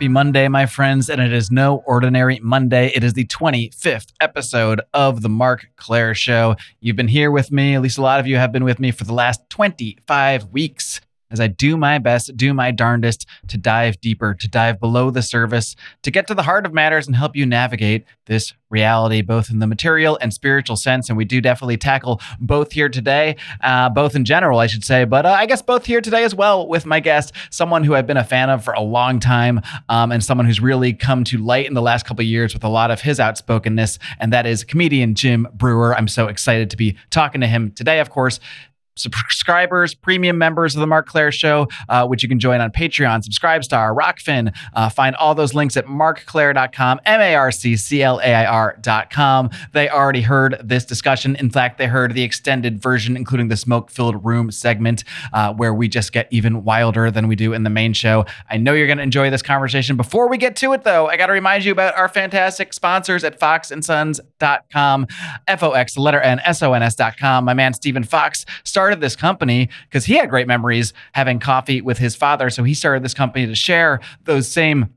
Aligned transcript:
Happy 0.00 0.08
Monday, 0.08 0.48
my 0.48 0.64
friends, 0.64 1.10
and 1.10 1.20
it 1.20 1.30
is 1.30 1.50
no 1.50 1.82
ordinary 1.84 2.40
Monday. 2.42 2.90
It 2.94 3.04
is 3.04 3.12
the 3.12 3.26
25th 3.26 4.14
episode 4.18 4.80
of 4.94 5.20
the 5.20 5.28
Marc 5.28 5.68
Clair 5.76 6.14
Show. 6.14 6.56
You've 6.80 6.96
been 6.96 7.06
here 7.06 7.30
with 7.30 7.52
me, 7.52 7.74
at 7.74 7.82
least 7.82 7.98
a 7.98 8.00
lot 8.00 8.18
of 8.18 8.26
you 8.26 8.36
have 8.36 8.50
been 8.50 8.64
with 8.64 8.80
me 8.80 8.92
for 8.92 9.04
the 9.04 9.12
last 9.12 9.42
25 9.50 10.46
weeks 10.46 11.02
as 11.30 11.40
I 11.40 11.46
do 11.46 11.76
my 11.76 11.98
best, 11.98 12.36
do 12.36 12.52
my 12.52 12.70
darndest 12.70 13.26
to 13.48 13.56
dive 13.56 14.00
deeper, 14.00 14.34
to 14.34 14.48
dive 14.48 14.80
below 14.80 15.10
the 15.10 15.22
surface, 15.22 15.76
to 16.02 16.10
get 16.10 16.26
to 16.28 16.34
the 16.34 16.42
heart 16.42 16.66
of 16.66 16.72
matters 16.72 17.06
and 17.06 17.16
help 17.16 17.36
you 17.36 17.46
navigate 17.46 18.04
this 18.26 18.52
reality, 18.70 19.22
both 19.22 19.50
in 19.50 19.58
the 19.58 19.66
material 19.66 20.16
and 20.20 20.32
spiritual 20.32 20.76
sense. 20.76 21.08
And 21.08 21.18
we 21.18 21.24
do 21.24 21.40
definitely 21.40 21.76
tackle 21.76 22.20
both 22.38 22.72
here 22.72 22.88
today, 22.88 23.36
uh, 23.62 23.88
both 23.88 24.14
in 24.14 24.24
general, 24.24 24.60
I 24.60 24.68
should 24.68 24.84
say, 24.84 25.04
but 25.04 25.26
uh, 25.26 25.30
I 25.30 25.46
guess 25.46 25.62
both 25.62 25.84
here 25.84 26.00
today 26.00 26.24
as 26.24 26.34
well 26.34 26.66
with 26.66 26.86
my 26.86 27.00
guest, 27.00 27.32
someone 27.50 27.84
who 27.84 27.94
I've 27.94 28.06
been 28.06 28.16
a 28.16 28.24
fan 28.24 28.48
of 28.48 28.64
for 28.64 28.72
a 28.72 28.80
long 28.80 29.18
time, 29.18 29.60
um, 29.88 30.12
and 30.12 30.22
someone 30.22 30.46
who's 30.46 30.60
really 30.60 30.92
come 30.92 31.24
to 31.24 31.38
light 31.38 31.66
in 31.66 31.74
the 31.74 31.82
last 31.82 32.06
couple 32.06 32.24
years 32.24 32.54
with 32.54 32.64
a 32.64 32.68
lot 32.68 32.90
of 32.90 33.00
his 33.00 33.18
outspokenness, 33.18 33.98
and 34.18 34.32
that 34.32 34.46
is 34.46 34.62
comedian 34.62 35.14
Jim 35.14 35.48
Breuer. 35.52 35.94
I'm 35.96 36.08
so 36.08 36.28
excited 36.28 36.70
to 36.70 36.76
be 36.76 36.96
talking 37.10 37.40
to 37.40 37.46
him 37.46 37.72
today, 37.72 38.00
of 38.00 38.10
course 38.10 38.38
subscribers, 39.00 39.94
premium 39.94 40.38
members 40.38 40.74
of 40.74 40.80
the 40.80 40.86
Marc 40.86 41.06
Clair 41.06 41.32
Show, 41.32 41.68
uh, 41.88 42.06
which 42.06 42.22
you 42.22 42.28
can 42.28 42.38
join 42.38 42.60
on 42.60 42.70
Patreon, 42.70 43.22
Subscribestar, 43.22 43.96
Rokfin. 43.96 44.54
Uh, 44.74 44.88
find 44.88 45.16
all 45.16 45.34
those 45.34 45.54
links 45.54 45.76
at 45.76 45.86
marcclair.com, 45.86 47.00
M 47.04 47.20
A 47.20 47.34
R 47.34 47.50
C 47.50 47.76
C 47.76 48.02
L 48.02 48.20
A 48.20 48.34
I 48.34 48.46
R.com. 48.46 49.50
They 49.72 49.88
already 49.88 50.22
heard 50.22 50.60
this 50.62 50.84
discussion. 50.84 51.36
In 51.36 51.50
fact, 51.50 51.78
they 51.78 51.86
heard 51.86 52.14
the 52.14 52.22
extended 52.22 52.80
version, 52.80 53.16
including 53.16 53.48
the 53.48 53.56
smoke 53.56 53.90
filled 53.90 54.24
room 54.24 54.50
segment, 54.50 55.04
uh, 55.32 55.52
where 55.54 55.72
we 55.72 55.88
just 55.88 56.12
get 56.12 56.28
even 56.30 56.64
wilder 56.64 57.10
than 57.10 57.28
we 57.28 57.36
do 57.36 57.52
in 57.52 57.62
the 57.62 57.70
main 57.70 57.92
show. 57.92 58.26
I 58.50 58.56
know 58.56 58.72
you're 58.74 58.86
going 58.86 58.98
to 58.98 59.02
enjoy 59.04 59.30
this 59.30 59.42
conversation. 59.42 59.96
Before 59.96 60.28
we 60.28 60.36
get 60.36 60.56
to 60.56 60.72
it, 60.72 60.84
though, 60.84 61.08
I 61.08 61.16
got 61.16 61.26
to 61.26 61.32
remind 61.32 61.64
you 61.64 61.72
about 61.72 61.96
our 61.96 62.08
fantastic 62.08 62.72
sponsors 62.72 63.24
at 63.24 63.38
foxandsons.com, 63.38 65.06
F 65.46 65.62
O 65.62 65.70
X, 65.72 65.96
letter 65.96 66.20
N, 66.20 66.40
S 66.44 66.62
O 66.62 66.72
N 66.72 66.82
S.com. 66.82 67.44
My 67.44 67.54
man, 67.54 67.72
Stephen 67.74 68.04
Fox, 68.04 68.44
started 68.64 68.89
started 68.90 69.00
this 69.00 69.14
company 69.14 69.68
because 69.88 70.04
he 70.04 70.14
had 70.14 70.28
great 70.28 70.48
memories 70.48 70.92
having 71.12 71.38
coffee 71.38 71.80
with 71.80 71.96
his 71.96 72.16
father. 72.16 72.50
So 72.50 72.64
he 72.64 72.74
started 72.74 73.04
this 73.04 73.14
company 73.14 73.46
to 73.46 73.54
share 73.54 74.00
those 74.24 74.48
same 74.48 74.92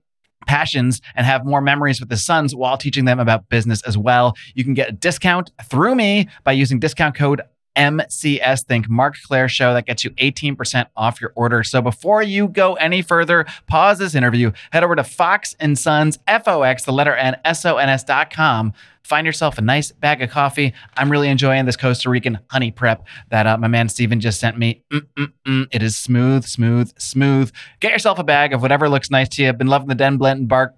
passions 0.48 1.00
and 1.14 1.28
have 1.28 1.46
more 1.46 1.62
memories 1.62 2.00
with 2.00 2.10
his 2.10 2.26
sons 2.26 2.56
while 2.56 2.76
teaching 2.76 3.06
them 3.06 3.20
about 3.20 3.50
business 3.50 3.84
as 3.84 3.96
well. 3.96 4.34
You 4.56 4.64
can 4.64 4.74
get 4.74 4.90
a 4.90 4.92
discount 4.94 5.52
through 5.70 5.94
me 5.94 6.28
by 6.44 6.54
using 6.54 6.80
discount 6.80 7.14
code 7.14 7.44
MCS 7.76 8.64
Think 8.66 8.90
Marc 8.90 9.16
Clair 9.26 9.48
Show. 9.48 9.74
That 9.74 9.86
gets 9.86 10.04
you 10.04 10.12
18% 10.12 10.86
off 10.96 11.20
your 11.20 11.34
order. 11.36 11.64
So 11.64 11.82
before 11.82 12.22
you 12.22 12.48
go 12.48 12.74
any 12.76 13.02
further, 13.02 13.46
pause 13.68 14.00
this 14.00 14.16
interview, 14.16 14.52
head 14.72 14.84
over 14.84 14.96
to 14.96 15.04
Fox 15.04 15.56
and 15.60 15.78
Sons, 15.78 16.20
F 16.28 16.48
O 16.48 16.64
X, 16.64 16.86
the 16.86 16.94
letter 16.94 17.16
N, 17.16 17.38
S 17.46 17.66
O 17.66 17.78
N 17.78 17.90
S 17.90 18.04
dot 18.04 18.32
com 18.32 18.74
Find 19.04 19.26
yourself 19.26 19.58
a 19.58 19.62
nice 19.62 19.92
bag 19.92 20.22
of 20.22 20.30
coffee. 20.30 20.74
I'm 20.96 21.12
really 21.12 21.28
enjoying 21.28 21.66
this 21.66 21.76
Costa 21.76 22.10
Rican 22.10 22.40
honey 22.50 22.72
prep 22.72 23.06
that 23.30 23.46
uh, 23.46 23.58
my 23.58 23.68
man 23.68 23.90
Steven 23.90 24.22
just 24.22 24.40
sent 24.40 24.58
me. 24.58 24.82
Mm-mm-mm. 24.92 25.68
It 25.72 25.84
is 25.84 25.98
smooth, 25.98 26.46
smooth, 26.46 26.94
smooth. 26.98 27.52
Get 27.82 27.92
yourself 27.92 28.18
a 28.18 28.24
bag 28.24 28.54
of 28.54 28.62
whatever 28.62 28.88
looks 28.88 29.12
nice 29.12 29.28
to 29.30 29.44
you. 29.44 29.50
I've 29.50 29.58
been 29.58 29.68
loving 29.68 29.90
the 29.90 29.96
Den 29.96 30.16
Blend 30.16 30.40
and 30.40 30.48
Bark 30.48 30.76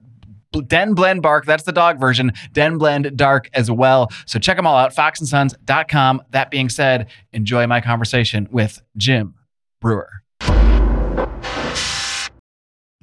Den 0.61 0.93
Blend 0.93 1.21
Bark. 1.21 1.45
That's 1.45 1.63
the 1.63 1.71
dog 1.71 1.99
version. 1.99 2.31
Den 2.53 2.77
Blend 2.77 3.16
Dark 3.17 3.49
as 3.53 3.69
well. 3.69 4.11
So 4.25 4.39
check 4.39 4.57
them 4.57 4.67
all 4.67 4.77
out. 4.77 4.93
Foxandsons.com. 4.93 6.23
That 6.31 6.51
being 6.51 6.69
said, 6.69 7.07
enjoy 7.33 7.67
my 7.67 7.81
conversation 7.81 8.47
with 8.51 8.81
Jim 8.97 9.35
Breuer. 9.81 10.09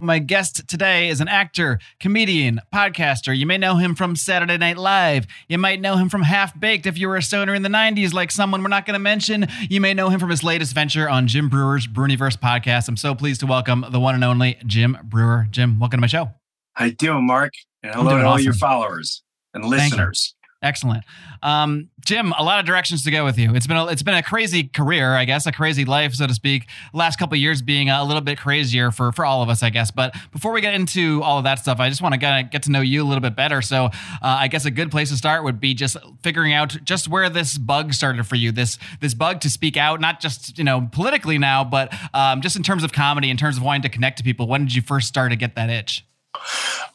My 0.02 0.18
guest 0.18 0.66
today 0.66 1.10
is 1.10 1.20
an 1.20 1.28
actor, 1.28 1.78
comedian, 2.00 2.60
podcaster. 2.74 3.36
You 3.36 3.46
may 3.46 3.56
know 3.56 3.76
him 3.76 3.94
from 3.94 4.16
Saturday 4.16 4.58
Night 4.58 4.76
Live. 4.76 5.28
You 5.48 5.58
might 5.58 5.80
know 5.80 5.96
him 5.96 6.08
from 6.08 6.22
Half 6.22 6.58
Baked 6.58 6.86
if 6.86 6.98
you 6.98 7.06
were 7.08 7.16
a 7.16 7.22
stoner 7.22 7.54
in 7.54 7.62
the 7.62 7.68
90s, 7.68 8.12
like 8.12 8.32
someone 8.32 8.64
we're 8.64 8.68
not 8.68 8.84
going 8.84 8.94
to 8.94 8.98
mention. 8.98 9.46
You 9.70 9.80
may 9.80 9.94
know 9.94 10.08
him 10.08 10.18
from 10.18 10.30
his 10.30 10.42
latest 10.42 10.74
venture 10.74 11.08
on 11.08 11.28
Jim 11.28 11.48
Breuer's 11.48 11.86
Breuniverse 11.86 12.36
podcast. 12.36 12.88
I'm 12.88 12.96
so 12.96 13.14
pleased 13.14 13.40
to 13.40 13.46
welcome 13.46 13.86
the 13.90 14.00
one 14.00 14.16
and 14.16 14.24
only 14.24 14.58
Jim 14.66 14.98
Breuer. 15.04 15.46
Jim, 15.52 15.78
welcome 15.78 15.98
to 15.98 16.00
my 16.00 16.08
show. 16.08 16.32
How 16.74 16.86
you 16.86 16.92
doing, 16.92 17.26
Marc? 17.26 17.52
And 17.82 17.94
hello 17.94 18.16
to 18.18 18.24
all 18.24 18.40
your 18.40 18.54
followers 18.54 19.22
and 19.52 19.64
listeners. 19.64 20.34
Excellent, 20.62 21.02
um, 21.42 21.88
Jim. 22.04 22.32
A 22.38 22.44
lot 22.44 22.60
of 22.60 22.66
directions 22.66 23.02
to 23.02 23.10
go 23.10 23.24
with 23.24 23.36
you. 23.36 23.52
It's 23.52 23.66
been 23.66 23.76
a, 23.76 23.86
it's 23.88 24.04
been 24.04 24.14
a 24.14 24.22
crazy 24.22 24.62
career, 24.62 25.12
I 25.12 25.24
guess, 25.24 25.44
a 25.46 25.52
crazy 25.52 25.84
life, 25.84 26.14
so 26.14 26.24
to 26.24 26.32
speak. 26.32 26.68
Last 26.92 27.18
couple 27.18 27.36
years 27.36 27.60
being 27.60 27.90
a 27.90 28.04
little 28.04 28.20
bit 28.20 28.38
crazier 28.38 28.92
for 28.92 29.10
for 29.10 29.24
all 29.24 29.42
of 29.42 29.48
us, 29.48 29.64
I 29.64 29.70
guess. 29.70 29.90
But 29.90 30.14
before 30.30 30.52
we 30.52 30.60
get 30.60 30.74
into 30.74 31.20
all 31.24 31.36
of 31.38 31.44
that 31.44 31.58
stuff, 31.58 31.80
I 31.80 31.88
just 31.88 32.00
want 32.00 32.14
to 32.14 32.18
get 32.18 32.52
get 32.52 32.62
to 32.62 32.70
know 32.70 32.80
you 32.80 33.02
a 33.02 33.06
little 33.06 33.20
bit 33.20 33.34
better. 33.34 33.60
So, 33.60 33.86
uh, 33.86 33.90
I 34.22 34.46
guess 34.46 34.64
a 34.64 34.70
good 34.70 34.92
place 34.92 35.10
to 35.10 35.16
start 35.16 35.42
would 35.42 35.58
be 35.58 35.74
just 35.74 35.96
figuring 36.22 36.52
out 36.52 36.76
just 36.84 37.08
where 37.08 37.28
this 37.28 37.58
bug 37.58 37.92
started 37.92 38.24
for 38.24 38.36
you. 38.36 38.52
This 38.52 38.78
this 39.00 39.14
bug 39.14 39.40
to 39.40 39.50
speak 39.50 39.76
out, 39.76 40.00
not 40.00 40.20
just 40.20 40.56
you 40.58 40.64
know 40.64 40.88
politically 40.92 41.38
now, 41.38 41.64
but 41.64 41.92
um, 42.14 42.40
just 42.40 42.54
in 42.54 42.62
terms 42.62 42.84
of 42.84 42.92
comedy, 42.92 43.30
in 43.30 43.36
terms 43.36 43.56
of 43.56 43.64
wanting 43.64 43.82
to 43.82 43.88
connect 43.88 44.18
to 44.18 44.24
people. 44.24 44.46
When 44.46 44.64
did 44.64 44.76
you 44.76 44.82
first 44.82 45.08
start 45.08 45.32
to 45.32 45.36
get 45.36 45.56
that 45.56 45.70
itch? 45.70 46.04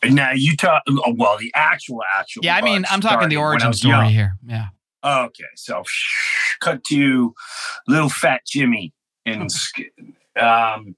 Now 0.03 0.31
you 0.31 0.55
talk 0.55 0.83
oh, 0.87 1.15
well 1.17 1.37
the 1.37 1.51
actual 1.55 2.01
actual. 2.17 2.43
Yeah, 2.43 2.55
I 2.55 2.61
mean 2.61 2.85
I'm 2.89 3.01
talking 3.01 3.29
the 3.29 3.37
origin 3.37 3.73
story 3.73 3.93
young. 3.93 4.09
here. 4.09 4.35
Yeah. 4.45 4.67
Okay, 5.03 5.43
so 5.55 5.83
cut 6.59 6.83
to 6.85 7.33
little 7.87 8.09
fat 8.09 8.41
Jimmy 8.45 8.93
and 9.25 9.49
um, 10.39 10.95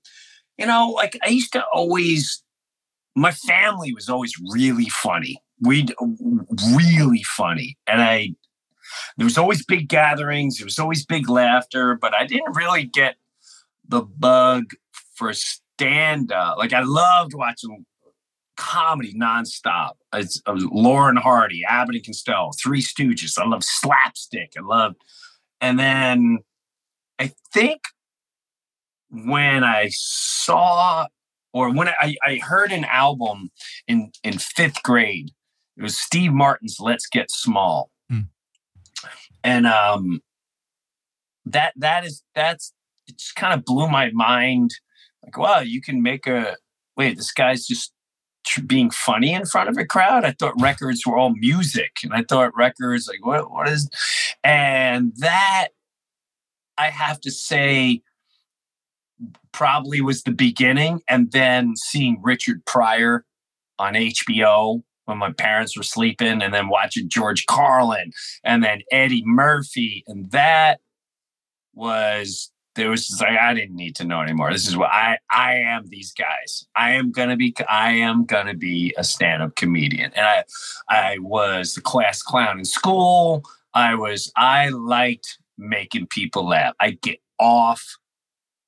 you 0.58 0.66
know, 0.66 0.90
like 0.90 1.18
I 1.24 1.30
used 1.30 1.54
to 1.54 1.64
always. 1.74 2.44
My 3.16 3.32
family 3.32 3.94
was 3.94 4.08
always 4.08 4.34
really 4.54 4.88
funny. 4.88 5.42
We'd 5.62 5.94
really 6.00 7.24
funny, 7.24 7.78
and 7.88 8.02
I 8.02 8.36
there 9.18 9.26
was 9.26 9.38
always 9.38 9.66
big 9.66 9.90
gatherings. 9.90 10.58
There 10.58 10.66
was 10.66 10.80
always 10.80 11.06
big 11.06 11.30
laughter, 11.30 11.96
but 11.96 12.14
I 12.14 12.26
didn't 12.26 12.56
really 12.56 12.84
get 12.84 13.16
the 13.88 14.02
bug 14.02 14.72
for 15.16 15.34
stand 15.34 16.32
up. 16.32 16.58
Like 16.58 16.74
I 16.74 16.82
loved 16.82 17.34
watching 17.34 17.86
comedy 18.60 19.14
nonstop. 19.14 19.94
It's 20.14 20.42
uh, 20.46 20.54
Laurel 20.56 21.10
and 21.10 21.18
Hardy, 21.18 21.64
Abbott 21.68 21.96
and 21.96 22.06
Costello, 22.06 22.52
Three 22.62 22.82
Stooges. 22.82 23.40
I 23.40 23.48
love 23.48 23.64
slapstick. 23.64 24.54
I 24.58 24.62
love, 24.62 24.96
and 25.62 25.80
then 25.80 26.40
I 27.18 27.32
think 27.54 27.82
when 29.10 29.64
I 29.64 29.90
saw 29.92 31.08
or 31.54 31.74
when 31.74 31.88
I, 31.88 32.16
I 32.24 32.40
heard 32.44 32.72
an 32.72 32.86
album 32.86 33.50
in 33.88 34.12
in 34.24 34.38
fifth 34.38 34.84
grade, 34.84 35.32
it 35.78 35.84
was 35.84 35.98
Steve 35.98 36.34
Martin's 36.34 36.78
"Let's 36.80 37.08
Get 37.08 37.32
Small," 37.32 37.90
hmm. 38.10 38.22
and 39.44 39.66
um, 39.68 40.22
that 41.46 41.74
that 41.78 42.04
is 42.04 42.24
that's 42.36 42.74
it 43.08 43.18
just 43.18 43.36
kind 43.36 43.54
of 43.54 43.64
blew 43.64 43.88
my 43.88 44.12
mind. 44.12 44.72
Like, 45.24 45.38
wow, 45.38 45.60
you 45.60 45.82
can 45.82 46.02
make 46.02 46.28
a 46.28 46.58
wait. 46.98 47.16
This 47.16 47.32
guy's 47.32 47.66
just 47.66 47.94
being 48.66 48.90
funny 48.90 49.34
in 49.34 49.46
front 49.46 49.70
of 49.70 49.78
a 49.78 49.86
crowd. 49.86 50.26
I 50.26 50.32
thought 50.32 50.60
records 50.60 51.06
were 51.06 51.18
all 51.18 51.34
music, 51.36 51.98
and 52.04 52.14
I 52.14 52.24
thought 52.24 52.56
records 52.56 53.08
like 53.08 53.26
what 53.26 53.52
what 53.52 53.70
is, 53.70 53.90
and 54.44 55.14
that 55.18 55.70
I 56.78 56.88
have 56.90 57.20
to 57.22 57.32
say 57.32 58.02
probably 59.52 60.02
was 60.02 60.24
the 60.24 60.32
beginning, 60.32 61.02
and 61.10 61.32
then 61.32 61.76
seeing 61.76 62.20
Richard 62.24 62.66
Pryor 62.66 63.26
on 63.78 63.94
HBO 63.94 64.84
when 65.06 65.18
my 65.18 65.32
parents 65.32 65.76
were 65.76 65.84
sleeping, 65.84 66.42
and 66.42 66.54
then 66.54 66.70
watching 66.70 67.10
George 67.10 67.46
Carlin, 67.48 68.12
and 68.44 68.64
then 68.64 68.82
Eddie 68.92 69.24
Murphy, 69.26 70.04
and 70.08 70.32
that 70.32 70.80
was 71.74 72.52
there 72.80 72.90
was 72.90 73.08
just 73.08 73.22
like 73.22 73.38
I 73.38 73.54
didn't 73.54 73.76
need 73.76 73.96
to 73.98 74.06
know 74.06 74.22
anymore. 74.22 74.52
This 74.52 74.68
is 74.68 74.78
what 74.78 74.90
I 74.90 75.18
I 75.30 75.56
am 75.56 75.88
these 75.88 76.14
guys. 76.14 76.66
I 76.76 76.92
am 76.92 77.12
gonna 77.12 77.36
be 77.36 77.54
I 77.68 77.92
am 77.92 78.26
gonna 78.26 78.54
be 78.54 78.94
a 78.98 79.04
stand-up 79.04 79.56
comedian. 79.56 80.12
And 80.16 80.26
I 80.26 80.44
I 80.90 81.18
was 81.20 81.74
the 81.74 81.82
class 81.82 82.24
clown 82.24 82.58
in 82.58 82.66
school. 82.66 83.44
I 83.74 83.96
was 83.96 84.32
I 84.38 84.70
liked 84.70 85.38
making 85.58 86.08
people 86.08 86.48
laugh. 86.48 86.74
I 86.80 86.92
get 86.92 87.20
off 87.38 87.84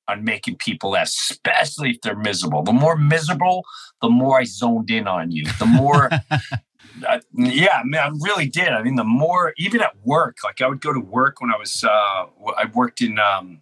on 0.08 0.24
making 0.24 0.56
people 0.56 0.90
laugh, 0.90 1.08
especially 1.08 1.90
if 1.90 2.02
they're 2.02 2.14
miserable. 2.14 2.62
The 2.62 2.72
more 2.72 2.96
miserable, 2.96 3.64
the 4.02 4.10
more 4.10 4.40
I 4.40 4.44
zoned 4.44 4.90
in 4.90 5.08
on 5.08 5.30
you. 5.30 5.46
The 5.58 5.66
more 5.66 6.10
Uh, 7.08 7.20
yeah, 7.34 7.80
I, 7.80 7.84
mean, 7.84 8.00
I 8.00 8.10
really 8.20 8.46
did. 8.46 8.68
I 8.68 8.82
mean, 8.82 8.96
the 8.96 9.04
more, 9.04 9.54
even 9.56 9.80
at 9.80 9.96
work, 10.04 10.36
like 10.44 10.60
I 10.60 10.68
would 10.68 10.82
go 10.82 10.92
to 10.92 11.00
work 11.00 11.40
when 11.40 11.50
I 11.50 11.56
was, 11.56 11.82
uh, 11.82 12.26
I 12.56 12.66
worked 12.74 13.00
in 13.00 13.18
um, 13.18 13.60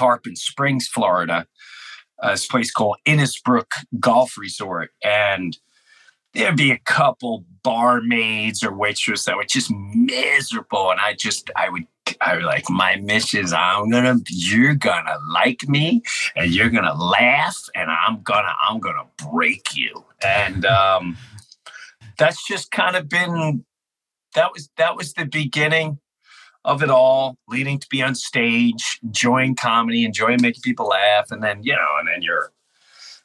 Tarpon 0.00 0.34
Springs, 0.34 0.88
Florida, 0.88 1.46
uh, 2.22 2.30
this 2.30 2.46
place 2.46 2.70
called 2.70 2.96
Innisbrook 3.06 3.70
Golf 3.98 4.38
Resort. 4.38 4.92
And 5.04 5.58
there'd 6.32 6.56
be 6.56 6.70
a 6.70 6.78
couple 6.78 7.44
barmaids 7.62 8.64
or 8.64 8.72
waitresses 8.72 9.26
that 9.26 9.36
were 9.36 9.44
just 9.44 9.70
miserable. 9.70 10.90
And 10.90 11.00
I 11.00 11.12
just, 11.12 11.50
I 11.54 11.68
would, 11.68 11.86
I 12.22 12.36
was 12.36 12.44
like, 12.44 12.70
my 12.70 12.96
missus, 12.96 13.52
I'm 13.52 13.90
gonna, 13.90 14.16
you're 14.30 14.74
gonna 14.74 15.18
like 15.34 15.68
me, 15.68 16.02
and 16.34 16.50
you're 16.50 16.70
gonna 16.70 16.94
laugh, 16.94 17.58
and 17.74 17.90
I'm 17.90 18.22
gonna, 18.22 18.54
I'm 18.66 18.80
gonna 18.80 19.04
break 19.30 19.76
you, 19.76 20.04
and 20.24 20.64
um, 20.64 21.16
that's 22.18 22.46
just 22.48 22.70
kind 22.70 22.96
of 22.96 23.08
been, 23.08 23.64
that 24.34 24.52
was 24.52 24.70
that 24.76 24.96
was 24.96 25.12
the 25.12 25.24
beginning 25.24 26.00
of 26.64 26.82
it 26.82 26.90
all, 26.90 27.36
leading 27.48 27.78
to 27.78 27.86
be 27.90 28.02
on 28.02 28.14
stage, 28.14 28.98
enjoying 29.02 29.54
comedy, 29.54 30.04
enjoying 30.04 30.40
making 30.42 30.62
people 30.62 30.86
laugh, 30.86 31.30
and 31.30 31.42
then 31.42 31.62
you 31.62 31.72
know, 31.72 31.96
and 31.98 32.08
then 32.08 32.22
you're, 32.22 32.52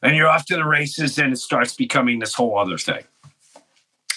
then 0.02 0.16
you're 0.16 0.28
off 0.28 0.46
to 0.46 0.56
the 0.56 0.66
races, 0.66 1.18
and 1.18 1.34
it 1.34 1.38
starts 1.38 1.76
becoming 1.76 2.20
this 2.20 2.34
whole 2.34 2.58
other 2.58 2.78
thing 2.78 3.04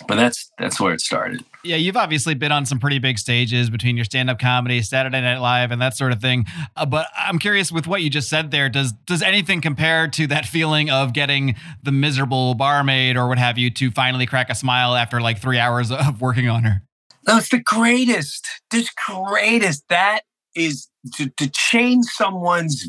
but 0.06 0.16
that's 0.16 0.50
that's 0.58 0.80
where 0.80 0.92
it 0.92 1.00
started. 1.00 1.44
Yeah, 1.64 1.76
you've 1.76 1.96
obviously 1.96 2.34
been 2.34 2.52
on 2.52 2.66
some 2.66 2.78
pretty 2.78 2.98
big 2.98 3.18
stages 3.18 3.68
between 3.68 3.96
your 3.96 4.04
stand-up 4.04 4.38
comedy, 4.38 4.80
Saturday 4.82 5.20
Night 5.20 5.38
Live, 5.38 5.70
and 5.70 5.82
that 5.82 5.96
sort 5.96 6.12
of 6.12 6.20
thing. 6.20 6.46
Uh, 6.76 6.86
but 6.86 7.08
I'm 7.16 7.38
curious 7.38 7.72
with 7.72 7.86
what 7.86 8.02
you 8.02 8.10
just 8.10 8.28
said 8.28 8.50
there. 8.50 8.68
Does 8.68 8.92
does 8.92 9.22
anything 9.22 9.60
compare 9.60 10.08
to 10.08 10.26
that 10.28 10.46
feeling 10.46 10.90
of 10.90 11.12
getting 11.12 11.56
the 11.82 11.92
miserable 11.92 12.54
barmaid 12.54 13.16
or 13.16 13.28
what 13.28 13.38
have 13.38 13.58
you 13.58 13.70
to 13.70 13.90
finally 13.90 14.26
crack 14.26 14.50
a 14.50 14.54
smile 14.54 14.94
after 14.94 15.20
like 15.20 15.40
three 15.40 15.58
hours 15.58 15.90
of 15.90 16.20
working 16.20 16.48
on 16.48 16.64
her? 16.64 16.82
No, 17.26 17.38
it's 17.38 17.48
the 17.48 17.58
greatest. 17.58 18.46
This 18.70 18.90
greatest. 19.06 19.84
That 19.88 20.20
is 20.54 20.88
to, 21.16 21.28
to 21.30 21.50
change 21.50 22.06
someone's 22.06 22.86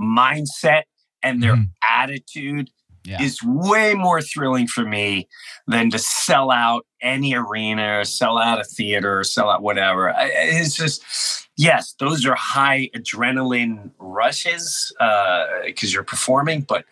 mindset 0.00 0.82
and 1.22 1.42
their 1.42 1.56
mm. 1.56 1.68
attitude 1.88 2.70
yeah. 3.04 3.22
is 3.22 3.42
way 3.42 3.94
more 3.94 4.20
thrilling 4.20 4.66
for 4.66 4.84
me 4.84 5.28
than 5.66 5.90
to 5.90 5.98
sell 5.98 6.50
out 6.50 6.86
any 7.02 7.34
arena 7.34 7.98
or 7.98 8.04
sell 8.04 8.38
out 8.38 8.60
a 8.60 8.64
theater 8.64 9.20
or 9.20 9.24
sell 9.24 9.50
out 9.50 9.62
whatever. 9.62 10.14
It's 10.18 10.76
just, 10.76 11.48
yes, 11.56 11.94
those 11.98 12.26
are 12.26 12.34
high 12.34 12.90
adrenaline 12.94 13.90
rushes 13.98 14.92
because 14.98 15.90
uh, 15.90 15.92
you're 15.92 16.04
performing, 16.04 16.62
but 16.62 16.84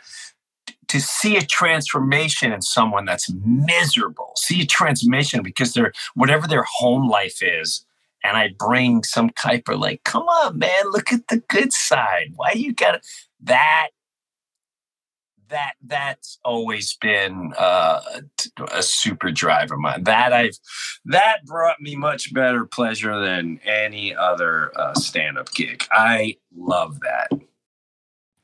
to 0.88 1.00
see 1.00 1.36
a 1.36 1.42
transformation 1.42 2.52
in 2.52 2.62
someone 2.62 3.04
that's 3.04 3.30
miserable, 3.44 4.32
see 4.36 4.62
a 4.62 4.66
transformation 4.66 5.42
because 5.42 5.74
they're 5.74 5.92
whatever 6.14 6.46
their 6.46 6.64
home 6.78 7.08
life 7.08 7.42
is. 7.42 7.84
And 8.24 8.36
I 8.36 8.50
bring 8.58 9.04
some 9.04 9.30
type 9.30 9.68
of 9.68 9.78
like, 9.78 10.02
come 10.04 10.24
on, 10.24 10.58
man, 10.58 10.90
look 10.90 11.12
at 11.12 11.28
the 11.28 11.38
good 11.48 11.72
side. 11.72 12.32
Why 12.34 12.52
you 12.54 12.72
got 12.72 13.00
that 13.42 13.88
that 15.48 15.74
that's 15.84 16.38
always 16.44 16.96
been 17.00 17.52
uh, 17.56 18.00
a 18.72 18.82
super 18.82 19.30
drive 19.30 19.70
of 19.70 19.78
mine. 19.78 20.04
That 20.04 20.32
I've 20.32 20.58
that 21.06 21.44
brought 21.46 21.80
me 21.80 21.96
much 21.96 22.32
better 22.32 22.66
pleasure 22.66 23.20
than 23.20 23.60
any 23.64 24.14
other 24.14 24.72
uh, 24.78 24.94
stand 24.94 25.38
up 25.38 25.52
gig. 25.52 25.86
I 25.90 26.36
love 26.56 27.00
that. 27.00 27.47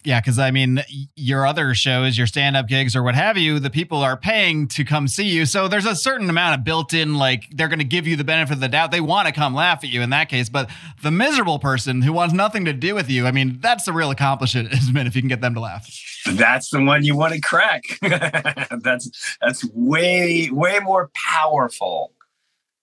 Yeah, 0.05 0.21
because 0.21 0.39
I 0.39 0.51
mean, 0.51 0.83
your 1.17 1.47
other 1.47 1.75
shows, 1.75 2.19
your 2.19 2.27
stand 2.27 2.59
up 2.59 2.69
gigs, 2.69 2.95
or 2.95 3.03
what 3.03 3.15
have 3.15 3.39
you, 3.39 3.59
the 3.59 3.71
people 3.71 3.99
are 3.99 4.19
paying 4.19 4.69
to 4.69 4.85
come 4.85 5.09
see 5.09 5.25
you. 5.29 5.47
So 5.47 5.67
there's 5.67 5.87
a 5.87 5.97
certain 5.97 6.29
amount 6.29 6.59
of 6.59 6.65
built 6.65 6.93
in, 6.93 7.15
like, 7.15 7.47
they're 7.51 7.69
going 7.69 7.79
to 7.79 7.87
give 7.87 8.07
you 8.07 8.15
the 8.15 8.25
benefit 8.25 8.53
of 8.53 8.61
the 8.61 8.69
doubt. 8.69 8.91
They 8.91 9.01
want 9.01 9.29
to 9.29 9.33
come 9.33 9.55
laugh 9.55 9.83
at 9.83 9.89
you 9.89 10.03
in 10.03 10.11
that 10.11 10.29
case. 10.29 10.51
But 10.51 10.69
the 11.03 11.11
miserable 11.11 11.59
person 11.59 12.03
who 12.03 12.13
wants 12.13 12.35
nothing 12.35 12.67
to 12.67 12.75
do 12.75 12.95
with 12.95 13.09
you, 13.09 13.27
I 13.27 13.31
mean, 13.31 13.59
that's 13.61 13.89
a 13.89 13.95
real 13.95 14.11
accomplishment 14.11 14.69
if 14.73 15.17
you 15.17 15.23
can 15.23 15.29
get 15.29 15.41
them 15.41 15.55
to 15.55 15.61
laugh. 15.61 15.89
That's 16.27 16.69
the 16.69 16.83
one 16.83 17.03
you 17.05 17.17
want 17.17 17.33
to 17.33 17.41
crack. 17.41 17.85
that's 18.83 19.37
that's 19.41 19.65
way 19.73 20.49
way 20.51 20.81
more 20.83 21.11
powerful, 21.15 22.13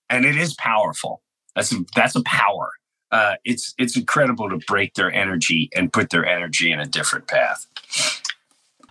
and 0.10 0.26
it 0.26 0.38
is 0.38 0.54
powerful. 0.56 1.24
That's 1.56 1.74
that's 1.96 2.16
a 2.16 2.22
power 2.24 2.70
uh, 3.12 3.36
it's 3.44 3.74
it's 3.78 3.98
incredible 3.98 4.50
to 4.50 4.58
break 4.68 4.94
their 4.96 5.12
energy 5.12 5.70
and 5.76 5.92
put 5.92 6.10
their 6.10 6.26
energy 6.26 6.72
in 6.72 6.80
a 6.80 6.86
different 6.86 7.28
path. 7.28 7.66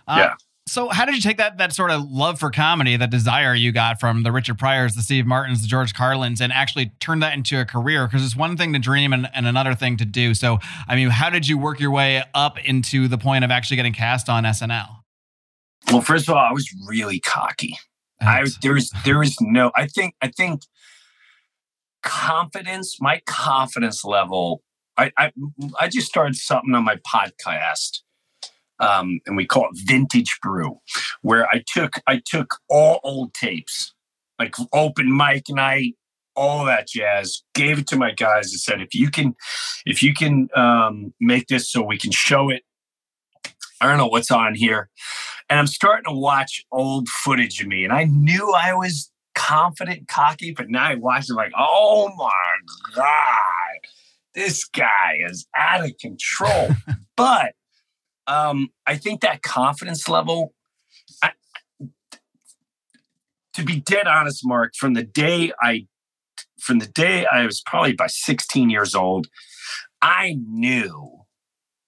Uh, 0.07 0.15
yeah. 0.17 0.33
So, 0.67 0.89
how 0.89 1.05
did 1.05 1.15
you 1.15 1.21
take 1.21 1.37
that 1.37 1.57
that 1.57 1.73
sort 1.73 1.91
of 1.91 2.09
love 2.09 2.39
for 2.39 2.51
comedy, 2.51 2.95
that 2.95 3.09
desire 3.09 3.53
you 3.55 3.71
got 3.71 3.99
from 3.99 4.23
the 4.23 4.31
Richard 4.31 4.57
Pryors, 4.57 4.93
the 4.93 5.01
Steve 5.01 5.25
Martins, 5.25 5.61
the 5.61 5.67
George 5.67 5.93
Carlins, 5.93 6.39
and 6.39 6.53
actually 6.53 6.91
turn 6.99 7.19
that 7.19 7.33
into 7.33 7.59
a 7.59 7.65
career? 7.65 8.07
Because 8.07 8.23
it's 8.23 8.35
one 8.35 8.55
thing 8.55 8.71
to 8.73 8.79
dream 8.79 9.11
and, 9.11 9.27
and 9.33 9.47
another 9.47 9.73
thing 9.73 9.97
to 9.97 10.05
do. 10.05 10.33
So, 10.33 10.59
I 10.87 10.95
mean, 10.95 11.09
how 11.09 11.29
did 11.29 11.47
you 11.47 11.57
work 11.57 11.79
your 11.79 11.91
way 11.91 12.23
up 12.33 12.63
into 12.63 13.07
the 13.07 13.17
point 13.17 13.43
of 13.43 13.51
actually 13.51 13.77
getting 13.77 13.93
cast 13.93 14.29
on 14.29 14.43
SNL? 14.43 14.99
Well, 15.91 16.01
first 16.01 16.29
of 16.29 16.35
all, 16.35 16.45
I 16.45 16.53
was 16.53 16.69
really 16.87 17.19
cocky. 17.19 17.77
I 18.21 18.45
there 18.61 18.73
was 18.73 18.91
there 19.03 19.17
was 19.17 19.35
no. 19.41 19.71
I 19.75 19.87
think 19.87 20.15
I 20.21 20.27
think 20.27 20.61
confidence, 22.03 22.97
my 22.99 23.21
confidence 23.25 24.03
level, 24.03 24.61
I, 24.97 25.11
I, 25.17 25.31
I 25.79 25.87
just 25.87 26.07
started 26.07 26.35
something 26.35 26.73
on 26.73 26.83
my 26.83 26.97
podcast. 26.97 28.01
Um, 28.79 29.19
and 29.27 29.37
we 29.37 29.45
call 29.45 29.65
it 29.71 29.79
vintage 29.85 30.39
brew 30.41 30.79
where 31.21 31.45
i 31.49 31.63
took 31.67 32.01
i 32.07 32.19
took 32.25 32.55
all 32.67 32.99
old 33.03 33.31
tapes 33.35 33.93
like 34.39 34.55
open 34.73 35.15
mic 35.15 35.43
night 35.49 35.93
all 36.35 36.65
that 36.65 36.87
jazz 36.87 37.43
gave 37.53 37.77
it 37.77 37.85
to 37.87 37.95
my 37.95 38.11
guys 38.11 38.51
and 38.51 38.59
said 38.59 38.81
if 38.81 38.95
you 38.95 39.11
can 39.11 39.35
if 39.85 40.01
you 40.01 40.15
can 40.15 40.49
um, 40.55 41.13
make 41.19 41.45
this 41.45 41.71
so 41.71 41.83
we 41.83 41.99
can 41.99 42.09
show 42.09 42.49
it 42.49 42.63
i 43.81 43.87
don't 43.87 43.99
know 43.99 44.07
what's 44.07 44.31
on 44.31 44.55
here 44.55 44.89
and 45.47 45.59
i'm 45.59 45.67
starting 45.67 46.05
to 46.05 46.17
watch 46.17 46.65
old 46.71 47.07
footage 47.07 47.61
of 47.61 47.67
me 47.67 47.83
and 47.83 47.93
i 47.93 48.05
knew 48.05 48.51
i 48.53 48.73
was 48.73 49.11
confident, 49.51 50.07
cocky, 50.07 50.53
but 50.53 50.69
now 50.69 50.85
I 50.85 50.95
watch 50.95 51.29
him 51.29 51.35
like, 51.35 51.51
oh 51.57 52.09
my 52.15 52.95
God, 52.95 53.89
this 54.33 54.63
guy 54.63 55.17
is 55.27 55.45
out 55.55 55.83
of 55.83 55.97
control. 55.97 56.69
but 57.17 57.53
um, 58.27 58.69
I 58.87 58.95
think 58.95 59.21
that 59.21 59.41
confidence 59.41 60.07
level, 60.07 60.53
I, 61.21 61.31
to 63.55 63.63
be 63.63 63.81
dead 63.81 64.07
honest, 64.07 64.41
Marc, 64.45 64.73
from 64.75 64.93
the 64.93 65.03
day 65.03 65.51
I 65.61 65.87
from 66.59 66.77
the 66.79 66.87
day 66.87 67.25
I 67.25 67.45
was 67.45 67.59
probably 67.59 67.93
by 67.93 68.07
16 68.07 68.69
years 68.69 68.93
old, 68.93 69.27
I 70.01 70.37
knew 70.39 71.20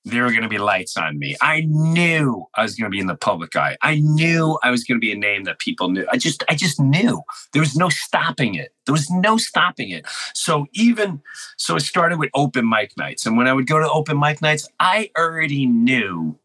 there 0.05 0.23
were 0.23 0.31
going 0.31 0.43
to 0.43 0.49
be 0.49 0.57
lights 0.57 0.97
on 0.97 1.17
me. 1.17 1.35
I 1.41 1.61
knew 1.61 2.45
I 2.55 2.63
was 2.63 2.75
going 2.75 2.91
to 2.91 2.93
be 2.93 2.99
in 2.99 3.07
the 3.07 3.15
public 3.15 3.55
eye. 3.55 3.77
I 3.81 3.99
knew 3.99 4.59
I 4.61 4.69
was 4.69 4.83
going 4.83 4.97
to 4.97 5.01
be 5.01 5.13
a 5.13 5.17
name 5.17 5.45
that 5.45 5.59
people 5.59 5.89
knew. 5.89 6.05
I 6.11 6.17
just, 6.17 6.43
I 6.49 6.55
just 6.55 6.79
knew 6.79 7.21
there 7.53 7.61
was 7.61 7.75
no 7.75 7.87
stopping 7.89 8.55
it. 8.55 8.73
There 8.85 8.93
was 8.93 9.09
no 9.09 9.37
stopping 9.37 9.89
it. 9.89 10.05
So 10.33 10.65
even, 10.73 11.21
so 11.57 11.77
it 11.77 11.81
started 11.81 12.19
with 12.19 12.31
open 12.33 12.67
mic 12.67 12.97
nights. 12.97 13.25
And 13.25 13.37
when 13.37 13.47
I 13.47 13.53
would 13.53 13.67
go 13.67 13.79
to 13.79 13.89
open 13.89 14.19
mic 14.19 14.41
nights, 14.41 14.67
I 14.79 15.09
already 15.17 15.67
knew 15.67 16.37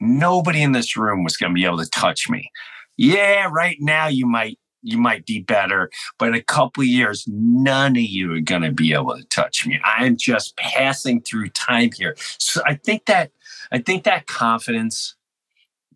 nobody 0.00 0.62
in 0.62 0.72
this 0.72 0.96
room 0.96 1.24
was 1.24 1.38
going 1.38 1.52
to 1.52 1.54
be 1.54 1.64
able 1.64 1.78
to 1.78 1.88
touch 1.88 2.28
me. 2.28 2.50
Yeah, 2.98 3.48
right 3.50 3.76
now 3.80 4.08
you 4.08 4.26
might 4.26 4.58
you 4.86 4.98
might 4.98 5.26
be 5.26 5.40
better, 5.40 5.90
but 6.18 6.28
in 6.28 6.34
a 6.34 6.42
couple 6.42 6.84
years, 6.84 7.24
none 7.26 7.96
of 7.96 8.02
you 8.02 8.32
are 8.34 8.40
going 8.40 8.62
to 8.62 8.70
be 8.70 8.92
able 8.92 9.16
to 9.16 9.24
touch 9.24 9.66
me. 9.66 9.80
I'm 9.84 10.16
just 10.16 10.56
passing 10.56 11.20
through 11.20 11.48
time 11.50 11.90
here. 11.96 12.14
So 12.38 12.62
I 12.64 12.74
think 12.74 13.06
that 13.06 13.32
I 13.72 13.78
think 13.78 14.04
that 14.04 14.26
confidence, 14.26 15.16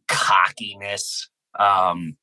cockiness, 0.08 1.28
um, 1.58 2.16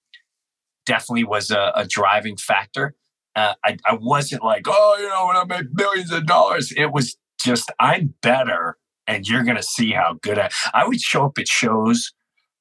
definitely 0.85 1.23
was 1.23 1.51
a, 1.51 1.71
a 1.73 1.85
driving 1.85 2.35
factor. 2.35 2.95
Uh, 3.35 3.53
I, 3.63 3.77
I 3.85 3.93
wasn't 3.93 4.43
like, 4.43 4.65
oh, 4.67 4.97
you 4.99 5.07
know, 5.07 5.27
when 5.27 5.37
I 5.37 5.43
make 5.45 5.73
millions 5.73 6.11
of 6.11 6.25
dollars, 6.25 6.73
it 6.75 6.91
was 6.91 7.15
just 7.39 7.71
I'm 7.79 8.13
better, 8.21 8.77
and 9.05 9.25
you're 9.27 9.43
going 9.43 9.57
to 9.57 9.63
see 9.63 9.91
how 9.91 10.17
good 10.21 10.37
I. 10.37 10.49
I 10.73 10.85
would 10.85 10.99
show 10.99 11.25
up 11.25 11.37
at 11.37 11.47
shows, 11.47 12.11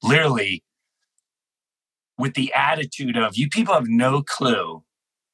literally 0.01 0.63
with 2.17 2.33
the 2.33 2.53
attitude 2.53 3.17
of 3.17 3.37
you 3.37 3.49
people 3.49 3.73
have 3.73 3.87
no 3.87 4.21
clue. 4.21 4.83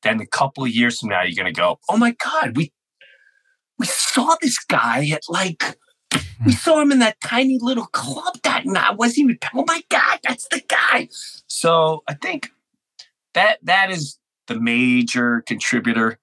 Then 0.01 0.19
a 0.19 0.25
couple 0.25 0.65
of 0.65 0.69
years 0.69 0.99
from 0.99 1.09
now, 1.09 1.23
you're 1.23 1.41
going 1.41 1.53
to 1.53 1.57
go, 1.57 1.79
oh 1.89 1.97
my 1.97 2.15
God, 2.23 2.57
we 2.57 2.73
we 3.79 3.85
saw 3.85 4.35
this 4.41 4.59
guy 4.59 5.07
at 5.09 5.23
like 5.29 5.77
we 6.13 6.19
hmm. 6.43 6.49
saw 6.51 6.81
him 6.81 6.91
in 6.91 6.99
that 6.99 7.19
tiny 7.21 7.57
little 7.59 7.87
club 7.87 8.35
that 8.43 8.65
night. 8.65 8.97
Wasn't 8.97 9.19
even 9.19 9.39
oh 9.53 9.63
my 9.67 9.81
God, 9.89 10.19
that's 10.23 10.47
the 10.49 10.61
guy. 10.67 11.07
So 11.47 12.03
I 12.07 12.13
think 12.15 12.51
that 13.33 13.59
that 13.63 13.91
is 13.91 14.19
the 14.47 14.59
major 14.59 15.41
contributor. 15.47 16.19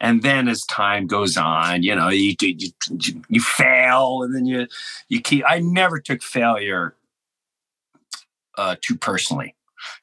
And 0.00 0.22
then 0.22 0.48
as 0.48 0.64
time 0.66 1.06
goes 1.06 1.36
on, 1.36 1.82
you 1.82 1.94
know, 1.94 2.08
you 2.08 2.34
you, 2.40 2.70
you, 2.90 3.22
you 3.28 3.40
fail 3.40 4.22
and 4.22 4.34
then 4.34 4.44
you 4.44 4.66
you 5.08 5.20
keep 5.20 5.44
I 5.48 5.60
never 5.60 5.98
took 5.98 6.22
failure 6.22 6.94
uh, 8.58 8.76
too 8.80 8.96
personally. 8.96 9.54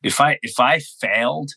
If 0.03 0.19
I 0.21 0.39
if 0.41 0.59
I 0.59 0.79
failed, 0.79 1.51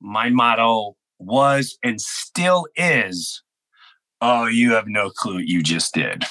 my 0.00 0.30
motto 0.30 0.96
was 1.18 1.78
and 1.82 2.00
still 2.00 2.66
is, 2.76 3.42
oh, 4.20 4.46
you 4.46 4.72
have 4.72 4.86
no 4.86 5.10
clue 5.10 5.36
what 5.36 5.46
you 5.46 5.62
just 5.62 5.94
did. 5.94 6.24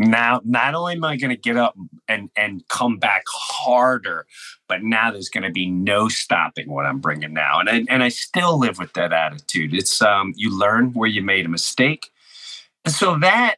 Now, 0.00 0.40
not 0.44 0.76
only 0.76 0.94
am 0.94 1.02
I 1.02 1.16
going 1.16 1.30
to 1.30 1.36
get 1.36 1.56
up 1.56 1.76
and 2.06 2.30
and 2.36 2.62
come 2.68 2.98
back 2.98 3.24
harder, 3.26 4.26
but 4.68 4.84
now 4.84 5.10
there's 5.10 5.28
going 5.28 5.42
to 5.42 5.50
be 5.50 5.68
no 5.68 6.08
stopping 6.08 6.70
what 6.70 6.86
I'm 6.86 7.00
bringing 7.00 7.32
now, 7.32 7.58
and 7.58 7.68
I, 7.68 7.84
and 7.88 8.04
I 8.04 8.08
still 8.08 8.58
live 8.58 8.78
with 8.78 8.92
that 8.92 9.12
attitude. 9.12 9.74
It's 9.74 10.00
um, 10.00 10.34
you 10.36 10.56
learn 10.56 10.92
where 10.92 11.08
you 11.08 11.20
made 11.20 11.46
a 11.46 11.48
mistake, 11.48 12.10
and 12.84 12.94
so 12.94 13.18
that 13.18 13.56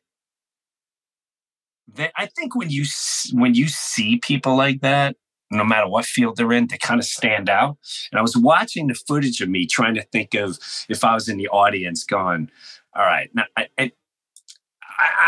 that 1.94 2.12
I 2.16 2.24
think 2.24 2.54
when 2.56 2.70
you 2.70 2.86
when 3.32 3.54
you 3.54 3.68
see 3.68 4.16
people 4.16 4.56
like 4.56 4.80
that, 4.80 5.16
no 5.50 5.64
matter 5.64 5.88
what 5.88 6.04
field 6.04 6.36
they're 6.36 6.52
in, 6.52 6.68
they 6.68 6.78
kind 6.78 7.00
of 7.00 7.06
stand 7.06 7.48
out. 7.48 7.76
And 8.10 8.18
I 8.18 8.22
was 8.22 8.36
watching 8.36 8.86
the 8.86 8.94
footage 8.94 9.40
of 9.40 9.48
me 9.48 9.66
trying 9.66 9.94
to 9.94 10.02
think 10.02 10.34
of 10.34 10.58
if 10.88 11.04
I 11.04 11.14
was 11.14 11.28
in 11.28 11.36
the 11.36 11.48
audience, 11.48 12.04
going, 12.04 12.50
"All 12.94 13.04
right, 13.04 13.30
now, 13.34 13.44
I, 13.56 13.68
I, 13.78 13.92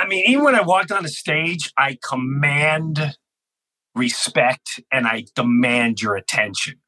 I 0.03 0.07
mean, 0.07 0.25
even 0.29 0.45
when 0.45 0.55
I 0.55 0.63
walked 0.63 0.93
on 0.93 1.03
the 1.03 1.09
stage, 1.09 1.73
I 1.77 1.99
command 2.03 3.17
respect 3.95 4.81
and 4.91 5.07
I 5.07 5.25
demand 5.35 6.01
your 6.01 6.17
attention." 6.17 6.79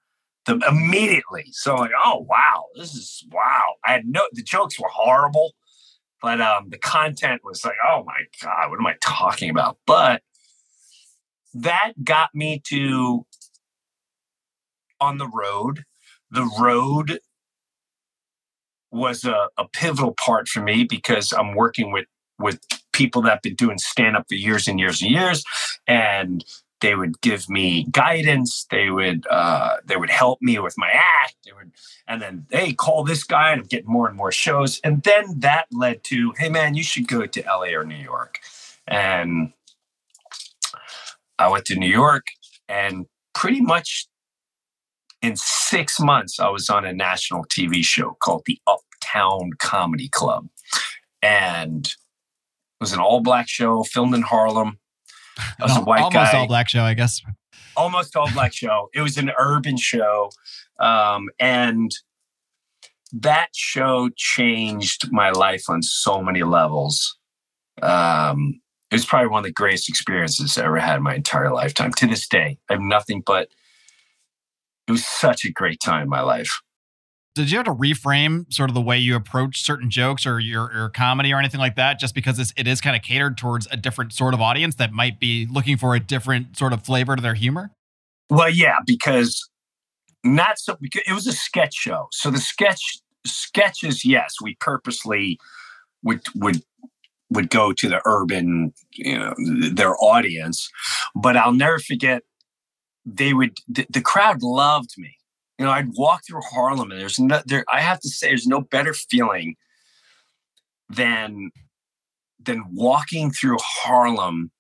Immediately. 0.47 1.47
So 1.53 1.75
like, 1.77 1.93
oh 2.05 2.27
wow, 2.29 2.65
this 2.77 2.95
is 2.95 3.25
wow. 3.33 3.63
I 3.87 3.93
had 3.93 4.07
no 4.07 4.23
the 4.33 4.43
jokes 4.43 4.79
were 4.79 4.91
horrible. 4.93 5.55
But 6.25 6.41
um, 6.41 6.71
the 6.71 6.79
content 6.79 7.43
was 7.45 7.67
like, 7.67 7.77
oh 7.87 8.03
my 8.07 8.23
God, 8.43 8.71
what 8.71 8.81
am 8.81 8.87
I 8.87 8.97
talking 9.03 9.51
about? 9.51 9.77
But 9.87 10.23
that 11.55 11.93
got 12.03 12.35
me 12.35 12.61
to 12.69 13.27
on 15.01 15.19
the 15.19 15.29
road. 15.29 15.85
The 16.31 16.51
road 16.59 17.21
was 18.91 19.25
a, 19.25 19.49
a 19.59 19.69
pivotal 19.69 20.15
part 20.15 20.49
for 20.49 20.61
me 20.63 20.85
because 20.85 21.33
I'm 21.33 21.55
working 21.55 21.93
with 21.93 22.07
with 22.39 22.61
people 22.93 23.23
that 23.23 23.31
have 23.31 23.43
been 23.43 23.55
doing 23.55 23.79
stand 23.79 24.17
up 24.17 24.27
for 24.29 24.35
years 24.35 24.69
and 24.69 24.79
years 24.79 25.03
and 25.03 25.11
years 25.11 25.45
and 25.87 26.45
they 26.81 26.95
would 26.95 27.21
give 27.21 27.49
me 27.49 27.87
guidance 27.91 28.67
they 28.71 28.91
would 28.91 29.27
uh, 29.31 29.77
they 29.85 29.97
would 29.97 30.11
help 30.11 30.41
me 30.41 30.59
with 30.59 30.75
my 30.77 30.91
act 30.93 31.35
they 31.45 31.53
would 31.53 31.73
and 32.07 32.23
then 32.23 32.47
they 32.51 32.73
call 32.73 33.05
this 33.05 33.25
guy 33.25 33.51
and 33.53 33.63
I'm 33.63 33.67
getting 33.67 33.91
more 33.91 34.07
and 34.09 34.17
more 34.17 34.33
shows 34.33 34.81
and 34.85 35.03
then 35.03 35.41
that 35.41 35.67
led 35.73 36.05
to 36.05 36.33
hey 36.39 36.49
man 36.49 36.75
you 36.75 36.83
should 36.83 37.09
go 37.09 37.27
to 37.27 37.43
la 37.47 37.65
or 37.65 37.85
new 37.85 37.95
york 37.97 38.39
and 38.87 39.53
i 41.39 41.49
went 41.49 41.65
to 41.65 41.77
new 41.77 41.91
york 41.91 42.27
and 42.69 43.07
pretty 43.35 43.61
much 43.61 44.07
in 45.23 45.35
six 45.37 45.99
months 46.01 46.39
i 46.41 46.49
was 46.49 46.69
on 46.69 46.85
a 46.85 46.93
national 46.93 47.45
tv 47.47 47.85
show 47.85 48.17
called 48.21 48.43
the 48.47 48.59
uptown 48.67 49.51
comedy 49.59 50.09
club 50.09 50.47
and 51.23 51.87
it 51.87 52.81
was 52.81 52.93
an 52.93 53.01
all 53.01 53.21
black 53.21 53.49
show 53.49 53.83
filmed 53.85 54.15
in 54.15 54.23
harlem 54.23 54.79
I 55.39 55.65
was 55.65 55.77
a 55.77 55.81
white 55.85 56.03
almost 56.03 56.33
guy. 56.33 56.39
all 56.39 56.47
black 56.47 56.69
show, 56.69 56.83
I 56.83 56.95
guess. 56.95 57.21
Almost 57.77 58.17
all 58.17 58.31
black 58.33 58.53
show. 58.55 58.89
It 58.95 59.01
was 59.01 59.19
an 59.19 59.31
urban 59.39 59.77
show, 59.77 60.31
um, 60.79 61.29
and 61.39 61.91
that 63.13 63.49
show 63.55 64.11
changed 64.17 65.11
my 65.13 65.31
life 65.31 65.65
on 65.69 65.83
so 65.83 66.23
many 66.23 66.43
levels. 66.43 67.17
Um, 67.83 68.61
it 68.95 68.99
was 68.99 69.05
probably 69.05 69.29
one 69.29 69.41
of 69.41 69.45
the 69.45 69.53
greatest 69.53 69.89
experiences 69.89 70.57
I 70.57 70.65
ever 70.65 70.79
had 70.79 70.97
in 70.97 71.03
my 71.03 71.17
entire 71.17 71.53
lifetime. 71.53 71.93
To 71.95 72.07
this 72.07 72.29
day, 72.29 72.59
I 72.71 72.75
have 72.75 72.83
nothing 72.83 73.23
but. 73.25 73.49
It 74.87 74.93
was 74.93 75.07
such 75.07 75.47
a 75.47 75.51
great 75.51 75.81
time 75.81 76.03
in 76.03 76.09
my 76.11 76.21
life 76.21 76.61
did 77.35 77.51
you 77.51 77.57
have 77.57 77.67
to 77.67 77.75
reframe 77.75 78.53
sort 78.53 78.71
of 78.71 78.75
the 78.75 78.81
way 78.81 78.97
you 78.99 79.17
approach 79.17 79.63
certain 79.63 79.91
jokes 79.91 80.25
or 80.25 80.39
your, 80.39 80.73
your 80.73 80.89
comedy 80.89 81.33
or 81.33 81.39
anything 81.39 81.59
like 81.59 81.75
that 81.77 81.99
just 81.99 82.15
because 82.15 82.39
it's, 82.39 82.53
it 82.57 82.69
is 82.69 82.81
kind 82.81 82.95
of 82.95 83.03
catered 83.03 83.37
towards 83.37 83.67
a 83.71 83.77
different 83.77 84.13
sort 84.13 84.35
of 84.35 84.41
audience 84.41 84.77
that 84.77 84.93
might 84.93 85.19
be 85.19 85.47
looking 85.51 85.77
for 85.77 85.95
a 85.95 86.01
different 86.01 86.57
sort 86.57 86.73
of 86.73 86.83
flavor 86.83 87.17
to 87.17 87.23
their 87.23 87.35
humor 87.35 87.71
well 88.31 88.51
yeah 88.51 88.79
because 88.87 89.49
not 90.23 90.59
so 90.59 90.77
because 90.81 91.03
it 91.07 91.13
was 91.13 91.27
a 91.27 91.33
sketch 91.33 91.75
show 91.75 92.07
so 92.13 92.31
the 92.31 92.39
sketch 92.39 92.99
sketches 93.27 94.05
yes 94.05 94.35
we 94.41 94.57
purposely 94.61 95.39
would 96.03 96.23
would 96.37 96.63
would 97.31 97.51
go 97.51 97.73
to 97.73 97.89
the 97.89 98.01
urban 98.05 98.73
you 98.93 99.19
know 99.19 99.35
their 99.73 99.97
audience 100.03 100.71
but 101.15 101.37
i'll 101.37 101.53
never 101.53 101.79
forget 101.79 102.23
they 103.05 103.33
would 103.35 103.57
the, 103.69 103.87
the 103.91 104.01
crowd 104.01 104.43
loved 104.43 104.91
me 104.99 105.17
you 105.59 105.65
know, 105.65 105.71
I'd 105.71 105.91
walk 105.95 106.23
through 106.27 106.41
Harlem 106.43 106.91
and 106.91 107.01
there's 107.01 107.21
no 107.21 107.41
there 107.47 107.65
I 107.73 107.81
have 107.81 108.01
to 108.01 108.09
say 108.09 108.29
there's 108.29 108.47
no 108.47 108.61
better 108.61 108.93
feeling 108.93 109.55
than 110.89 111.51
than 112.43 112.65
walking 112.73 113.31
through 113.31 113.59
Harlem 113.61 114.51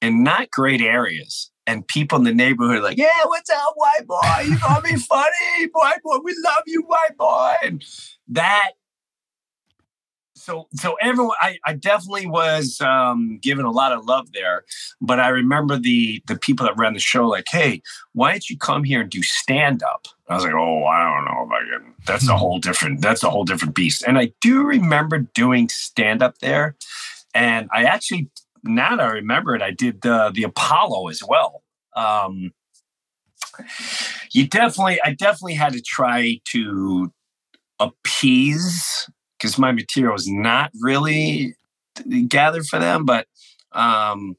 in 0.00 0.22
not 0.22 0.50
great 0.50 0.80
areas 0.80 1.50
and 1.66 1.86
people 1.86 2.18
in 2.18 2.24
the 2.24 2.34
neighborhood 2.34 2.78
are 2.78 2.82
like, 2.82 2.96
yeah, 2.96 3.24
what's 3.26 3.50
up, 3.50 3.74
white 3.76 4.06
boy? 4.06 4.44
You 4.44 4.58
gonna 4.58 4.80
be 4.80 4.96
funny, 4.96 5.68
white 5.72 6.02
boy. 6.02 6.18
We 6.24 6.34
love 6.42 6.62
you, 6.66 6.82
white 6.86 7.16
boy. 7.18 7.54
And 7.62 7.84
that 8.28 8.70
so 10.40 10.68
so 10.74 10.96
everyone 11.00 11.36
I, 11.40 11.58
I 11.64 11.74
definitely 11.74 12.26
was 12.26 12.80
um, 12.80 13.38
given 13.42 13.64
a 13.64 13.70
lot 13.70 13.92
of 13.92 14.06
love 14.06 14.32
there 14.32 14.64
but 15.00 15.20
i 15.20 15.28
remember 15.28 15.78
the 15.78 16.22
the 16.26 16.36
people 16.36 16.66
that 16.66 16.76
ran 16.76 16.94
the 16.94 17.00
show 17.00 17.26
like 17.28 17.46
hey 17.48 17.82
why 18.12 18.32
don't 18.32 18.48
you 18.48 18.56
come 18.58 18.84
here 18.84 19.02
and 19.02 19.10
do 19.10 19.22
stand 19.22 19.82
up 19.82 20.08
i 20.28 20.34
was 20.34 20.44
like 20.44 20.54
oh 20.54 20.84
i 20.84 21.02
don't 21.02 21.24
know 21.24 21.46
if 21.46 21.50
i 21.52 21.78
can. 21.78 21.94
That's 22.06 22.28
a 22.28 22.36
whole 22.36 22.58
different 22.58 23.00
that's 23.00 23.22
a 23.22 23.30
whole 23.30 23.44
different 23.44 23.74
beast. 23.74 24.04
And 24.06 24.18
i 24.18 24.32
do 24.40 24.64
remember 24.64 25.18
doing 25.18 25.68
stand 25.68 26.22
up 26.22 26.38
there 26.38 26.76
and 27.34 27.68
i 27.72 27.84
actually 27.84 28.30
now 28.64 28.96
that 28.96 29.06
i 29.06 29.12
remember 29.12 29.54
it 29.54 29.62
i 29.62 29.70
did 29.70 30.02
the 30.02 30.30
the 30.34 30.44
apollo 30.44 31.08
as 31.08 31.22
well. 31.26 31.62
Um, 31.96 32.52
you 34.32 34.46
definitely 34.46 35.00
i 35.04 35.12
definitely 35.12 35.54
had 35.54 35.72
to 35.72 35.82
try 35.82 36.40
to 36.46 37.12
appease 37.78 39.08
because 39.40 39.58
my 39.58 39.72
material 39.72 40.14
is 40.14 40.28
not 40.28 40.70
really 40.80 41.54
gathered 42.28 42.66
for 42.66 42.78
them. 42.78 43.04
But 43.04 43.26
um, 43.72 44.36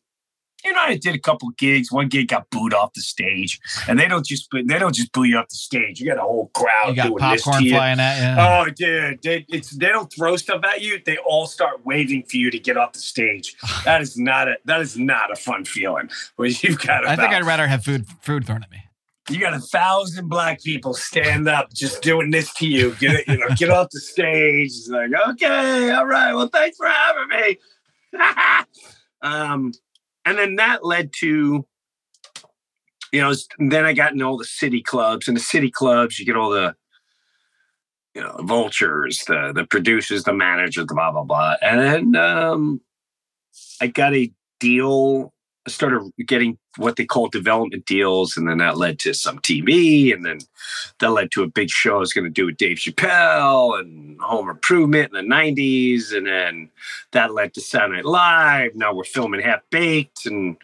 you 0.63 0.74
know, 0.74 0.79
I 0.79 0.96
did 0.96 1.15
a 1.15 1.20
couple 1.20 1.50
gigs. 1.58 1.91
One 1.91 2.08
gig 2.08 2.27
got 2.27 2.50
booed 2.51 2.74
off 2.74 2.93
the 2.93 3.01
stage, 3.01 3.60
and 3.88 3.98
they 3.98 4.08
don't 4.08 4.25
just 4.25 4.48
they 4.51 4.77
don't 4.77 4.93
just 4.93 5.12
boo 5.12 5.24
you 5.24 5.38
off 5.38 5.50
the 5.50 5.55
stage. 5.55 6.00
You 6.00 6.08
got 6.08 6.17
a 6.17 6.22
whole 6.22 6.51
crowd 6.53 6.89
you 6.89 6.96
got 6.96 7.08
doing 7.08 7.17
popcorn 7.17 7.63
this 7.63 7.74
flying 7.74 8.00
at 8.00 8.20
you. 8.20 8.41
Oh, 8.41 8.72
dude, 8.72 9.22
they, 9.24 9.46
it's 9.50 9.72
they 9.72 9.88
don't 9.88 10.12
throw 10.13 10.36
stuff 10.38 10.63
at 10.63 10.81
you. 10.81 11.00
They 11.03 11.17
all 11.17 11.48
start 11.48 11.86
waving 11.86 12.24
for 12.24 12.38
you 12.38 12.51
to 12.51 12.60
get 12.60 12.77
off 12.77 12.93
the 12.93 13.00
stage. 13.00 13.55
that 13.86 14.01
is 14.01 14.17
not 14.17 14.48
a 14.48 14.58
that 14.65 14.81
is 14.81 14.98
not 14.98 15.31
a 15.31 15.36
fun 15.36 15.65
feeling. 15.65 16.10
Where 16.36 16.50
you've 16.50 16.79
got. 16.79 17.08
I 17.08 17.15
think 17.15 17.34
I'd 17.34 17.46
rather 17.46 17.67
have 17.67 17.84
food 17.84 18.05
food 18.22 18.46
thrown 18.46 18.63
at 18.63 18.72
me 18.72 18.84
you 19.31 19.39
got 19.39 19.53
a 19.53 19.59
thousand 19.59 20.27
black 20.27 20.61
people 20.61 20.93
stand 20.93 21.47
up 21.47 21.73
just 21.73 22.01
doing 22.01 22.31
this 22.31 22.53
to 22.55 22.67
you. 22.67 22.95
Get 22.95 23.15
it, 23.15 23.27
you 23.27 23.38
know, 23.38 23.47
get 23.55 23.69
off 23.69 23.89
the 23.91 24.00
stage. 24.00 24.67
It's 24.67 24.89
like, 24.89 25.11
okay, 25.29 25.91
all 25.91 26.05
right. 26.05 26.33
Well, 26.33 26.47
thanks 26.47 26.77
for 26.77 26.88
having 26.88 27.27
me. 27.29 27.57
um, 29.21 29.73
and 30.25 30.38
then 30.38 30.55
that 30.55 30.85
led 30.85 31.11
to, 31.19 31.65
you 33.11 33.21
know, 33.21 33.33
then 33.59 33.85
I 33.85 33.93
got 33.93 34.13
into 34.13 34.25
all 34.25 34.38
the 34.38 34.45
city 34.45 34.81
clubs. 34.81 35.27
And 35.27 35.35
the 35.35 35.41
city 35.41 35.71
clubs, 35.71 36.19
you 36.19 36.25
get 36.25 36.38
all 36.38 36.50
the, 36.50 36.75
you 38.13 38.21
know, 38.21 38.35
the 38.38 38.43
vultures, 38.43 39.23
the 39.27 39.51
the 39.53 39.65
producers, 39.65 40.23
the 40.23 40.33
managers, 40.33 40.85
the 40.85 40.93
blah 40.93 41.11
blah 41.11 41.23
blah. 41.23 41.55
And 41.61 41.79
then 41.79 42.15
um, 42.21 42.81
I 43.81 43.88
got 43.88 44.13
a 44.13 44.31
deal 44.59 45.33
I 45.67 45.69
started 45.69 46.11
getting 46.27 46.57
what 46.77 46.95
they 46.95 47.05
call 47.05 47.27
development 47.27 47.85
deals, 47.85 48.37
and 48.37 48.47
then 48.47 48.59
that 48.59 48.77
led 48.77 48.99
to 48.99 49.13
some 49.13 49.39
TV, 49.39 50.13
and 50.13 50.25
then 50.25 50.39
that 50.99 51.11
led 51.11 51.31
to 51.31 51.43
a 51.43 51.47
big 51.47 51.69
show 51.69 51.97
I 51.97 51.99
was 51.99 52.13
going 52.13 52.25
to 52.25 52.29
do 52.29 52.45
with 52.45 52.57
Dave 52.57 52.77
Chappelle 52.77 53.79
and 53.79 54.19
Home 54.21 54.49
Improvement 54.49 55.13
in 55.13 55.27
the 55.27 55.35
'90s, 55.35 56.15
and 56.15 56.27
then 56.27 56.69
that 57.11 57.33
led 57.33 57.53
to 57.55 57.61
Saturday 57.61 57.97
Night 57.97 58.05
Live. 58.05 58.75
Now 58.75 58.93
we're 58.93 59.03
filming 59.03 59.41
Half 59.41 59.61
Baked, 59.69 60.25
and 60.25 60.57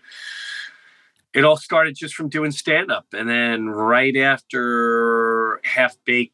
it 1.34 1.44
all 1.44 1.58
started 1.58 1.96
just 1.96 2.16
from 2.16 2.30
doing 2.30 2.52
stand 2.52 2.92
up, 2.92 3.06
and 3.14 3.30
then 3.30 3.68
right 3.68 4.16
after 4.16 5.60
Half 5.64 5.98
Baked 6.06 6.34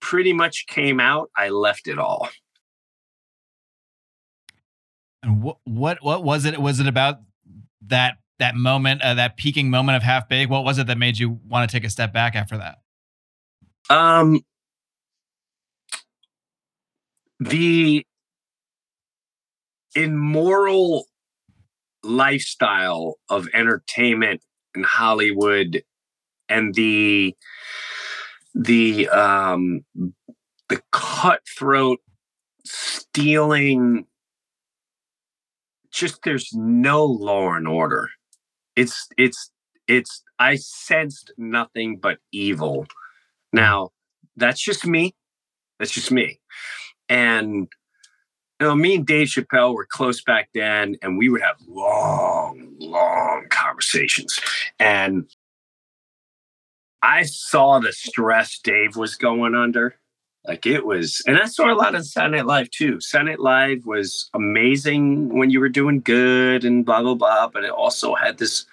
pretty 0.00 0.32
much 0.32 0.66
came 0.66 0.98
out, 1.00 1.30
I 1.36 1.48
left 1.48 1.86
it 1.86 1.98
all. 1.98 2.28
And 5.22 5.42
what 5.42 5.58
what 5.64 6.02
what 6.02 6.24
was 6.24 6.44
it? 6.44 6.58
Was 6.60 6.80
it 6.80 6.88
about 6.88 7.20
that 7.86 8.16
that 8.42 8.54
moment, 8.56 9.00
uh, 9.02 9.14
that 9.14 9.36
peaking 9.36 9.70
moment 9.70 9.96
of 9.96 10.02
half 10.02 10.28
baked? 10.28 10.50
What 10.50 10.64
was 10.64 10.78
it 10.78 10.86
that 10.88 10.98
made 10.98 11.18
you 11.18 11.40
want 11.48 11.68
to 11.68 11.74
take 11.74 11.84
a 11.84 11.90
step 11.90 12.12
back 12.12 12.34
after 12.34 12.58
that? 12.58 12.78
Um, 13.88 14.40
the 17.40 18.04
immoral 19.94 21.06
lifestyle 22.02 23.18
of 23.28 23.48
entertainment 23.54 24.42
in 24.74 24.82
Hollywood 24.82 25.82
and 26.48 26.74
the 26.74 27.36
the 28.54 29.08
um 29.08 29.84
the 30.68 30.82
cutthroat 30.90 32.00
stealing 32.64 34.06
just 35.92 36.22
there's 36.24 36.50
no 36.54 37.04
law 37.04 37.52
and 37.52 37.68
order. 37.68 38.10
It's 38.76 39.08
it's 39.18 39.50
it's 39.86 40.22
I 40.38 40.56
sensed 40.56 41.32
nothing 41.36 41.98
but 41.98 42.18
evil. 42.32 42.86
Now, 43.52 43.90
that's 44.36 44.62
just 44.62 44.86
me. 44.86 45.14
That's 45.78 45.92
just 45.92 46.10
me. 46.10 46.40
And 47.08 47.68
you 48.60 48.66
know, 48.68 48.74
me 48.74 48.94
and 48.94 49.06
Dave 49.06 49.28
Chappelle 49.28 49.74
were 49.74 49.86
close 49.90 50.22
back 50.22 50.48
then, 50.54 50.96
and 51.02 51.18
we 51.18 51.28
would 51.28 51.42
have 51.42 51.56
long, 51.66 52.74
long 52.78 53.46
conversations. 53.50 54.40
And 54.78 55.28
I 57.02 57.24
saw 57.24 57.80
the 57.80 57.92
stress 57.92 58.58
Dave 58.60 58.96
was 58.96 59.16
going 59.16 59.56
under. 59.56 59.96
Like 60.46 60.66
it 60.66 60.84
was, 60.84 61.22
and 61.26 61.38
I 61.38 61.46
saw 61.46 61.72
a 61.72 61.76
lot 61.76 61.94
of 61.94 62.04
Saturday 62.04 62.38
Night 62.38 62.46
Live 62.46 62.70
too. 62.70 63.00
Saturday 63.00 63.32
Night 63.32 63.40
Live 63.40 63.86
was 63.86 64.28
amazing 64.34 65.38
when 65.38 65.50
you 65.50 65.60
were 65.60 65.68
doing 65.68 66.00
good 66.00 66.64
and 66.64 66.84
blah 66.84 67.00
blah 67.00 67.14
blah, 67.14 67.48
but 67.48 67.62
it 67.62 67.70
also 67.70 68.14
had 68.16 68.38
this 68.38 68.66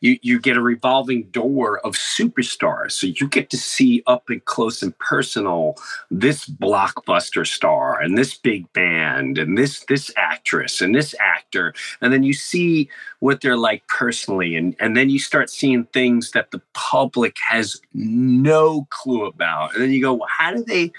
you 0.00 0.18
you 0.22 0.40
get 0.40 0.56
a 0.56 0.62
revolving 0.62 1.24
door 1.24 1.78
of 1.80 1.94
superstars. 1.94 2.92
So 2.92 3.06
you 3.06 3.28
get 3.28 3.50
to 3.50 3.56
see 3.56 4.02
up 4.06 4.28
and 4.28 4.44
close 4.44 4.82
and 4.82 4.96
personal 4.98 5.76
this 6.10 6.46
blockbuster 6.46 7.46
star 7.46 8.00
and 8.00 8.16
this 8.16 8.34
big 8.34 8.72
band 8.72 9.38
and 9.38 9.56
this 9.56 9.84
this 9.84 10.10
actress 10.16 10.80
and 10.80 10.94
this 10.94 11.14
actor. 11.20 11.74
And 12.00 12.12
then 12.12 12.22
you 12.22 12.32
see 12.32 12.88
what 13.20 13.40
they're 13.40 13.56
like 13.56 13.86
personally. 13.88 14.56
And, 14.56 14.74
and 14.80 14.96
then 14.96 15.10
you 15.10 15.18
start 15.18 15.50
seeing 15.50 15.84
things 15.84 16.32
that 16.32 16.50
the 16.50 16.62
public 16.72 17.36
has 17.48 17.80
no 17.92 18.86
clue 18.90 19.26
about. 19.26 19.74
And 19.74 19.82
then 19.82 19.92
you 19.92 20.02
go, 20.02 20.14
well, 20.14 20.28
how 20.30 20.52
do 20.52 20.64
they 20.64 20.92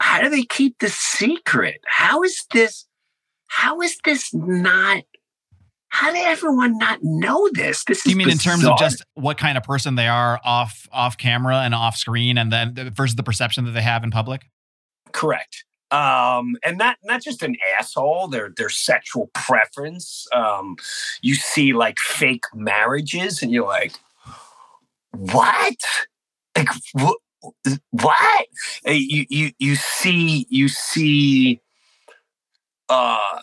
how 0.00 0.20
do 0.20 0.30
they 0.30 0.42
keep 0.42 0.78
this 0.78 0.96
secret? 0.96 1.80
How 1.86 2.22
is 2.22 2.46
this 2.52 2.86
how 3.46 3.82
is 3.82 3.98
this 4.04 4.32
not 4.32 5.04
how 5.92 6.10
did 6.10 6.24
everyone 6.26 6.78
not 6.78 7.00
know 7.02 7.50
this? 7.52 7.84
This 7.84 8.06
you 8.06 8.16
mean 8.16 8.26
bizarre. 8.26 8.54
in 8.54 8.60
terms 8.60 8.66
of 8.66 8.78
just 8.78 9.04
what 9.12 9.36
kind 9.36 9.58
of 9.58 9.62
person 9.62 9.94
they 9.94 10.08
are 10.08 10.40
off 10.42 10.88
off 10.90 11.18
camera 11.18 11.58
and 11.58 11.74
off 11.74 11.98
screen, 11.98 12.38
and 12.38 12.50
then 12.50 12.74
versus 12.94 13.14
the 13.14 13.22
perception 13.22 13.66
that 13.66 13.72
they 13.72 13.82
have 13.82 14.02
in 14.02 14.10
public? 14.10 14.48
Correct. 15.12 15.64
Um, 15.90 16.56
and 16.64 16.78
not 16.78 16.96
not 17.04 17.22
just 17.22 17.42
an 17.42 17.56
asshole. 17.78 18.28
Their 18.28 18.54
their 18.56 18.70
sexual 18.70 19.30
preference. 19.34 20.26
Um, 20.32 20.76
you 21.20 21.34
see 21.34 21.74
like 21.74 21.98
fake 21.98 22.44
marriages, 22.54 23.42
and 23.42 23.52
you're 23.52 23.66
like, 23.66 23.92
what? 25.10 25.76
Like 26.56 26.68
what? 26.94 27.18
What? 27.90 28.46
You 28.86 29.26
you 29.28 29.50
you 29.58 29.76
see 29.76 30.46
you 30.48 30.68
see. 30.68 31.60
Uh, 32.88 33.40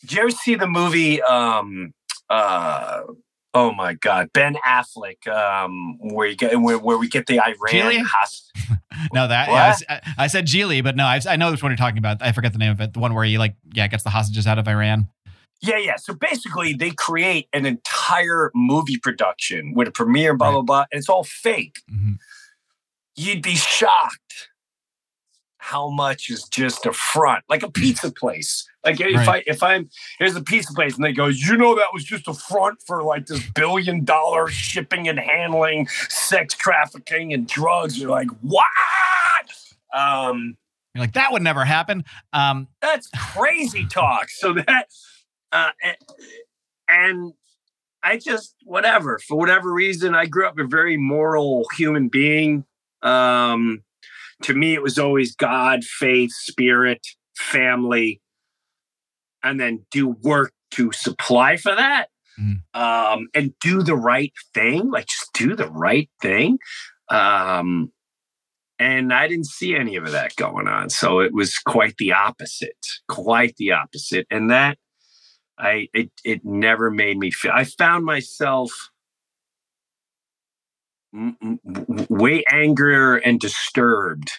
did 0.00 0.12
you 0.12 0.20
ever 0.20 0.30
see 0.30 0.54
the 0.54 0.66
movie? 0.66 1.22
Um, 1.22 1.92
uh, 2.28 3.02
oh 3.54 3.72
my 3.72 3.94
God, 3.94 4.30
Ben 4.32 4.56
Affleck, 4.66 5.26
um, 5.26 5.98
where 6.00 6.28
you 6.28 6.36
get 6.36 6.60
where, 6.60 6.78
where 6.78 6.98
we 6.98 7.08
get 7.08 7.26
the 7.26 7.40
Iran 7.40 8.04
hostage. 8.04 8.62
no, 9.12 9.28
that 9.28 9.48
yeah, 9.48 10.00
I, 10.04 10.24
I, 10.24 10.26
said 10.26 10.46
Gigli, 10.46 10.82
but 10.82 10.96
no, 10.96 11.04
I, 11.04 11.20
I 11.28 11.36
know 11.36 11.50
which 11.50 11.62
one 11.62 11.70
you're 11.70 11.76
talking 11.76 11.98
about. 11.98 12.22
I 12.22 12.32
forget 12.32 12.52
the 12.52 12.58
name 12.58 12.72
of 12.72 12.80
it. 12.80 12.92
The 12.92 13.00
one 13.00 13.14
where 13.14 13.24
he 13.24 13.38
like 13.38 13.56
yeah 13.72 13.86
gets 13.88 14.02
the 14.02 14.10
hostages 14.10 14.46
out 14.46 14.58
of 14.58 14.68
Iran. 14.68 15.08
Yeah, 15.62 15.78
yeah. 15.78 15.96
So 15.96 16.14
basically, 16.14 16.74
they 16.74 16.90
create 16.90 17.48
an 17.52 17.64
entire 17.64 18.50
movie 18.54 18.98
production 18.98 19.72
with 19.74 19.88
a 19.88 19.92
premiere, 19.92 20.34
blah 20.34 20.48
right. 20.48 20.52
blah 20.52 20.62
blah, 20.62 20.84
and 20.92 20.98
it's 20.98 21.08
all 21.08 21.24
fake. 21.24 21.76
Mm-hmm. 21.90 22.12
You'd 23.16 23.42
be 23.42 23.54
shocked 23.54 24.50
how 25.66 25.90
much 25.90 26.30
is 26.30 26.44
just 26.44 26.86
a 26.86 26.92
front, 26.92 27.42
like 27.48 27.64
a 27.64 27.70
pizza 27.70 28.12
place. 28.12 28.68
Like 28.84 29.00
if 29.00 29.26
right. 29.26 29.28
I 29.28 29.50
if 29.50 29.64
I'm 29.64 29.90
here's 30.16 30.36
a 30.36 30.42
pizza 30.42 30.72
place 30.72 30.94
and 30.94 31.04
they 31.04 31.12
go, 31.12 31.26
you 31.26 31.56
know 31.56 31.74
that 31.74 31.88
was 31.92 32.04
just 32.04 32.28
a 32.28 32.34
front 32.34 32.78
for 32.86 33.02
like 33.02 33.26
this 33.26 33.42
billion 33.50 34.04
dollar 34.04 34.46
shipping 34.46 35.08
and 35.08 35.18
handling, 35.18 35.88
sex 36.08 36.54
trafficking 36.54 37.32
and 37.32 37.48
drugs. 37.48 37.98
You're 37.98 38.10
like, 38.10 38.28
what? 38.42 38.64
Um, 39.92 40.56
You're 40.94 41.02
like 41.02 41.14
that 41.14 41.32
would 41.32 41.42
never 41.42 41.64
happen. 41.64 42.04
Um, 42.32 42.68
that's 42.80 43.08
crazy 43.32 43.86
talk. 43.86 44.28
So 44.30 44.54
that 44.54 44.86
uh, 45.50 45.70
and 46.88 47.32
I 48.04 48.18
just 48.18 48.54
whatever 48.62 49.18
for 49.18 49.36
whatever 49.36 49.72
reason 49.72 50.14
I 50.14 50.26
grew 50.26 50.46
up 50.46 50.60
a 50.60 50.64
very 50.64 50.96
moral 50.96 51.66
human 51.76 52.06
being. 52.06 52.64
Um, 53.02 53.82
to 54.42 54.54
me, 54.54 54.74
it 54.74 54.82
was 54.82 54.98
always 54.98 55.34
God, 55.34 55.84
faith, 55.84 56.30
spirit, 56.32 57.00
family, 57.36 58.20
and 59.42 59.60
then 59.60 59.86
do 59.90 60.08
work 60.08 60.52
to 60.72 60.92
supply 60.92 61.56
for 61.56 61.74
that 61.74 62.08
mm. 62.38 62.60
um, 62.74 63.28
and 63.34 63.52
do 63.60 63.82
the 63.82 63.96
right 63.96 64.32
thing. 64.54 64.90
Like 64.90 65.06
just 65.06 65.32
do 65.32 65.54
the 65.54 65.70
right 65.70 66.10
thing. 66.20 66.58
Um, 67.08 67.92
and 68.78 69.12
I 69.12 69.26
didn't 69.26 69.46
see 69.46 69.74
any 69.74 69.96
of 69.96 70.10
that 70.10 70.36
going 70.36 70.68
on. 70.68 70.90
So 70.90 71.20
it 71.20 71.32
was 71.32 71.56
quite 71.58 71.96
the 71.98 72.12
opposite, 72.12 72.76
quite 73.08 73.56
the 73.56 73.72
opposite. 73.72 74.26
And 74.30 74.50
that 74.50 74.78
I 75.58 75.88
it 75.94 76.10
it 76.24 76.44
never 76.44 76.90
made 76.90 77.16
me 77.16 77.30
feel. 77.30 77.52
I 77.54 77.64
found 77.64 78.04
myself 78.04 78.70
way 82.08 82.44
angrier 82.50 83.16
and 83.16 83.40
disturbed 83.40 84.30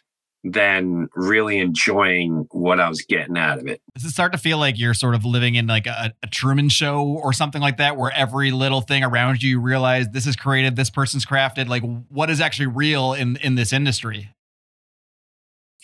than 0.43 1.09
really 1.15 1.57
enjoying 1.57 2.47
what 2.51 2.79
I 2.79 2.87
was 2.87 3.01
getting 3.01 3.37
out 3.37 3.59
of 3.59 3.67
it. 3.67 3.81
Does 3.95 4.05
it 4.05 4.11
start 4.11 4.31
to 4.31 4.37
feel 4.37 4.57
like 4.57 4.79
you're 4.79 4.93
sort 4.93 5.15
of 5.15 5.25
living 5.25 5.55
in 5.55 5.67
like 5.67 5.87
a, 5.87 6.13
a, 6.23 6.27
Truman 6.27 6.69
show 6.69 7.03
or 7.03 7.33
something 7.33 7.61
like 7.61 7.77
that, 7.77 7.97
where 7.97 8.11
every 8.11 8.51
little 8.51 8.81
thing 8.81 9.03
around 9.03 9.41
you, 9.43 9.49
you 9.49 9.59
realize 9.59 10.09
this 10.09 10.27
is 10.27 10.35
created, 10.35 10.75
this 10.75 10.89
person's 10.89 11.25
crafted? 11.25 11.67
Like, 11.67 11.83
what 12.09 12.29
is 12.29 12.39
actually 12.39 12.67
real 12.67 13.13
in 13.13 13.37
in 13.37 13.55
this 13.55 13.73
industry? 13.73 14.29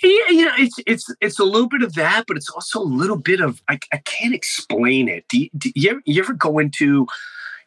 Yeah, 0.01 0.29
you 0.29 0.45
know, 0.45 0.53
it's 0.57 0.79
it's 0.85 1.15
it's 1.19 1.39
a 1.39 1.43
little 1.43 1.67
bit 1.67 1.81
of 1.81 1.93
that, 1.95 2.25
but 2.27 2.37
it's 2.37 2.49
also 2.49 2.79
a 2.79 2.83
little 2.83 3.17
bit 3.17 3.41
of 3.41 3.61
I, 3.69 3.79
I 3.91 3.97
can't 3.97 4.33
explain 4.33 5.07
it. 5.09 5.25
Do 5.29 5.39
you, 5.39 5.49
do 5.57 5.71
you, 5.75 5.89
ever, 5.91 6.01
you 6.05 6.21
ever 6.21 6.33
go 6.33 6.59
into, 6.59 7.07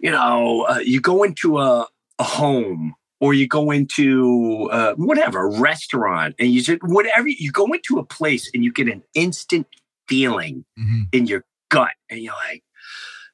you 0.00 0.10
know, 0.10 0.62
uh, 0.68 0.78
you 0.78 1.00
go 1.00 1.22
into 1.22 1.58
a 1.58 1.86
a 2.18 2.24
home 2.24 2.94
or 3.26 3.34
you 3.34 3.48
go 3.48 3.72
into 3.72 4.68
uh, 4.70 4.94
whatever 4.94 5.48
a 5.48 5.60
restaurant 5.60 6.36
and 6.38 6.50
you 6.50 6.62
just 6.62 6.78
whatever 6.84 7.26
you 7.26 7.50
go 7.50 7.66
into 7.66 7.98
a 7.98 8.04
place 8.04 8.48
and 8.54 8.62
you 8.62 8.72
get 8.72 8.88
an 8.88 9.02
instant 9.14 9.66
feeling 10.06 10.64
mm-hmm. 10.78 11.02
in 11.10 11.26
your 11.26 11.44
gut 11.68 11.90
and 12.08 12.20
you're 12.20 12.34
like 12.48 12.62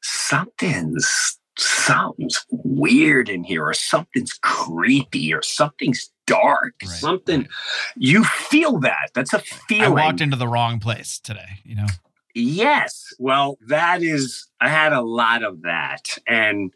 something's 0.00 1.38
something's 1.58 2.46
weird 2.50 3.28
in 3.28 3.44
here 3.44 3.62
or 3.62 3.74
something's 3.74 4.32
creepy 4.40 5.34
or 5.34 5.42
something's 5.42 6.10
dark. 6.26 6.72
Right. 6.82 6.90
something 6.90 7.48
you 7.94 8.24
feel 8.24 8.78
that. 8.80 9.10
That's 9.12 9.34
a 9.34 9.40
feeling 9.40 9.98
i 9.98 10.06
walked 10.06 10.22
into 10.22 10.36
the 10.36 10.48
wrong 10.48 10.80
place 10.80 11.18
today 11.18 11.60
you 11.64 11.74
know? 11.74 11.86
Yes. 12.34 13.12
Well 13.18 13.58
that 13.68 14.02
is 14.02 14.48
i 14.58 14.70
had 14.70 14.94
a 14.94 15.02
lot 15.02 15.42
of 15.42 15.62
that. 15.62 16.16
And 16.26 16.72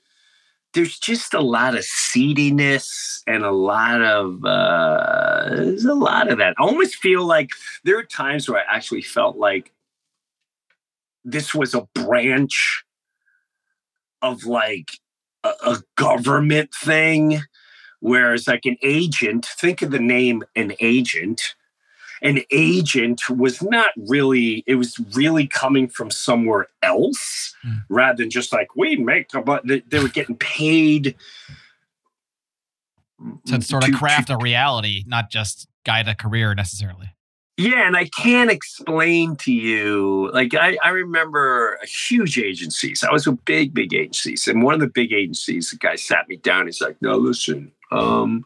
there's 0.77 0.99
just 0.99 1.33
a 1.33 1.41
lot 1.41 1.75
of 1.75 1.85
seediness 1.85 3.23
and 3.27 3.45
a 3.45 3.51
lot 3.51 4.03
of 4.03 4.45
uh, 4.45 5.49
there's 5.49 5.87
a 5.87 5.95
lot 5.95 6.31
of 6.31 6.37
that. 6.37 6.55
I 6.59 6.63
almost 6.63 6.97
feel 6.97 7.25
like 7.25 7.51
there 7.83 7.99
are 7.99 8.05
times 8.05 8.47
where 8.47 8.61
I 8.61 8.77
actually 8.77 9.01
felt 9.01 9.39
like 9.39 9.73
this 11.25 11.55
was 11.55 11.75
a 11.75 11.89
branch 11.95 12.85
of 14.21 14.45
like 14.45 15.01
a, 15.43 15.49
a 15.65 15.83
government 15.97 16.75
thing, 16.75 17.41
whereas 18.01 18.47
like 18.47 18.67
an 18.67 18.77
agent. 18.83 19.47
Think 19.47 19.81
of 19.81 19.91
the 19.91 19.99
name 19.99 20.45
an 20.55 20.75
agent 20.79 21.55
an 22.23 22.41
agent 22.51 23.21
was 23.29 23.63
not 23.63 23.91
really 23.97 24.65
it 24.67 24.77
was 24.77 24.99
really 25.15 25.47
coming 25.47 25.89
from 25.89 26.11
somewhere 26.11 26.69
else 26.83 27.55
mm. 27.65 27.83
rather 27.89 28.23
than 28.23 28.31
just 28.31 28.53
like 28.53 28.75
we 28.77 28.97
make 28.97 29.33
a 29.35 29.43
but 29.43 29.67
they, 29.67 29.81
they 29.81 29.99
were 29.99 30.09
getting 30.09 30.37
paid 30.37 31.17
to 33.47 33.61
sort 33.63 33.89
of 33.89 33.95
craft 33.95 34.29
to, 34.29 34.35
a 34.35 34.39
reality 34.39 35.05
not 35.07 35.31
just 35.31 35.69
guide 35.85 36.09
a 36.09 36.15
career 36.15 36.55
necessarily 36.55 37.15
yeah 37.57 37.87
and 37.87 37.97
i 37.97 38.09
can't 38.09 38.51
explain 38.51 39.37
to 39.37 39.53
you 39.53 40.31
like 40.33 40.55
I, 40.55 40.77
I 40.83 40.91
remember 40.91 41.79
huge 41.85 42.39
agencies 42.39 43.05
i 43.05 43.13
was 43.13 43.27
with 43.27 43.45
big 43.45 43.73
big 43.75 43.95
agencies 43.95 44.47
and 44.49 44.63
one 44.63 44.75
of 44.75 44.81
the 44.81 44.89
big 44.89 45.13
agencies 45.13 45.71
the 45.71 45.77
guy 45.77 45.97
sat 45.97 46.29
me 46.29 46.37
down 46.37 46.67
he's 46.67 46.81
like 46.81 47.01
no 47.01 47.17
listen 47.17 47.73
um, 47.93 48.45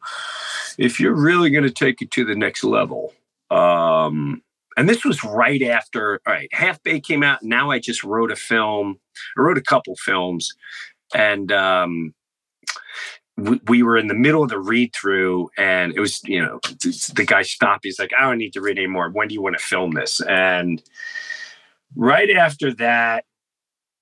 if 0.77 1.01
you're 1.01 1.15
really 1.15 1.49
going 1.49 1.65
to 1.65 1.71
take 1.71 2.03
it 2.03 2.11
to 2.11 2.27
the 2.27 2.35
next 2.35 2.63
level 2.63 3.15
um, 3.51 4.43
and 4.77 4.89
this 4.89 5.05
was 5.05 5.23
right 5.25 5.63
after, 5.63 6.21
all 6.27 6.33
right, 6.33 6.49
Half 6.53 6.83
Bay 6.83 7.01
came 7.01 7.23
out. 7.23 7.43
Now 7.43 7.71
I 7.71 7.79
just 7.79 8.05
wrote 8.05 8.31
a 8.31 8.37
film. 8.37 8.99
I 9.37 9.43
wrote 9.43 9.59
a 9.59 9.63
couple 9.63 9.97
films. 9.97 10.53
And 11.15 11.51
um, 11.51 12.15
we, 13.37 13.61
we 13.67 13.83
were 13.83 13.99
in 13.99 14.07
the 14.07 14.15
middle 14.15 14.43
of 14.43 14.51
the 14.51 14.59
read 14.59 14.95
through, 14.95 15.51
and 15.59 15.93
it 15.95 16.01
was, 16.01 16.23
you 16.25 16.41
know, 16.41 16.61
the 17.15 17.25
guy 17.27 17.43
stopped. 17.43 17.85
He's 17.85 17.99
like, 17.99 18.13
I 18.19 18.23
don't 18.23 18.39
need 18.39 18.53
to 18.53 18.61
read 18.61 18.79
anymore. 18.79 19.11
When 19.11 19.29
do 19.29 19.35
you 19.35 19.43
want 19.43 19.59
to 19.59 19.65
film 19.65 19.93
this? 19.93 20.21
And 20.23 20.83
right 21.97 22.31
after 22.31 22.73
that, 22.75 23.25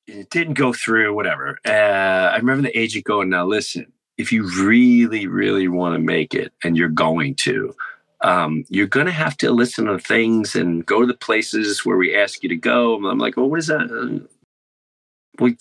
it 0.06 0.30
didn't 0.30 0.54
go 0.54 0.72
through, 0.72 1.14
whatever. 1.14 1.58
Uh, 1.66 2.30
I 2.32 2.37
remember 2.37 2.62
the 2.62 2.78
agent 2.78 3.04
going, 3.04 3.28
Now 3.28 3.46
listen, 3.46 3.92
if 4.16 4.32
you 4.32 4.50
really, 4.61 5.26
really 5.26 5.68
want 5.68 5.94
to 5.94 5.98
make 5.98 6.34
it 6.34 6.52
and 6.64 6.76
you're 6.76 6.88
going 6.88 7.34
to, 7.37 7.74
um, 8.20 8.64
you're 8.68 8.87
going 8.87 9.07
to 9.07 9.12
have 9.12 9.37
to 9.38 9.50
listen 9.50 9.87
to 9.87 9.98
things 9.98 10.57
and 10.57 10.85
go 10.85 11.00
to 11.00 11.07
the 11.07 11.14
places 11.14 11.85
where 11.85 11.96
we 11.96 12.16
ask 12.16 12.42
you 12.42 12.48
to 12.48 12.57
go. 12.57 12.96
And 12.96 13.07
I'm 13.07 13.18
like, 13.18 13.37
well, 13.37 13.48
what 13.48 13.61
is 13.61 13.68
that? 13.68 13.90
Uh, 13.90 14.26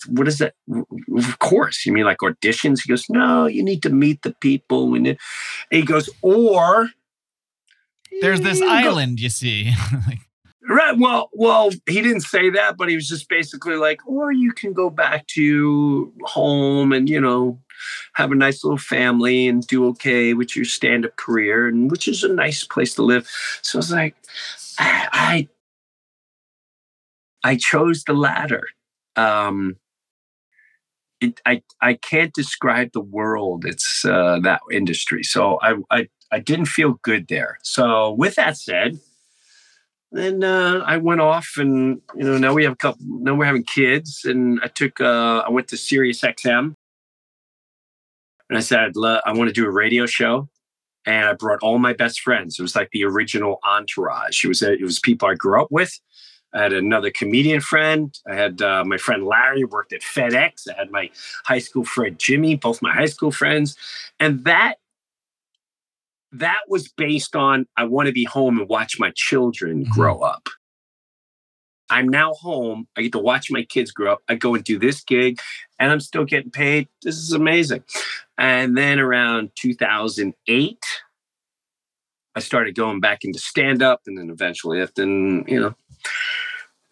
what 0.08 0.26
is 0.26 0.38
that? 0.38 0.54
Of 1.16 1.38
course. 1.38 1.86
You 1.86 1.92
mean 1.92 2.04
like 2.04 2.18
auditions? 2.18 2.80
He 2.82 2.88
goes, 2.88 3.08
no, 3.08 3.46
you 3.46 3.62
need 3.62 3.82
to 3.84 3.90
meet 3.90 4.22
the 4.22 4.34
people. 4.40 4.94
And 4.94 5.16
he 5.70 5.82
goes, 5.82 6.10
or 6.20 6.88
there's 8.20 8.40
this 8.40 8.60
island, 8.60 9.18
go. 9.18 9.22
you 9.22 9.30
see. 9.30 9.72
right. 10.68 10.98
Well, 10.98 11.30
well, 11.32 11.70
he 11.86 12.02
didn't 12.02 12.22
say 12.22 12.50
that, 12.50 12.76
but 12.76 12.88
he 12.88 12.96
was 12.96 13.08
just 13.08 13.28
basically 13.28 13.76
like, 13.76 14.00
or 14.06 14.32
you 14.32 14.52
can 14.52 14.72
go 14.72 14.90
back 14.90 15.28
to 15.28 16.12
home 16.24 16.92
and, 16.92 17.08
you 17.08 17.20
know, 17.20 17.60
have 18.14 18.32
a 18.32 18.36
nice 18.36 18.64
little 18.64 18.78
family 18.78 19.46
and 19.48 19.66
do 19.66 19.86
okay 19.88 20.34
with 20.34 20.56
your 20.56 20.64
stand-up 20.64 21.16
career, 21.16 21.68
and 21.68 21.90
which 21.90 22.08
is 22.08 22.24
a 22.24 22.32
nice 22.32 22.64
place 22.64 22.94
to 22.94 23.02
live. 23.02 23.28
So 23.62 23.78
I 23.78 23.80
was 23.80 23.92
like, 23.92 24.16
I, 24.78 25.48
I, 27.44 27.50
I 27.52 27.56
chose 27.56 28.04
the 28.04 28.14
latter. 28.14 28.64
Um, 29.16 29.76
it, 31.20 31.40
I 31.44 31.62
I 31.80 31.94
can't 31.94 32.32
describe 32.32 32.92
the 32.92 33.00
world. 33.00 33.64
It's 33.64 34.04
uh, 34.04 34.38
that 34.42 34.60
industry. 34.70 35.22
So 35.24 35.58
I, 35.60 35.74
I 35.90 36.08
I 36.30 36.38
didn't 36.38 36.66
feel 36.66 37.00
good 37.02 37.28
there. 37.28 37.58
So 37.62 38.12
with 38.12 38.36
that 38.36 38.56
said, 38.56 38.98
then 40.12 40.44
uh, 40.44 40.82
I 40.86 40.96
went 40.98 41.20
off 41.20 41.54
and 41.56 42.00
you 42.14 42.24
know 42.24 42.38
now 42.38 42.54
we 42.54 42.64
have 42.64 42.74
a 42.74 42.76
couple. 42.76 43.04
Now 43.06 43.34
we're 43.34 43.46
having 43.46 43.64
kids, 43.64 44.22
and 44.24 44.60
I 44.62 44.68
took 44.68 45.00
uh, 45.00 45.42
I 45.46 45.50
went 45.50 45.68
to 45.68 45.76
Sirius 45.76 46.20
XM 46.22 46.74
and 48.48 48.58
I 48.58 48.60
said, 48.60 48.92
I 48.96 49.32
want 49.32 49.48
to 49.48 49.52
do 49.52 49.66
a 49.66 49.70
radio 49.70 50.06
show. 50.06 50.48
And 51.06 51.26
I 51.26 51.32
brought 51.32 51.60
all 51.62 51.78
my 51.78 51.94
best 51.94 52.20
friends. 52.20 52.58
It 52.58 52.62
was 52.62 52.76
like 52.76 52.90
the 52.92 53.04
original 53.04 53.60
entourage. 53.64 54.44
It 54.44 54.48
was, 54.48 54.62
it 54.62 54.82
was 54.82 55.00
people 55.00 55.28
I 55.28 55.34
grew 55.34 55.60
up 55.60 55.68
with. 55.70 55.98
I 56.54 56.62
had 56.62 56.72
another 56.72 57.10
comedian 57.10 57.60
friend. 57.60 58.14
I 58.28 58.34
had 58.34 58.62
uh, 58.62 58.84
my 58.84 58.96
friend 58.96 59.24
Larry 59.24 59.64
worked 59.64 59.92
at 59.92 60.00
FedEx. 60.00 60.68
I 60.68 60.78
had 60.78 60.90
my 60.90 61.10
high 61.44 61.58
school 61.58 61.84
friend 61.84 62.18
Jimmy, 62.18 62.56
both 62.56 62.82
my 62.82 62.92
high 62.92 63.06
school 63.06 63.30
friends. 63.30 63.76
And 64.18 64.44
that 64.44 64.76
that 66.32 66.60
was 66.68 66.88
based 66.88 67.36
on 67.36 67.66
I 67.76 67.84
want 67.84 68.06
to 68.06 68.12
be 68.12 68.24
home 68.24 68.58
and 68.58 68.68
watch 68.68 68.98
my 68.98 69.12
children 69.14 69.84
mm-hmm. 69.84 69.92
grow 69.92 70.20
up. 70.20 70.48
I'm 71.90 72.08
now 72.08 72.34
home. 72.34 72.86
I 72.96 73.02
get 73.02 73.12
to 73.12 73.18
watch 73.18 73.50
my 73.50 73.62
kids 73.62 73.90
grow 73.90 74.12
up. 74.12 74.22
I 74.28 74.34
go 74.34 74.54
and 74.54 74.64
do 74.64 74.78
this 74.78 75.02
gig 75.02 75.40
and 75.78 75.90
I'm 75.90 76.00
still 76.00 76.24
getting 76.24 76.50
paid. 76.50 76.88
This 77.02 77.16
is 77.16 77.32
amazing. 77.32 77.84
And 78.36 78.76
then 78.76 79.00
around 79.00 79.50
2008, 79.56 80.78
I 82.34 82.40
started 82.40 82.74
going 82.74 83.00
back 83.00 83.24
into 83.24 83.38
stand 83.38 83.82
up 83.82 84.02
and 84.06 84.18
then 84.18 84.30
eventually, 84.30 84.86
then, 84.94 85.44
you 85.48 85.60
know, 85.60 85.74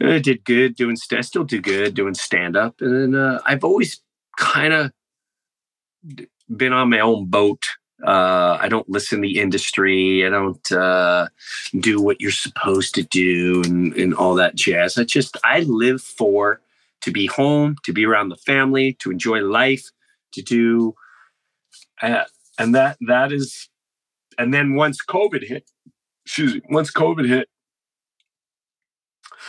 I 0.00 0.18
did 0.18 0.44
good 0.44 0.76
doing, 0.76 0.96
I 1.12 1.20
still 1.20 1.44
do 1.44 1.60
good 1.60 1.94
doing 1.94 2.14
stand 2.14 2.56
up. 2.56 2.80
And 2.80 3.14
then 3.14 3.20
uh, 3.20 3.40
I've 3.46 3.64
always 3.64 4.00
kind 4.38 4.72
of 4.72 4.92
been 6.54 6.72
on 6.72 6.90
my 6.90 7.00
own 7.00 7.26
boat 7.26 7.62
uh, 8.04 8.58
I 8.60 8.68
don't 8.68 8.88
listen 8.88 9.22
to 9.22 9.28
the 9.28 9.40
industry. 9.40 10.26
I 10.26 10.28
don't 10.28 10.72
uh, 10.72 11.28
do 11.80 12.00
what 12.00 12.20
you're 12.20 12.30
supposed 12.30 12.94
to 12.96 13.02
do 13.02 13.62
and, 13.64 13.94
and 13.94 14.14
all 14.14 14.34
that 14.34 14.54
jazz. 14.54 14.98
I 14.98 15.04
just, 15.04 15.36
I 15.44 15.60
live 15.60 16.02
for 16.02 16.60
to 17.02 17.10
be 17.10 17.26
home, 17.26 17.76
to 17.84 17.92
be 17.92 18.04
around 18.04 18.28
the 18.28 18.36
family, 18.36 18.94
to 19.00 19.10
enjoy 19.10 19.40
life, 19.40 19.90
to 20.32 20.42
do, 20.42 20.94
uh, 22.02 22.24
and 22.58 22.74
that, 22.74 22.98
that 23.06 23.32
is, 23.32 23.68
and 24.38 24.52
then 24.52 24.74
once 24.74 24.98
COVID 25.08 25.46
hit, 25.46 25.70
excuse 26.24 26.54
me, 26.54 26.60
once 26.68 26.90
COVID 26.90 27.26
hit, 27.26 27.48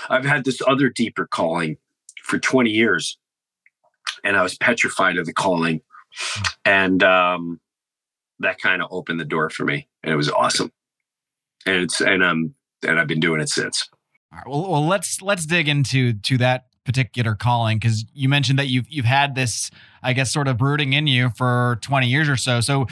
I've 0.10 0.26
had 0.26 0.46
this 0.46 0.62
other 0.66 0.90
deeper 0.90 1.28
calling 1.28 1.78
for 2.24 2.40
20 2.40 2.70
years 2.70 3.18
and 4.24 4.38
I 4.38 4.44
was 4.44 4.58
petrified 4.58 5.18
of 5.18 5.26
the 5.26 5.34
calling. 5.34 5.82
And, 6.64 7.04
um, 7.04 7.60
that 8.40 8.60
kind 8.60 8.82
of 8.82 8.90
opened 8.92 9.20
the 9.20 9.26
door 9.26 9.50
for 9.50 9.66
me, 9.66 9.88
and 10.04 10.14
it 10.14 10.18
was 10.18 10.30
awesome. 10.30 10.72
And 11.66 11.84
it's 11.84 12.02
and 12.02 12.24
um 12.24 12.56
and 12.86 13.00
I've 13.00 13.08
been 13.08 13.20
doing 13.20 13.42
it 13.42 13.50
since. 13.50 13.90
All 14.32 14.38
right. 14.38 14.48
Well, 14.48 14.72
well, 14.72 14.86
let's 14.86 15.22
let's 15.22 15.46
dig 15.46 15.68
into 15.68 16.14
to 16.14 16.38
that 16.40 16.66
particular 16.88 17.36
calling 17.36 17.78
because 17.78 18.06
you 18.14 18.30
mentioned 18.30 18.58
that 18.58 18.68
you've 18.68 18.86
you've 18.90 19.06
had 19.06 19.36
this, 19.36 19.70
I 20.02 20.14
guess, 20.14 20.32
sort 20.32 20.48
of 20.48 20.58
brooding 20.58 20.94
in 20.94 21.08
you 21.08 21.30
for 21.36 21.78
twenty 21.82 22.08
years 22.08 22.30
or 22.30 22.38
so. 22.38 22.62
So, 22.62 22.88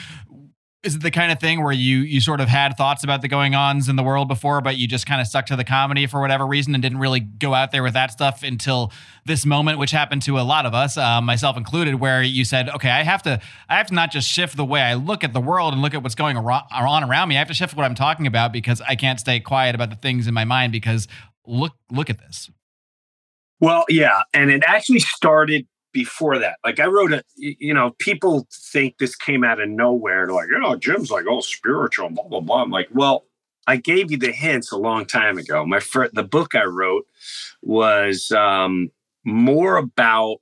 is 0.85 0.95
it 0.95 1.01
the 1.01 1.09
kind 1.09 1.31
of 1.31 1.39
thing 1.39 1.63
where 1.63 1.73
you 1.73 1.99
you 1.99 2.21
sort 2.21 2.39
of 2.39 2.47
had 2.47 2.77
thoughts 2.77 3.03
about 3.03 3.23
the 3.23 3.27
going 3.27 3.55
ons 3.55 3.89
in 3.89 3.95
the 3.95 4.03
world 4.03 4.27
before, 4.27 4.61
but 4.61 4.77
you 4.77 4.87
just 4.87 5.07
kind 5.07 5.19
of 5.19 5.25
stuck 5.25 5.47
to 5.47 5.55
the 5.55 5.63
comedy 5.63 6.05
for 6.05 6.21
whatever 6.21 6.45
reason 6.45 6.75
and 6.75 6.81
didn't 6.81 6.99
really 6.99 7.19
go 7.19 7.55
out 7.55 7.71
there 7.71 7.81
with 7.81 7.93
that 7.93 8.11
stuff 8.11 8.43
until 8.43 8.91
this 9.25 9.45
moment, 9.45 9.79
which 9.79 9.89
happened 9.89 10.21
to 10.21 10.37
a 10.37 10.41
lot 10.41 10.67
of 10.67 10.75
us, 10.75 10.95
uh, 10.95 11.19
myself 11.21 11.57
included, 11.57 11.95
where 11.95 12.21
you 12.21 12.45
said, 12.45 12.69
"Okay, 12.69 12.91
I 12.91 13.01
have 13.01 13.23
to 13.23 13.41
I 13.67 13.77
have 13.77 13.87
to 13.87 13.95
not 13.95 14.11
just 14.11 14.29
shift 14.29 14.55
the 14.55 14.65
way 14.65 14.81
I 14.81 14.93
look 14.93 15.23
at 15.23 15.33
the 15.33 15.41
world 15.41 15.73
and 15.73 15.81
look 15.81 15.95
at 15.95 16.03
what's 16.03 16.15
going 16.15 16.37
on 16.37 17.03
around 17.03 17.29
me. 17.29 17.35
I 17.35 17.39
have 17.39 17.47
to 17.47 17.55
shift 17.55 17.75
what 17.75 17.83
I'm 17.83 17.95
talking 17.95 18.27
about 18.27 18.53
because 18.53 18.79
I 18.81 18.95
can't 18.95 19.19
stay 19.19 19.39
quiet 19.39 19.73
about 19.73 19.89
the 19.89 19.95
things 19.95 20.27
in 20.27 20.35
my 20.35 20.45
mind 20.45 20.71
because 20.71 21.07
look 21.47 21.73
look 21.91 22.11
at 22.11 22.19
this." 22.19 22.51
Well, 23.59 23.85
yeah, 23.89 24.21
and 24.33 24.51
it 24.51 24.63
actually 24.67 24.99
started 24.99 25.65
before 25.95 26.37
that. 26.37 26.57
Like 26.65 26.81
I 26.81 26.87
wrote 26.87 27.13
a, 27.13 27.23
you 27.37 27.73
know, 27.73 27.95
people 27.99 28.45
think 28.51 28.97
this 28.97 29.15
came 29.15 29.45
out 29.45 29.61
of 29.61 29.69
nowhere. 29.69 30.27
They're 30.27 30.35
like, 30.35 30.49
you 30.49 30.59
know, 30.59 30.75
Jim's 30.75 31.09
like 31.09 31.25
all 31.25 31.41
spiritual, 31.41 32.09
blah 32.09 32.27
blah 32.27 32.41
blah. 32.41 32.63
I'm 32.63 32.69
like, 32.69 32.89
well, 32.91 33.23
I 33.65 33.77
gave 33.77 34.11
you 34.11 34.17
the 34.17 34.33
hints 34.33 34.73
a 34.73 34.77
long 34.77 35.05
time 35.05 35.37
ago. 35.37 35.65
My 35.65 35.79
first, 35.79 36.13
the 36.13 36.23
book 36.23 36.53
I 36.53 36.65
wrote 36.65 37.07
was 37.61 38.29
um, 38.33 38.91
more 39.23 39.77
about 39.77 40.39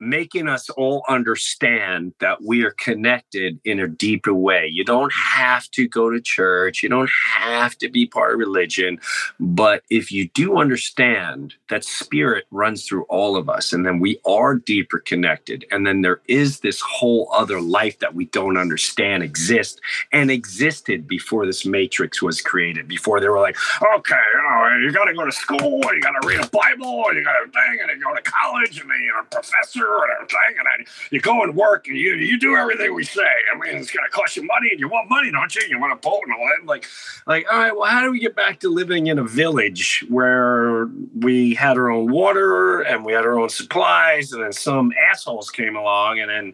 making 0.00 0.48
us 0.48 0.68
all 0.70 1.02
understand 1.08 2.12
that 2.20 2.42
we 2.42 2.64
are 2.64 2.72
connected 2.72 3.58
in 3.64 3.80
a 3.80 3.88
deeper 3.88 4.34
way. 4.34 4.68
You 4.70 4.84
don't 4.84 5.12
have 5.12 5.70
to 5.70 5.88
go 5.88 6.10
to 6.10 6.20
church, 6.20 6.82
you 6.82 6.88
don't 6.88 7.10
have 7.34 7.76
to 7.78 7.88
be 7.88 8.06
part 8.06 8.32
of 8.32 8.38
religion, 8.38 8.98
but 9.40 9.82
if 9.90 10.12
you 10.12 10.28
do 10.28 10.58
understand 10.58 11.54
that 11.70 11.84
spirit 11.84 12.44
runs 12.50 12.86
through 12.86 13.04
all 13.04 13.36
of 13.36 13.48
us 13.48 13.72
and 13.72 13.86
then 13.86 14.00
we 14.00 14.18
are 14.26 14.56
deeper 14.56 14.98
connected 14.98 15.64
and 15.70 15.86
then 15.86 16.02
there 16.02 16.20
is 16.28 16.60
this 16.60 16.80
whole 16.80 17.28
other 17.32 17.60
life 17.60 17.98
that 18.00 18.14
we 18.14 18.26
don't 18.26 18.56
understand 18.56 19.22
exists 19.22 19.80
and 20.12 20.30
existed 20.30 21.08
before 21.08 21.46
this 21.46 21.64
matrix 21.64 22.22
was 22.22 22.40
created, 22.40 22.88
before 22.88 23.20
they 23.20 23.28
were 23.28 23.40
like, 23.40 23.56
okay, 23.96 24.14
oh, 24.14 24.78
you 24.82 24.92
got 24.92 25.04
to 25.04 25.14
go 25.14 25.24
to 25.24 25.32
school, 25.32 25.80
you 25.92 26.00
got 26.00 26.20
to 26.20 26.26
read 26.26 26.40
a 26.40 26.48
Bible, 26.48 27.04
you 27.14 27.24
got 27.24 27.32
to 27.44 27.50
thing, 27.50 27.78
and 27.82 27.90
you 27.90 28.04
go 28.04 28.14
to 28.14 28.22
college, 28.22 28.80
and 28.80 28.90
then 28.90 28.98
you're 29.04 29.20
a 29.20 29.24
professor 29.24 29.85
and 30.02 30.12
everything, 30.14 30.56
and 30.78 30.86
you 31.10 31.20
go 31.20 31.42
and 31.42 31.54
work 31.54 31.86
and 31.88 31.96
you 31.96 32.14
you 32.14 32.38
do 32.38 32.56
everything 32.56 32.94
we 32.94 33.04
say. 33.04 33.22
I 33.22 33.58
mean, 33.58 33.76
it's 33.76 33.90
gonna 33.90 34.08
cost 34.08 34.36
you 34.36 34.44
money, 34.44 34.70
and 34.70 34.80
you 34.80 34.88
want 34.88 35.08
money, 35.08 35.30
don't 35.30 35.54
you? 35.54 35.62
You 35.68 35.80
want 35.80 35.92
a 35.92 35.96
boat 35.96 36.20
and 36.24 36.34
all 36.34 36.46
that. 36.46 36.66
Like, 36.66 36.86
like, 37.26 37.46
all 37.50 37.58
right, 37.58 37.76
well, 37.76 37.90
how 37.90 38.02
do 38.02 38.10
we 38.10 38.20
get 38.20 38.36
back 38.36 38.60
to 38.60 38.68
living 38.68 39.06
in 39.06 39.18
a 39.18 39.24
village 39.24 40.04
where 40.08 40.86
we 41.14 41.54
had 41.54 41.76
our 41.76 41.90
own 41.90 42.10
water 42.10 42.80
and 42.80 43.04
we 43.04 43.12
had 43.12 43.24
our 43.24 43.38
own 43.38 43.48
supplies, 43.48 44.32
and 44.32 44.42
then 44.42 44.52
some 44.52 44.92
assholes 45.10 45.50
came 45.50 45.76
along 45.76 46.20
and 46.20 46.30
then 46.30 46.52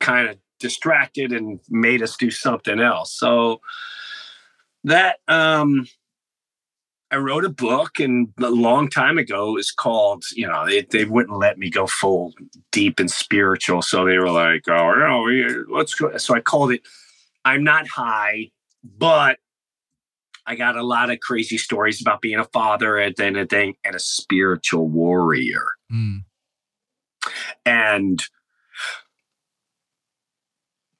kind 0.00 0.28
of 0.28 0.36
distracted 0.58 1.32
and 1.32 1.60
made 1.68 2.02
us 2.02 2.16
do 2.16 2.30
something 2.30 2.80
else. 2.80 3.12
So 3.12 3.60
that 4.84 5.18
um 5.28 5.86
I 7.12 7.16
wrote 7.16 7.44
a 7.44 7.50
book 7.50 8.00
and 8.00 8.32
a 8.42 8.48
long 8.48 8.88
time 8.88 9.18
ago 9.18 9.58
is 9.58 9.70
called, 9.70 10.24
you 10.32 10.48
know, 10.48 10.64
they, 10.64 10.80
they 10.80 11.04
wouldn't 11.04 11.38
let 11.38 11.58
me 11.58 11.68
go 11.68 11.86
full 11.86 12.32
deep 12.70 12.98
and 12.98 13.10
spiritual. 13.10 13.82
So 13.82 14.06
they 14.06 14.16
were 14.16 14.30
like, 14.30 14.66
oh, 14.68 14.94
no, 14.94 15.64
let's 15.68 15.94
go. 15.94 16.16
So 16.16 16.34
I 16.34 16.40
called 16.40 16.72
it, 16.72 16.80
I'm 17.44 17.62
not 17.62 17.86
high, 17.86 18.50
but 18.82 19.38
I 20.46 20.54
got 20.54 20.76
a 20.76 20.82
lot 20.82 21.10
of 21.10 21.20
crazy 21.20 21.58
stories 21.58 22.00
about 22.00 22.22
being 22.22 22.38
a 22.38 22.44
father 22.44 22.96
and 22.96 23.14
then 23.18 23.36
a 23.36 23.46
thing 23.46 23.74
and 23.84 23.94
a 23.94 24.00
spiritual 24.00 24.88
warrior. 24.88 25.66
Mm. 25.92 26.24
And 27.66 28.24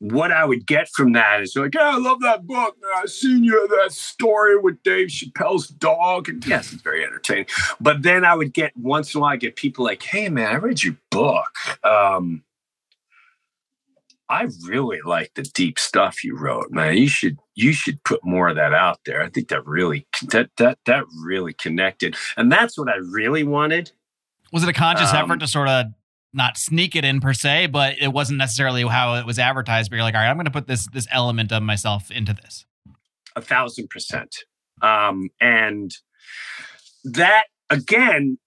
what 0.03 0.33
I 0.33 0.45
would 0.45 0.67
get 0.67 0.89
from 0.89 1.13
that 1.13 1.43
is 1.43 1.55
like, 1.55 1.77
yeah, 1.77 1.93
I 1.95 1.97
love 1.97 2.21
that 2.23 2.45
book. 2.45 2.77
I've 2.97 3.09
seen 3.09 3.45
you 3.45 3.69
that 3.81 3.93
story 3.93 4.59
with 4.59 4.83
Dave 4.83 5.09
Chappelle's 5.09 5.69
dog. 5.69 6.29
And 6.29 6.45
yes, 6.45 6.73
it's 6.73 6.83
very 6.83 7.05
entertaining. 7.05 7.47
But 7.81 8.03
then 8.03 8.25
I 8.25 8.35
would 8.35 8.53
get 8.53 8.77
once 8.77 9.15
in 9.15 9.19
a 9.19 9.23
while 9.23 9.35
I 9.35 9.37
get 9.37 9.55
people 9.55 9.85
like, 9.85 10.03
hey 10.03 10.29
man, 10.29 10.49
I 10.49 10.57
read 10.57 10.83
your 10.83 10.97
book. 11.13 11.53
Um, 11.85 12.43
I 14.29 14.49
really 14.65 14.99
like 15.05 15.35
the 15.35 15.43
deep 15.43 15.79
stuff 15.79 16.25
you 16.25 16.37
wrote, 16.37 16.73
man. 16.73 16.97
You 16.97 17.07
should 17.07 17.39
you 17.55 17.73
should 17.73 18.03
put 18.03 18.25
more 18.25 18.49
of 18.49 18.57
that 18.57 18.75
out 18.75 18.99
there. 19.07 19.23
I 19.23 19.29
think 19.29 19.49
that 19.49 19.65
really 19.65 20.05
that 20.31 20.51
that 20.57 20.79
that 20.87 21.05
really 21.23 21.53
connected. 21.53 22.17
And 22.37 22.51
that's 22.51 22.77
what 22.77 22.89
I 22.89 22.97
really 22.97 23.45
wanted. 23.45 23.93
Was 24.53 24.65
it 24.65 24.69
a 24.69 24.73
conscious 24.73 25.13
um, 25.13 25.25
effort 25.25 25.41
to 25.41 25.47
sort 25.47 25.69
of 25.69 25.87
not 26.35 26.57
sneak 26.57 26.97
it 26.97 27.05
in 27.05 27.21
per 27.21 27.33
se, 27.35 27.67
but 27.67 27.97
it 28.01 28.09
wasn't 28.13 28.39
necessarily 28.39 28.83
how 28.83 29.15
it 29.15 29.27
was 29.27 29.39
advertised. 29.39 29.91
But 29.91 29.97
you're 29.97 30.05
like, 30.05 30.15
all 30.15 30.21
right, 30.21 30.31
I'm 30.31 30.37
going 30.37 30.47
to 30.47 30.51
put 30.51 30.67
this 30.67 30.87
this 30.93 31.07
element 31.11 31.53
of 31.53 31.63
myself 31.63 32.11
into 32.11 32.33
this. 32.35 32.65
a 33.37 33.43
thousand 33.43 33.89
percent. 33.91 34.45
Um, 34.81 35.29
and 35.41 35.95
that 37.05 37.45
again, 37.71 38.39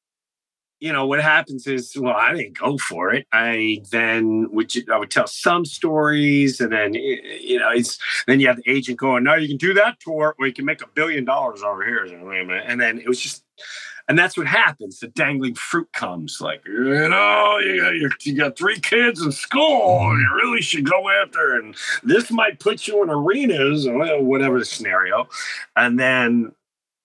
you 0.80 0.91
know, 0.91 1.08
what 1.08 1.21
happens 1.21 1.65
is, 1.67 1.95
well, 1.98 2.15
I 2.15 2.34
didn't 2.34 2.58
go 2.58 2.78
for 2.78 3.13
it. 3.13 3.26
I 3.32 3.82
then 3.91 4.48
would 4.52 4.71
I 4.91 4.98
would 4.98 5.10
tell 5.10 5.28
some 5.28 5.65
stories, 5.65 6.60
and 6.60 6.71
then 6.71 6.93
you 6.93 7.60
know, 7.60 7.69
it's 7.71 7.98
then 8.28 8.39
you 8.39 8.48
have 8.48 8.58
the 8.58 8.69
agent 8.69 9.00
going, 9.00 9.24
"No, 9.24 9.36
you 9.36 9.48
can 9.48 9.58
do 9.58 9.74
that 9.76 10.00
tour, 10.00 10.36
or 10.38 10.48
you 10.48 10.54
can 10.54 10.65
make 10.65 10.82
a 10.82 10.88
billion 10.88 11.26
dollars 11.26 11.63
over 11.63 11.84
here." 11.86 12.04
And 12.04 12.80
then 12.80 13.00
it 13.00 13.08
was 13.08 13.19
just 13.19 13.43
and 14.08 14.18
that's 14.18 14.38
what 14.38 14.48
happens. 14.48 15.00
The 15.00 15.08
dangling 15.08 15.56
fruit 15.56 15.91
comes, 15.94 16.39
like 16.39 16.63
you 16.65 17.10
know, 17.10 17.58
you 17.60 18.10
got, 18.10 18.26
you 18.26 18.36
got 18.36 18.58
three 18.58 18.80
kids 18.80 19.22
in 19.22 19.32
school, 19.32 20.18
you 20.18 20.30
really 20.36 20.62
should 20.62 20.89
go 20.89 21.10
after, 21.10 21.56
and 21.56 21.76
this 22.04 22.32
might 22.32 22.60
put 22.60 22.88
you 22.88 23.04
in 23.04 23.10
arenas 23.10 23.88
or 23.88 24.22
whatever 24.22 24.60
the 24.60 24.65
scenario. 24.65 25.28
And 25.76 26.00
then, 26.00 26.52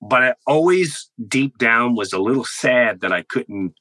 but 0.03 0.23
I 0.23 0.35
always 0.47 1.11
deep 1.27 1.59
down 1.59 1.95
was 1.95 2.13
a 2.13 2.19
little 2.19 2.45
sad 2.45 3.01
that 3.01 3.13
I 3.13 3.23
couldn't 3.23 3.75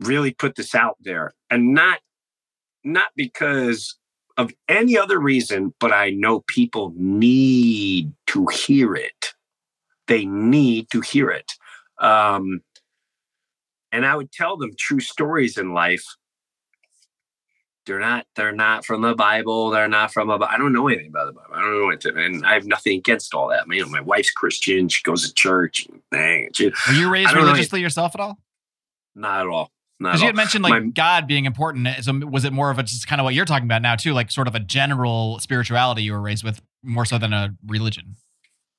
really 0.00 0.32
put 0.32 0.56
this 0.56 0.74
out 0.74 0.96
there, 1.00 1.32
and 1.50 1.72
not 1.74 2.00
not 2.84 3.08
because 3.16 3.96
of 4.36 4.52
any 4.68 4.96
other 4.96 5.18
reason, 5.18 5.74
but 5.80 5.92
I 5.92 6.10
know 6.10 6.44
people 6.46 6.92
need 6.96 8.12
to 8.28 8.46
hear 8.52 8.94
it. 8.94 9.34
They 10.06 10.24
need 10.24 10.90
to 10.90 11.00
hear 11.00 11.28
it. 11.28 11.52
Um, 12.00 12.60
and 13.92 14.06
I 14.06 14.14
would 14.14 14.32
tell 14.32 14.56
them 14.56 14.72
true 14.78 15.00
stories 15.00 15.58
in 15.58 15.72
life. 15.72 16.04
They're 17.86 17.98
not. 17.98 18.26
They're 18.36 18.52
not 18.52 18.84
from 18.84 19.00
the 19.00 19.14
Bible. 19.14 19.70
They're 19.70 19.88
not 19.88 20.12
from 20.12 20.28
a. 20.28 20.36
I 20.44 20.58
don't 20.58 20.74
know 20.74 20.88
anything 20.88 21.08
about 21.08 21.26
the 21.26 21.32
Bible. 21.32 21.54
I 21.54 21.60
don't 21.62 21.80
know 21.80 21.86
what 21.86 22.00
to, 22.02 22.14
and 22.14 22.44
I 22.44 22.52
have 22.52 22.66
nothing 22.66 22.98
against 22.98 23.32
all 23.32 23.48
that. 23.48 23.64
You 23.66 23.82
know, 23.82 23.88
my 23.88 24.02
wife's 24.02 24.30
Christian. 24.30 24.90
She 24.90 25.02
goes 25.02 25.26
to 25.26 25.32
church. 25.32 25.86
Thing. 26.10 26.50
She, 26.52 26.66
Were 26.66 26.92
you 26.92 27.10
raised 27.10 27.32
religiously 27.32 27.80
yourself 27.80 28.14
at 28.14 28.20
all? 28.20 28.38
Not 29.14 29.40
at 29.40 29.46
all. 29.46 29.72
Because 29.98 30.20
you 30.20 30.26
had 30.26 30.36
mentioned 30.36 30.62
like 30.62 30.82
my, 30.82 30.90
God 30.90 31.26
being 31.26 31.44
important. 31.44 31.88
So 32.02 32.12
was 32.12 32.44
it 32.44 32.52
more 32.52 32.70
of 32.70 32.78
a 32.78 32.82
just 32.82 33.08
kind 33.08 33.20
of 33.20 33.24
what 33.24 33.34
you're 33.34 33.44
talking 33.44 33.64
about 33.64 33.82
now 33.82 33.96
too, 33.96 34.12
like 34.12 34.30
sort 34.30 34.46
of 34.46 34.54
a 34.54 34.60
general 34.60 35.38
spirituality 35.40 36.02
you 36.02 36.12
were 36.12 36.20
raised 36.20 36.44
with 36.44 36.60
more 36.84 37.04
so 37.04 37.18
than 37.18 37.32
a 37.32 37.54
religion? 37.66 38.14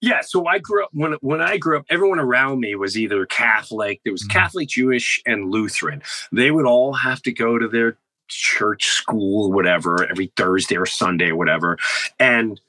Yeah, 0.02 0.22
so 0.22 0.48
I 0.48 0.60
grew 0.60 0.84
up 0.84 0.90
when 0.94 1.14
when 1.22 1.42
I 1.42 1.58
grew 1.58 1.78
up, 1.78 1.86
everyone 1.90 2.20
around 2.20 2.60
me 2.60 2.76
was 2.76 2.98
either 2.98 3.26
Catholic, 3.26 4.02
there 4.04 4.14
was 4.14 4.24
mm-hmm. 4.24 4.38
Catholic, 4.38 4.70
Jewish, 4.70 5.22
and 5.26 5.52
Lutheran. 5.52 6.02
They 6.32 6.52
would 6.52 6.66
all 6.66 6.94
have 6.94 7.22
to 7.24 7.32
go 7.32 7.58
to 7.58 7.68
their 7.68 7.98
church 8.30 8.88
school, 8.88 9.52
whatever, 9.52 10.06
every 10.10 10.32
Thursday 10.38 10.78
or 10.78 10.86
Sunday 10.86 11.30
or 11.30 11.36
whatever. 11.36 11.78
And 12.20 12.62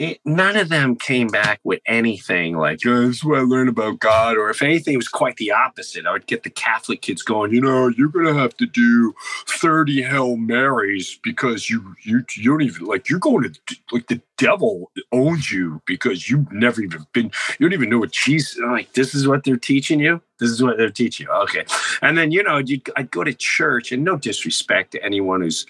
it, 0.00 0.18
none 0.24 0.56
of 0.56 0.70
them 0.70 0.96
came 0.96 1.28
back 1.28 1.60
with 1.62 1.80
anything 1.86 2.56
like, 2.56 2.80
oh, 2.86 3.08
this 3.08 3.16
is 3.16 3.24
what 3.24 3.38
I 3.38 3.42
learned 3.42 3.68
about 3.68 3.98
God. 3.98 4.38
Or 4.38 4.48
if 4.48 4.62
anything, 4.62 4.94
it 4.94 4.96
was 4.96 5.08
quite 5.08 5.36
the 5.36 5.52
opposite. 5.52 6.06
I 6.06 6.12
would 6.12 6.26
get 6.26 6.42
the 6.42 6.48
Catholic 6.48 7.02
kids 7.02 7.20
going, 7.20 7.52
you 7.52 7.60
know, 7.60 7.88
you're 7.88 8.08
going 8.08 8.24
to 8.24 8.32
have 8.32 8.56
to 8.56 8.66
do 8.66 9.12
30 9.46 10.00
Hail 10.00 10.38
Marys 10.38 11.20
because 11.22 11.68
you, 11.68 11.96
you, 12.02 12.24
you 12.34 12.50
don't 12.50 12.62
even 12.62 12.86
like, 12.86 13.10
you're 13.10 13.18
going 13.18 13.52
to, 13.52 13.76
like, 13.92 14.06
the 14.06 14.22
devil 14.38 14.90
owns 15.12 15.52
you 15.52 15.82
because 15.86 16.30
you've 16.30 16.50
never 16.50 16.80
even 16.80 17.04
been, 17.12 17.30
you 17.58 17.68
don't 17.68 17.74
even 17.74 17.90
know 17.90 17.98
what 17.98 18.12
Jesus, 18.12 18.58
like, 18.58 18.94
this 18.94 19.14
is 19.14 19.28
what 19.28 19.44
they're 19.44 19.58
teaching 19.58 20.00
you. 20.00 20.22
This 20.38 20.48
is 20.48 20.62
what 20.62 20.78
they're 20.78 20.88
teaching 20.88 21.26
you. 21.26 21.32
Okay. 21.42 21.66
And 22.00 22.16
then, 22.16 22.30
you 22.30 22.42
know, 22.42 22.56
you 22.56 22.80
I'd 22.96 23.10
go 23.10 23.22
to 23.22 23.34
church 23.34 23.92
and 23.92 24.02
no 24.02 24.16
disrespect 24.16 24.92
to 24.92 25.04
anyone 25.04 25.42
who's, 25.42 25.66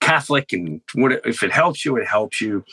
Catholic 0.00 0.52
and 0.52 0.80
what 0.94 1.12
if 1.26 1.42
it 1.42 1.50
helps 1.50 1.84
you, 1.84 1.96
it 1.96 2.06
helps 2.06 2.40
you 2.40 2.64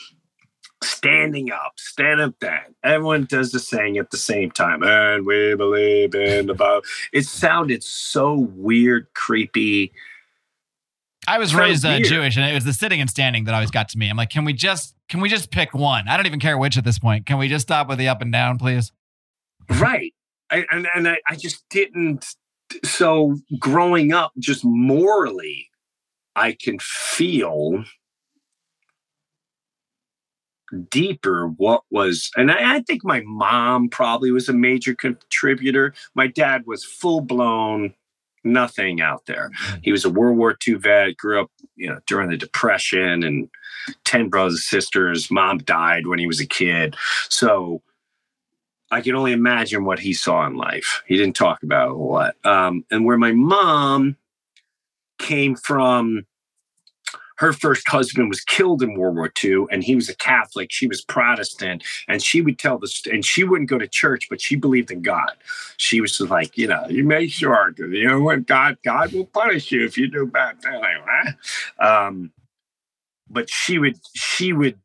standing 0.84 1.50
up, 1.50 1.72
stand 1.76 2.20
up 2.20 2.34
that. 2.40 2.72
Everyone 2.82 3.24
does 3.24 3.52
the 3.52 3.58
saying 3.58 3.98
at 3.98 4.10
the 4.10 4.16
same 4.16 4.50
time. 4.50 4.82
And 4.82 5.26
we 5.26 5.54
believe 5.54 6.14
in 6.14 6.46
the 6.46 6.54
Bible. 6.54 6.82
It 7.12 7.26
sounded 7.26 7.82
so 7.82 8.34
weird, 8.54 9.08
creepy. 9.14 9.92
I 11.26 11.38
was 11.38 11.54
raised 11.54 11.84
uh, 11.86 12.00
Jewish, 12.00 12.36
and 12.36 12.44
it 12.44 12.52
was 12.52 12.64
the 12.64 12.72
sitting 12.72 13.00
and 13.00 13.08
standing 13.08 13.44
that 13.44 13.54
always 13.54 13.70
got 13.70 13.88
to 13.90 13.98
me. 13.98 14.10
I'm 14.10 14.16
like, 14.16 14.30
can 14.30 14.44
we 14.44 14.52
just 14.52 14.94
can 15.08 15.20
we 15.20 15.28
just 15.28 15.50
pick 15.50 15.74
one? 15.74 16.08
I 16.08 16.16
don't 16.16 16.26
even 16.26 16.40
care 16.40 16.58
which 16.58 16.76
at 16.76 16.84
this 16.84 16.98
point. 16.98 17.26
Can 17.26 17.38
we 17.38 17.48
just 17.48 17.66
stop 17.66 17.88
with 17.88 17.98
the 17.98 18.08
up 18.08 18.20
and 18.20 18.32
down, 18.32 18.58
please? 18.58 18.92
Right. 19.70 20.12
I, 20.50 20.66
and 20.70 20.86
and 20.94 21.08
I, 21.08 21.18
I 21.26 21.36
just 21.36 21.64
didn't. 21.70 22.26
So 22.82 23.36
growing 23.58 24.12
up, 24.12 24.32
just 24.38 24.64
morally, 24.64 25.68
I 26.36 26.52
can 26.52 26.78
feel 26.80 27.84
deeper 30.74 31.48
what 31.48 31.82
was 31.90 32.30
and 32.36 32.50
I, 32.50 32.76
I, 32.76 32.80
think 32.80 33.04
my 33.04 33.22
mom 33.24 33.88
probably 33.88 34.30
was 34.30 34.48
a 34.48 34.52
major 34.52 34.94
contributor. 34.94 35.94
My 36.14 36.26
dad 36.26 36.64
was 36.66 36.84
full 36.84 37.20
blown 37.20 37.94
nothing 38.42 39.00
out 39.00 39.26
there. 39.26 39.50
Mm-hmm. 39.50 39.80
he 39.82 39.92
was 39.92 40.04
a 40.04 40.10
world 40.10 40.36
war 40.36 40.56
ii 40.66 40.74
vet 40.74 41.16
grew 41.16 41.40
up 41.40 41.50
you 41.76 41.88
know 41.88 42.00
during 42.06 42.30
the 42.30 42.36
depression 42.36 43.22
and 43.22 43.48
10 44.04 44.28
brothers 44.28 44.54
and 44.54 44.60
sisters. 44.60 45.30
Mom 45.30 45.58
died 45.58 46.06
when 46.06 46.18
he 46.18 46.26
was 46.26 46.40
a 46.40 46.46
kid. 46.46 46.96
So 47.28 47.82
i 48.90 49.00
can 49.00 49.16
only 49.16 49.32
imagine 49.32 49.84
what 49.84 49.98
he 49.98 50.12
saw 50.12 50.46
in 50.46 50.54
life. 50.54 51.02
He 51.06 51.16
didn't 51.16 51.36
talk 51.36 51.62
about 51.62 51.90
a 51.90 51.94
lot. 51.94 52.34
Um, 52.44 52.84
and 52.90 53.04
where 53.04 53.16
my 53.16 53.32
mom 53.32 54.16
came 55.18 55.56
from 55.56 56.26
her 57.36 57.52
first 57.52 57.88
husband 57.88 58.28
was 58.28 58.40
killed 58.42 58.82
in 58.82 58.94
World 58.94 59.16
War 59.16 59.32
II, 59.42 59.66
and 59.70 59.82
he 59.82 59.94
was 59.94 60.08
a 60.08 60.16
Catholic. 60.16 60.68
She 60.70 60.86
was 60.86 61.02
Protestant, 61.02 61.82
and 62.08 62.22
she 62.22 62.40
would 62.40 62.58
tell 62.58 62.78
this, 62.78 63.02
and 63.06 63.24
she 63.24 63.44
wouldn't 63.44 63.70
go 63.70 63.78
to 63.78 63.88
church, 63.88 64.28
but 64.30 64.40
she 64.40 64.56
believed 64.56 64.90
in 64.90 65.02
God. 65.02 65.32
She 65.76 66.00
was 66.00 66.20
like, 66.20 66.56
you 66.56 66.68
know, 66.68 66.86
you 66.88 67.04
make 67.04 67.30
sure, 67.30 67.74
you 67.78 68.06
know, 68.08 68.20
what 68.20 68.46
God, 68.46 68.78
God 68.84 69.12
will 69.12 69.26
punish 69.26 69.72
you 69.72 69.84
if 69.84 69.98
you 69.98 70.08
do 70.08 70.26
bad 70.26 70.60
things. 70.62 70.84
Um, 71.78 72.32
but 73.28 73.50
she 73.50 73.78
would, 73.78 73.98
she 74.14 74.52
would. 74.52 74.78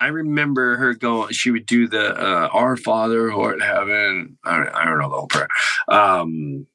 I 0.00 0.08
remember 0.08 0.76
her 0.76 0.94
going. 0.94 1.32
She 1.32 1.50
would 1.50 1.66
do 1.66 1.88
the 1.88 2.14
uh, 2.16 2.48
"Our 2.52 2.76
Father 2.76 3.30
who 3.30 3.40
art 3.40 3.54
in 3.56 3.60
heaven." 3.60 4.38
I 4.44 4.56
don't, 4.58 4.68
I 4.68 4.84
don't 4.84 4.98
know 4.98 5.08
the 5.08 5.16
whole 5.16 5.26
prayer. 5.26 5.48
Um, 5.88 6.66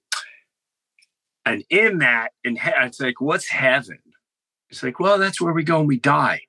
and 1.45 1.63
in 1.69 1.99
that, 1.99 2.31
in 2.43 2.55
he- 2.55 2.71
it's 2.81 2.99
like, 2.99 3.21
what's 3.21 3.47
heaven? 3.47 3.99
It's 4.73 4.81
like, 4.81 4.99
well, 4.99 5.19
that's 5.19 5.39
where 5.39 5.53
we 5.53 5.63
go 5.63 5.77
and 5.77 5.87
we 5.87 5.99
die. 5.99 6.41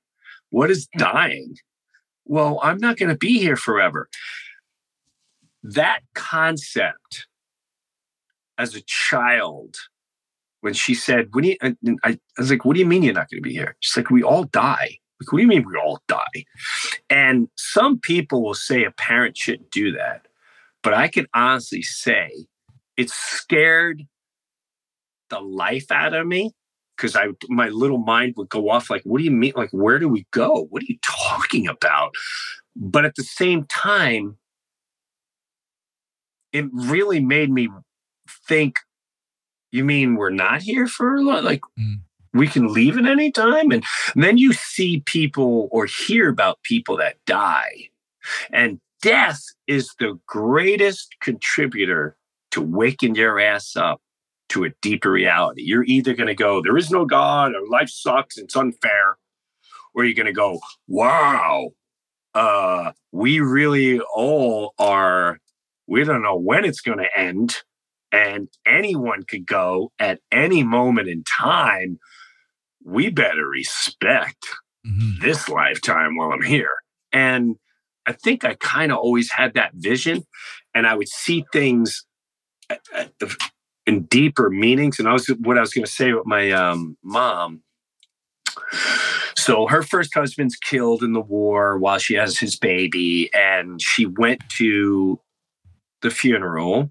What 0.48 0.70
is 0.70 0.88
dying? 0.96 1.56
Well, 2.24 2.58
I'm 2.62 2.78
not 2.78 2.96
going 2.96 3.10
to 3.10 3.18
be 3.18 3.38
here 3.38 3.54
forever. 3.54 4.08
That 5.62 6.00
concept 6.14 7.26
as 8.56 8.74
a 8.74 8.80
child, 8.86 9.76
when 10.62 10.72
she 10.72 10.94
said, 10.94 11.28
"What 11.32 11.44
do 11.44 11.50
you?" 11.50 11.56
I, 11.60 11.76
I 12.02 12.18
was 12.38 12.50
like, 12.50 12.64
"What 12.64 12.74
do 12.74 12.80
you 12.80 12.86
mean 12.86 13.02
you're 13.02 13.12
not 13.12 13.28
going 13.28 13.42
to 13.42 13.46
be 13.46 13.52
here?" 13.52 13.76
She's 13.80 13.94
like, 13.94 14.08
"We 14.08 14.22
all 14.22 14.44
die." 14.44 14.98
Like, 15.20 15.30
what 15.30 15.36
do 15.36 15.42
you 15.42 15.48
mean 15.48 15.66
we 15.66 15.78
all 15.78 16.00
die? 16.08 16.44
And 17.10 17.48
some 17.56 17.98
people 17.98 18.42
will 18.42 18.54
say 18.54 18.84
a 18.84 18.90
parent 18.90 19.36
shouldn't 19.36 19.70
do 19.70 19.92
that, 19.92 20.28
but 20.82 20.94
I 20.94 21.08
can 21.08 21.26
honestly 21.34 21.82
say 21.82 22.46
it 22.96 23.10
scared 23.10 24.04
the 25.28 25.40
life 25.40 25.90
out 25.90 26.14
of 26.14 26.26
me 26.26 26.52
because 26.96 27.16
I 27.16 27.28
my 27.48 27.68
little 27.68 27.98
mind 27.98 28.34
would 28.36 28.48
go 28.48 28.70
off 28.70 28.90
like, 28.90 29.02
what 29.04 29.18
do 29.18 29.24
you 29.24 29.30
mean? 29.30 29.52
Like, 29.56 29.70
where 29.70 29.98
do 29.98 30.08
we 30.08 30.26
go? 30.30 30.66
What 30.70 30.82
are 30.82 30.86
you 30.86 30.98
talking 31.02 31.66
about? 31.66 32.14
But 32.76 33.04
at 33.04 33.14
the 33.16 33.22
same 33.22 33.64
time, 33.64 34.36
it 36.52 36.66
really 36.72 37.20
made 37.20 37.50
me 37.50 37.68
think, 38.48 38.78
you 39.72 39.84
mean 39.84 40.14
we're 40.14 40.30
not 40.30 40.62
here 40.62 40.86
for 40.86 41.20
like 41.22 41.60
mm. 41.78 41.96
we 42.32 42.46
can 42.46 42.72
leave 42.72 42.96
at 42.96 43.06
any 43.06 43.30
time? 43.32 43.70
And, 43.72 43.84
and 44.14 44.24
then 44.24 44.38
you 44.38 44.52
see 44.52 45.02
people 45.04 45.68
or 45.72 45.86
hear 45.86 46.28
about 46.28 46.62
people 46.62 46.96
that 46.98 47.16
die. 47.26 47.88
And 48.52 48.80
death 49.02 49.42
is 49.66 49.94
the 49.98 50.18
greatest 50.26 51.14
contributor 51.20 52.16
to 52.52 52.62
waking 52.62 53.16
your 53.16 53.40
ass 53.40 53.74
up 53.76 54.00
to 54.54 54.64
a 54.64 54.70
deeper 54.80 55.10
reality. 55.10 55.62
You're 55.62 55.84
either 55.84 56.14
going 56.14 56.28
to 56.28 56.34
go, 56.34 56.62
there 56.62 56.76
is 56.76 56.90
no 56.90 57.04
God, 57.04 57.52
or 57.54 57.68
life 57.68 57.90
sucks, 57.90 58.38
it's 58.38 58.56
unfair, 58.56 59.16
or 59.94 60.04
you're 60.04 60.14
going 60.14 60.26
to 60.26 60.32
go, 60.32 60.60
wow, 60.88 61.70
uh, 62.34 62.92
we 63.12 63.40
really 63.40 64.00
all 64.00 64.74
are, 64.78 65.38
we 65.86 66.04
don't 66.04 66.22
know 66.22 66.38
when 66.38 66.64
it's 66.64 66.80
going 66.80 66.98
to 66.98 67.18
end. 67.18 67.56
And 68.12 68.48
anyone 68.64 69.24
could 69.24 69.44
go 69.44 69.90
at 69.98 70.20
any 70.30 70.62
moment 70.62 71.08
in 71.08 71.24
time. 71.24 71.98
We 72.84 73.10
better 73.10 73.48
respect 73.48 74.46
mm-hmm. 74.86 75.20
this 75.20 75.48
lifetime 75.48 76.16
while 76.16 76.30
I'm 76.30 76.42
here. 76.42 76.76
And 77.12 77.56
I 78.06 78.12
think 78.12 78.44
I 78.44 78.54
kind 78.54 78.92
of 78.92 78.98
always 78.98 79.32
had 79.32 79.54
that 79.54 79.72
vision, 79.74 80.24
and 80.74 80.86
I 80.86 80.94
would 80.94 81.08
see 81.08 81.44
things 81.52 82.04
in 83.86 84.04
deeper 84.04 84.50
meanings. 84.50 84.98
And 84.98 85.08
I 85.08 85.12
was 85.12 85.26
what 85.40 85.58
I 85.58 85.60
was 85.60 85.72
going 85.74 85.84
to 85.84 85.90
say 85.90 86.12
with 86.12 86.26
my 86.26 86.50
um, 86.52 86.96
mom 87.02 87.62
So 89.36 89.66
her 89.66 89.82
first 89.82 90.14
husband's 90.14 90.56
killed 90.56 91.02
in 91.02 91.12
the 91.12 91.20
war 91.20 91.78
while 91.78 91.98
she 91.98 92.14
has 92.14 92.38
his 92.38 92.56
baby, 92.56 93.30
and 93.34 93.80
she 93.80 94.06
went 94.06 94.42
to 94.56 95.20
the 96.02 96.10
funeral 96.10 96.90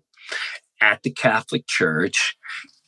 at 0.82 1.02
the 1.04 1.12
Catholic 1.12 1.66
Church, 1.68 2.38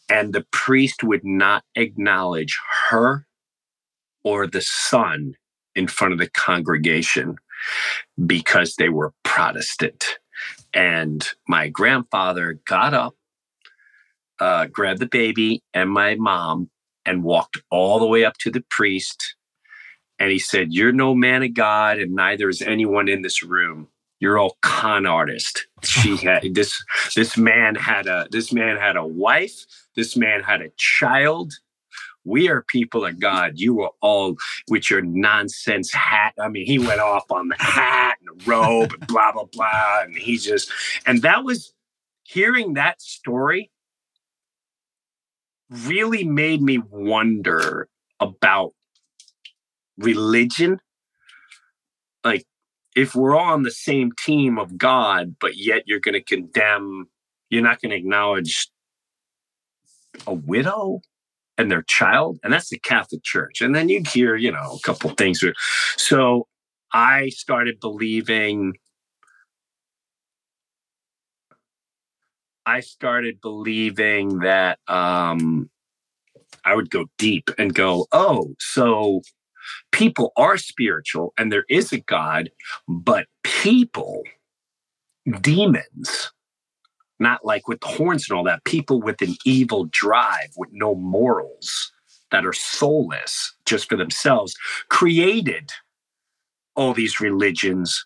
and 0.09 0.33
the 0.33 0.45
priest 0.51 1.03
would 1.03 1.23
not 1.23 1.63
acknowledge 1.75 2.59
her 2.89 3.25
or 4.23 4.47
the 4.47 4.61
son 4.61 5.33
in 5.75 5.87
front 5.87 6.13
of 6.13 6.19
the 6.19 6.29
congregation 6.29 7.35
because 8.25 8.75
they 8.75 8.89
were 8.89 9.13
Protestant. 9.23 10.19
And 10.73 11.27
my 11.47 11.69
grandfather 11.69 12.59
got 12.65 12.93
up, 12.93 13.15
uh, 14.39 14.67
grabbed 14.67 15.00
the 15.00 15.08
baby 15.08 15.63
and 15.74 15.89
my 15.89 16.15
mom, 16.15 16.69
and 17.06 17.24
walked 17.24 17.58
all 17.69 18.00
the 18.00 18.08
way 18.08 18.26
up 18.26 18.38
to 18.39 18.52
the 18.52 18.63
priest. 18.69 19.36
And 20.17 20.32
he 20.32 20.39
said, 20.39 20.74
You're 20.74 20.91
no 20.91 21.13
man 21.13 21.43
of 21.43 21.54
God, 21.54 22.00
and 22.00 22.15
neither 22.15 22.50
is 22.50 22.62
anyone 22.62 23.08
in 23.08 23.21
this 23.21 23.43
room. 23.43 23.89
You're 24.19 24.39
all 24.39 24.58
con 24.62 25.06
artist. 25.06 25.67
She 25.84 26.17
had 26.24 26.54
this 26.54 26.84
this 27.15 27.38
man 27.38 27.76
had 27.76 28.08
a 28.08 28.28
this 28.32 28.52
man 28.52 28.78
had 28.78 28.95
a 28.95 29.06
wife, 29.06 29.65
this 29.95 30.15
man 30.15 30.41
had 30.41 30.62
a 30.62 30.71
child. 30.78 31.54
We 32.28 32.50
are 32.50 32.63
people 32.63 33.06
of 33.06 33.19
God. 33.19 33.54
You 33.56 33.76
were 33.76 33.91
all 34.02 34.36
with 34.67 34.89
your 34.89 35.02
nonsense 35.02 35.93
hat. 35.93 36.34
I 36.39 36.48
mean, 36.48 36.65
he 36.65 36.80
went 36.80 37.00
off 37.00 37.30
on 37.30 37.50
the 37.50 37.56
hat 37.60 38.17
and 38.19 38.39
the 38.39 38.50
robe 38.50 38.93
and 38.93 39.06
blah, 39.06 39.32
blah, 39.32 39.45
blah. 39.45 40.02
And 40.02 40.17
he 40.17 40.38
just, 40.38 40.71
and 41.06 41.21
that 41.21 41.43
was 41.43 41.71
hearing 42.24 42.74
that 42.74 43.00
story 43.00 43.69
really 45.69 46.23
made 46.23 46.62
me 46.62 46.78
wonder 46.78 47.88
about 48.19 48.73
religion. 49.97 50.80
Like, 52.23 52.45
if 52.95 53.15
we're 53.15 53.36
all 53.36 53.54
on 53.54 53.63
the 53.63 53.71
same 53.71 54.12
team 54.23 54.58
of 54.58 54.78
God, 54.78 55.36
but 55.39 55.58
yet 55.58 55.84
you're 55.86 55.99
going 55.99 56.13
to 56.13 56.23
condemn, 56.23 57.08
you're 57.49 57.62
not 57.62 57.82
going 57.82 57.91
to 57.91 57.97
acknowledge 57.97 58.69
a 60.25 60.34
widow 60.34 61.01
and 61.58 61.71
their 61.71 61.84
child, 61.84 62.39
and 62.43 62.51
that's 62.54 62.69
the 62.69 62.80
Catholic 62.80 63.23
Church. 63.23 63.62
And 63.62 63.75
then 63.75 63.89
you 63.89 64.04
hear, 64.12 64.36
you 64.36 64.51
know, 64.51 64.78
a 64.78 64.80
couple 64.80 65.10
things. 65.12 65.43
So 65.97 66.47
I 66.93 67.30
started 67.30 67.80
believing. 67.80 68.73
I 72.65 72.80
started 72.80 73.41
believing 73.41 74.39
that 74.39 74.80
um, 74.88 75.69
I 76.63 76.75
would 76.75 76.89
go 76.89 77.06
deep 77.17 77.49
and 77.58 77.73
go, 77.73 78.08
oh, 78.12 78.56
so 78.60 79.21
people 79.91 80.32
are 80.36 80.58
spiritual 80.58 81.34
and 81.38 81.51
there 81.51 81.65
is 81.69 81.93
a 81.93 81.99
God, 81.99 82.49
but 82.88 83.28
people, 83.43 84.23
demons, 85.41 86.32
not 87.19 87.45
like 87.45 87.67
with 87.67 87.80
the 87.82 87.88
horns 87.88 88.30
and 88.30 88.38
all 88.38 88.43
that, 88.43 88.63
people 88.65 89.01
with 89.01 89.21
an 89.21 89.36
evil 89.45 89.86
drive, 89.91 90.49
with 90.58 90.69
no 90.71 90.95
morals, 90.95 91.91
that 92.32 92.45
are 92.45 92.54
soulless 92.54 93.56
just 93.65 93.88
for 93.88 93.95
themselves, 93.95 94.56
created 94.89 95.71
all 96.75 96.93
these 96.93 97.19
religions 97.19 98.06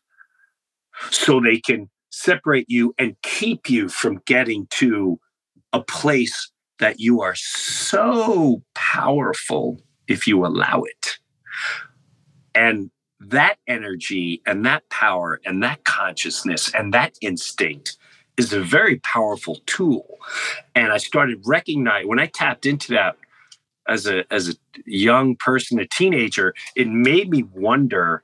so 1.09 1.39
they 1.39 1.59
can 1.59 1.89
separate 2.09 2.65
you 2.69 2.93
and 2.97 3.15
keep 3.21 3.69
you 3.69 3.89
from 3.89 4.21
getting 4.25 4.67
to 4.71 5.19
a 5.73 5.81
place 5.81 6.51
that 6.79 6.99
you 6.99 7.21
are 7.21 7.35
so 7.35 8.63
powerful 8.73 9.81
if 10.07 10.27
you 10.27 10.45
allow 10.45 10.81
it. 10.83 11.17
And 12.55 12.89
that 13.19 13.57
energy 13.67 14.41
and 14.45 14.65
that 14.65 14.89
power 14.89 15.41
and 15.45 15.61
that 15.61 15.83
consciousness 15.83 16.73
and 16.73 16.93
that 16.93 17.13
instinct 17.21 17.97
is 18.37 18.53
a 18.53 18.61
very 18.61 18.97
powerful 18.99 19.59
tool. 19.65 20.17
And 20.73 20.93
I 20.93 20.97
started 20.97 21.41
recognizing 21.45 22.07
when 22.07 22.19
I 22.19 22.27
tapped 22.27 22.65
into 22.65 22.93
that 22.93 23.17
as 23.87 24.07
a 24.07 24.23
as 24.31 24.49
a 24.49 24.53
young 24.85 25.35
person, 25.35 25.79
a 25.79 25.87
teenager, 25.87 26.53
it 26.75 26.87
made 26.87 27.29
me 27.29 27.43
wonder. 27.43 28.23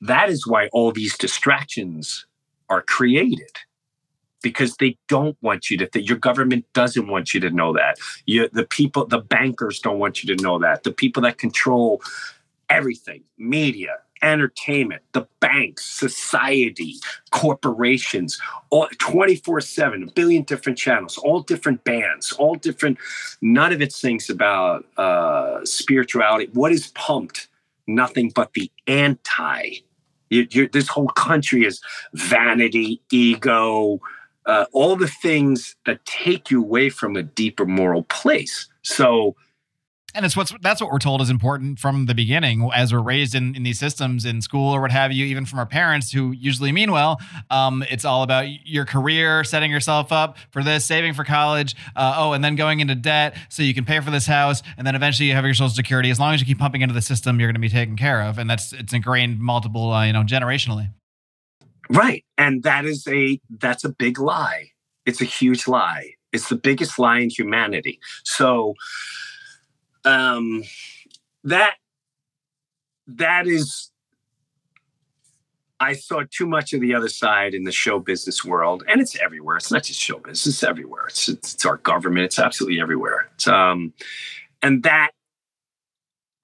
That 0.00 0.30
is 0.30 0.46
why 0.46 0.68
all 0.72 0.92
these 0.92 1.16
distractions 1.16 2.26
are 2.68 2.82
created 2.82 3.50
because 4.42 4.76
they 4.76 4.96
don't 5.08 5.36
want 5.42 5.70
you 5.70 5.76
to 5.76 5.86
think 5.86 6.08
your 6.08 6.16
government 6.16 6.64
doesn't 6.72 7.08
want 7.08 7.34
you 7.34 7.40
to 7.40 7.50
know 7.50 7.74
that 7.74 7.98
you, 8.24 8.48
the 8.52 8.64
people 8.64 9.06
the 9.06 9.18
bankers 9.18 9.80
don't 9.80 9.98
want 9.98 10.22
you 10.22 10.34
to 10.34 10.42
know 10.42 10.58
that 10.58 10.82
the 10.82 10.92
people 10.92 11.22
that 11.22 11.36
control 11.36 12.00
everything 12.70 13.22
media 13.36 13.96
entertainment, 14.22 15.02
the 15.12 15.26
banks, 15.40 15.86
society, 15.86 16.96
corporations, 17.30 18.40
all 18.70 18.88
24 18.98 19.60
7, 19.60 20.02
a 20.02 20.12
billion 20.12 20.42
different 20.42 20.78
channels, 20.78 21.18
all 21.18 21.40
different 21.40 21.82
bands, 21.84 22.32
all 22.32 22.54
different, 22.54 22.98
none 23.40 23.72
of 23.72 23.80
it 23.80 23.92
sings 23.92 24.30
about 24.30 24.84
uh, 24.96 25.64
spirituality. 25.64 26.50
What 26.52 26.72
is 26.72 26.88
pumped? 26.88 27.48
Nothing 27.86 28.30
but 28.34 28.52
the 28.52 28.70
anti. 28.86 29.78
You, 30.30 30.68
this 30.68 30.88
whole 30.88 31.08
country 31.08 31.64
is 31.64 31.80
vanity, 32.14 33.02
ego, 33.10 34.00
uh, 34.46 34.66
all 34.72 34.96
the 34.96 35.08
things 35.08 35.76
that 35.86 36.04
take 36.06 36.50
you 36.50 36.62
away 36.62 36.88
from 36.88 37.16
a 37.16 37.22
deeper 37.22 37.66
moral 37.66 38.04
place. 38.04 38.68
So, 38.82 39.36
and 40.14 40.24
it's 40.24 40.36
what's 40.36 40.52
that's 40.60 40.80
what 40.80 40.90
we're 40.90 40.98
told 40.98 41.20
is 41.20 41.30
important 41.30 41.78
from 41.78 42.06
the 42.06 42.14
beginning 42.14 42.68
as 42.74 42.92
we're 42.92 43.00
raised 43.00 43.34
in, 43.34 43.54
in 43.54 43.62
these 43.62 43.78
systems 43.78 44.24
in 44.24 44.42
school 44.42 44.74
or 44.74 44.80
what 44.80 44.90
have 44.90 45.12
you 45.12 45.24
even 45.26 45.44
from 45.44 45.58
our 45.58 45.66
parents 45.66 46.12
who 46.12 46.32
usually 46.32 46.72
mean 46.72 46.92
well. 46.92 47.20
Um, 47.50 47.84
it's 47.90 48.04
all 48.04 48.22
about 48.22 48.46
your 48.66 48.84
career 48.84 49.44
setting 49.44 49.70
yourself 49.70 50.12
up 50.12 50.36
for 50.50 50.62
this 50.62 50.84
saving 50.84 51.14
for 51.14 51.24
college 51.24 51.76
uh, 51.96 52.14
oh 52.16 52.32
and 52.32 52.42
then 52.42 52.56
going 52.56 52.80
into 52.80 52.94
debt 52.94 53.36
so 53.48 53.62
you 53.62 53.74
can 53.74 53.84
pay 53.84 54.00
for 54.00 54.10
this 54.10 54.26
house 54.26 54.62
and 54.76 54.86
then 54.86 54.94
eventually 54.94 55.28
you 55.28 55.34
have 55.34 55.44
your 55.44 55.54
social 55.54 55.68
security. 55.70 56.10
As 56.10 56.18
long 56.18 56.34
as 56.34 56.40
you 56.40 56.46
keep 56.46 56.58
pumping 56.58 56.82
into 56.82 56.94
the 56.94 57.02
system 57.02 57.38
you're 57.38 57.48
going 57.48 57.54
to 57.54 57.60
be 57.60 57.68
taken 57.68 57.96
care 57.96 58.22
of 58.22 58.38
and 58.38 58.48
that's 58.48 58.72
it's 58.72 58.92
ingrained 58.92 59.40
multiple 59.40 59.92
uh, 59.92 60.04
you 60.04 60.12
know 60.12 60.22
generationally. 60.22 60.92
Right 61.88 62.24
and 62.36 62.62
that 62.62 62.84
is 62.84 63.06
a 63.06 63.40
that's 63.58 63.84
a 63.84 63.90
big 63.90 64.18
lie. 64.18 64.70
It's 65.06 65.20
a 65.20 65.24
huge 65.24 65.66
lie. 65.66 66.14
It's 66.32 66.48
the 66.48 66.56
biggest 66.56 66.98
lie 66.98 67.18
in 67.18 67.30
humanity. 67.30 67.98
So 68.24 68.74
um, 70.04 70.62
that 71.44 71.74
that 73.06 73.46
is 73.46 73.90
I 75.78 75.94
saw 75.94 76.22
too 76.30 76.46
much 76.46 76.72
of 76.74 76.80
the 76.80 76.94
other 76.94 77.08
side 77.08 77.54
in 77.54 77.64
the 77.64 77.72
show 77.72 77.98
business 77.98 78.44
world, 78.44 78.84
and 78.86 79.00
it's 79.00 79.18
everywhere. 79.18 79.56
It's 79.56 79.72
not 79.72 79.84
just 79.84 79.98
show 79.98 80.18
business; 80.18 80.46
it's 80.46 80.62
everywhere. 80.62 81.06
It's 81.08 81.28
it's, 81.28 81.54
it's 81.54 81.66
our 81.66 81.78
government. 81.78 82.26
It's 82.26 82.38
absolutely 82.38 82.80
everywhere. 82.80 83.30
It's, 83.34 83.48
um, 83.48 83.94
and 84.62 84.82
that 84.82 85.10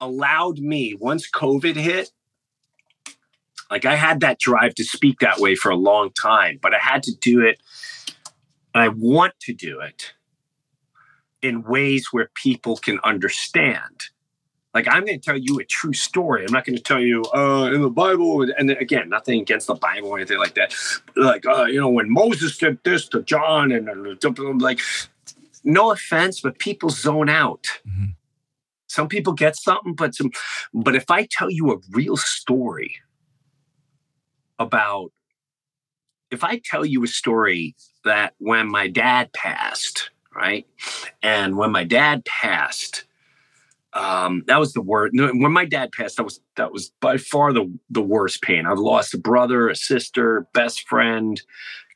allowed 0.01 0.59
me 0.59 0.95
once 0.99 1.29
COVID 1.29 1.75
hit. 1.75 2.11
Like 3.69 3.85
I 3.85 3.95
had 3.95 4.21
that 4.21 4.39
drive 4.39 4.75
to 4.75 4.83
speak 4.83 5.19
that 5.19 5.39
way 5.39 5.55
for 5.55 5.69
a 5.69 5.75
long 5.75 6.11
time, 6.11 6.59
but 6.61 6.73
I 6.73 6.79
had 6.79 7.03
to 7.03 7.13
do 7.13 7.41
it. 7.41 7.59
And 8.73 8.83
I 8.83 8.89
want 8.89 9.33
to 9.41 9.53
do 9.53 9.79
it 9.81 10.13
in 11.41 11.63
ways 11.63 12.07
where 12.11 12.29
people 12.35 12.77
can 12.77 12.99
understand. 13.03 14.09
Like 14.73 14.87
I'm 14.87 15.05
going 15.05 15.19
to 15.19 15.25
tell 15.25 15.37
you 15.37 15.59
a 15.59 15.65
true 15.65 15.93
story. 15.93 16.45
I'm 16.45 16.53
not 16.53 16.65
going 16.65 16.75
to 16.75 16.83
tell 16.83 16.99
you 16.99 17.23
uh, 17.33 17.71
in 17.73 17.81
the 17.81 17.89
Bible, 17.89 18.43
and 18.43 18.69
again, 18.69 19.09
nothing 19.09 19.41
against 19.41 19.67
the 19.67 19.75
Bible 19.75 20.09
or 20.09 20.17
anything 20.17 20.37
like 20.37 20.53
that. 20.53 20.73
Like 21.15 21.45
uh, 21.47 21.65
you 21.65 21.79
know, 21.79 21.89
when 21.89 22.11
Moses 22.11 22.57
did 22.57 22.77
this 22.83 23.07
to 23.09 23.23
John, 23.23 23.71
and 23.71 23.89
uh, 23.89 24.53
like, 24.59 24.79
no 25.63 25.91
offense, 25.91 26.41
but 26.41 26.59
people 26.59 26.89
zone 26.89 27.27
out. 27.27 27.63
Mm-hmm. 27.87 28.11
Some 28.87 29.07
people 29.07 29.33
get 29.33 29.55
something, 29.55 29.93
but 29.93 30.13
some. 30.13 30.31
But 30.73 30.95
if 30.95 31.09
I 31.09 31.27
tell 31.29 31.49
you 31.49 31.71
a 31.71 31.77
real 31.91 32.17
story 32.17 32.97
about, 34.59 35.11
if 36.29 36.43
I 36.43 36.61
tell 36.63 36.85
you 36.85 37.03
a 37.03 37.07
story 37.07 37.75
that 38.05 38.33
when 38.37 38.69
my 38.69 38.87
dad 38.87 39.33
passed, 39.33 40.11
right? 40.37 40.67
And 41.23 41.57
when 41.57 41.71
my 41.71 41.83
dad 41.83 42.23
passed, 42.25 43.05
um, 43.93 44.43
that 44.47 44.59
was 44.59 44.73
the 44.73 44.81
worst. 44.81 45.13
When 45.15 45.51
my 45.51 45.65
dad 45.65 45.91
passed, 45.91 46.17
that 46.17 46.23
was 46.23 46.39
that 46.55 46.71
was 46.71 46.91
by 47.01 47.17
far 47.17 47.51
the 47.51 47.73
the 47.89 48.01
worst 48.01 48.43
pain. 48.43 48.67
I've 48.67 48.77
lost 48.77 49.15
a 49.15 49.17
brother, 49.17 49.69
a 49.69 49.75
sister, 49.75 50.47
best 50.53 50.87
friend, 50.87 51.41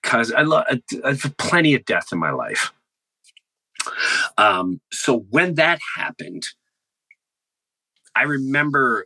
because 0.02 0.32
I 0.32 0.42
love 0.42 0.66
I've 1.06 1.38
plenty 1.38 1.76
of 1.76 1.86
death 1.86 2.08
in 2.12 2.18
my 2.18 2.32
life. 2.32 2.74
Um, 4.38 4.82
so 4.92 5.20
when 5.30 5.56
that 5.56 5.80
happened, 5.96 6.48
I 8.16 8.24
remember 8.24 9.06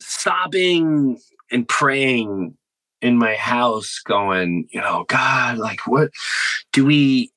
sobbing 0.00 1.20
and 1.50 1.68
praying 1.68 2.56
in 3.02 3.18
my 3.18 3.34
house, 3.34 4.00
going, 4.04 4.68
you 4.72 4.80
know, 4.80 5.04
God, 5.08 5.58
like, 5.58 5.86
what 5.86 6.10
do 6.72 6.84
we 6.86 7.30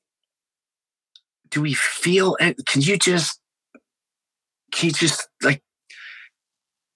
do 1.50 1.62
we 1.62 1.74
feel 1.74 2.36
can 2.66 2.82
you 2.82 2.96
just 2.96 3.40
can 4.72 4.88
you 4.88 4.92
just 4.92 5.28
like 5.42 5.62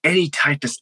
any 0.03 0.29
type 0.29 0.65
of 0.65 0.73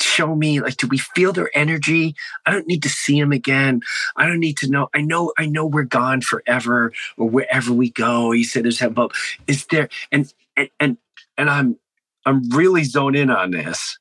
show 0.00 0.34
me 0.34 0.60
like 0.60 0.76
do 0.76 0.86
we 0.86 0.98
feel 0.98 1.32
their 1.32 1.50
energy? 1.54 2.14
I 2.46 2.52
don't 2.52 2.66
need 2.66 2.82
to 2.84 2.88
see 2.88 3.20
them 3.20 3.32
again. 3.32 3.80
I 4.16 4.26
don't 4.26 4.40
need 4.40 4.56
to 4.58 4.70
know. 4.70 4.88
I 4.94 5.00
know 5.00 5.32
i 5.38 5.46
know 5.46 5.66
we're 5.66 5.84
gone 5.84 6.20
forever 6.20 6.92
or 7.16 7.28
wherever 7.28 7.72
we 7.72 7.90
go. 7.90 8.30
He 8.32 8.44
said 8.44 8.64
there's 8.64 8.78
heaven 8.78 8.94
but 8.94 9.12
is 9.46 9.66
there 9.66 9.88
and 10.12 10.32
and 10.56 10.68
and, 10.80 10.96
and 11.36 11.50
i'm 11.50 11.78
i'm 12.26 12.48
really 12.50 12.84
zoned 12.84 13.16
in 13.16 13.30
on 13.30 13.50
this. 13.50 13.98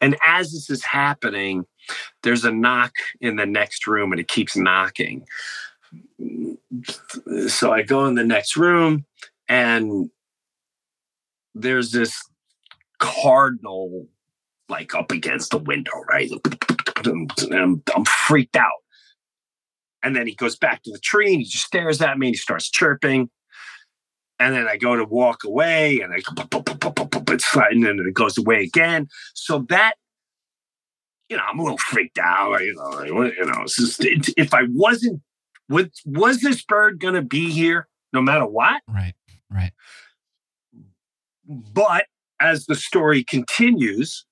And 0.00 0.16
as 0.26 0.52
this 0.52 0.70
is 0.70 0.84
happening 0.84 1.66
there's 2.22 2.44
a 2.44 2.52
knock 2.52 2.92
in 3.20 3.36
the 3.36 3.46
next 3.46 3.86
room 3.86 4.12
and 4.12 4.20
it 4.20 4.28
keeps 4.28 4.56
knocking 4.56 5.26
so 7.48 7.72
i 7.72 7.82
go 7.82 8.06
in 8.06 8.14
the 8.14 8.24
next 8.24 8.56
room 8.56 9.04
and 9.48 10.10
there's 11.54 11.92
this 11.92 12.20
cardinal 12.98 14.06
like 14.68 14.94
up 14.94 15.12
against 15.12 15.50
the 15.50 15.58
window, 15.58 15.92
right? 16.08 16.30
I'm, 17.04 17.82
I'm 17.94 18.04
freaked 18.04 18.56
out. 18.56 18.70
And 20.02 20.14
then 20.14 20.26
he 20.26 20.34
goes 20.34 20.56
back 20.56 20.82
to 20.82 20.92
the 20.92 20.98
tree 20.98 21.32
and 21.32 21.40
he 21.40 21.44
just 21.44 21.64
stares 21.64 22.02
at 22.02 22.18
me 22.18 22.28
and 22.28 22.34
he 22.34 22.38
starts 22.38 22.70
chirping. 22.70 23.30
And 24.38 24.54
then 24.54 24.66
I 24.66 24.76
go 24.76 24.96
to 24.96 25.04
walk 25.04 25.44
away 25.44 26.00
and 26.00 26.12
I 26.12 26.16
it's 27.30 27.56
and 27.56 27.84
then 27.84 28.00
it 28.00 28.14
goes 28.14 28.36
away 28.36 28.64
again. 28.64 29.08
So 29.34 29.64
that, 29.68 29.94
you 31.28 31.36
know, 31.36 31.42
I'm 31.50 31.58
a 31.58 31.62
little 31.62 31.78
freaked 31.78 32.18
out. 32.18 32.60
You 32.60 32.74
know, 32.74 33.02
you 33.24 33.46
know, 33.46 33.64
just, 33.66 34.04
if 34.36 34.52
I 34.52 34.62
wasn't, 34.70 35.22
was, 35.68 35.88
was 36.04 36.40
this 36.40 36.62
bird 36.62 37.00
going 37.00 37.14
to 37.14 37.22
be 37.22 37.50
here 37.50 37.88
no 38.12 38.22
matter 38.22 38.46
what? 38.46 38.82
Right, 38.88 39.14
right. 39.50 39.72
But 41.46 42.06
as 42.40 42.66
the 42.66 42.74
story 42.74 43.24
continues, 43.24 44.24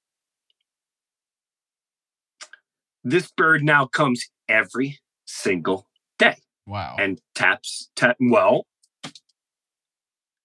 this 3.05 3.31
bird 3.31 3.63
now 3.63 3.87
comes 3.87 4.29
every 4.49 5.01
single 5.25 5.89
day. 6.19 6.37
Wow. 6.67 6.97
And 6.99 7.21
taps, 7.35 7.91
tap, 7.97 8.17
well, 8.21 8.67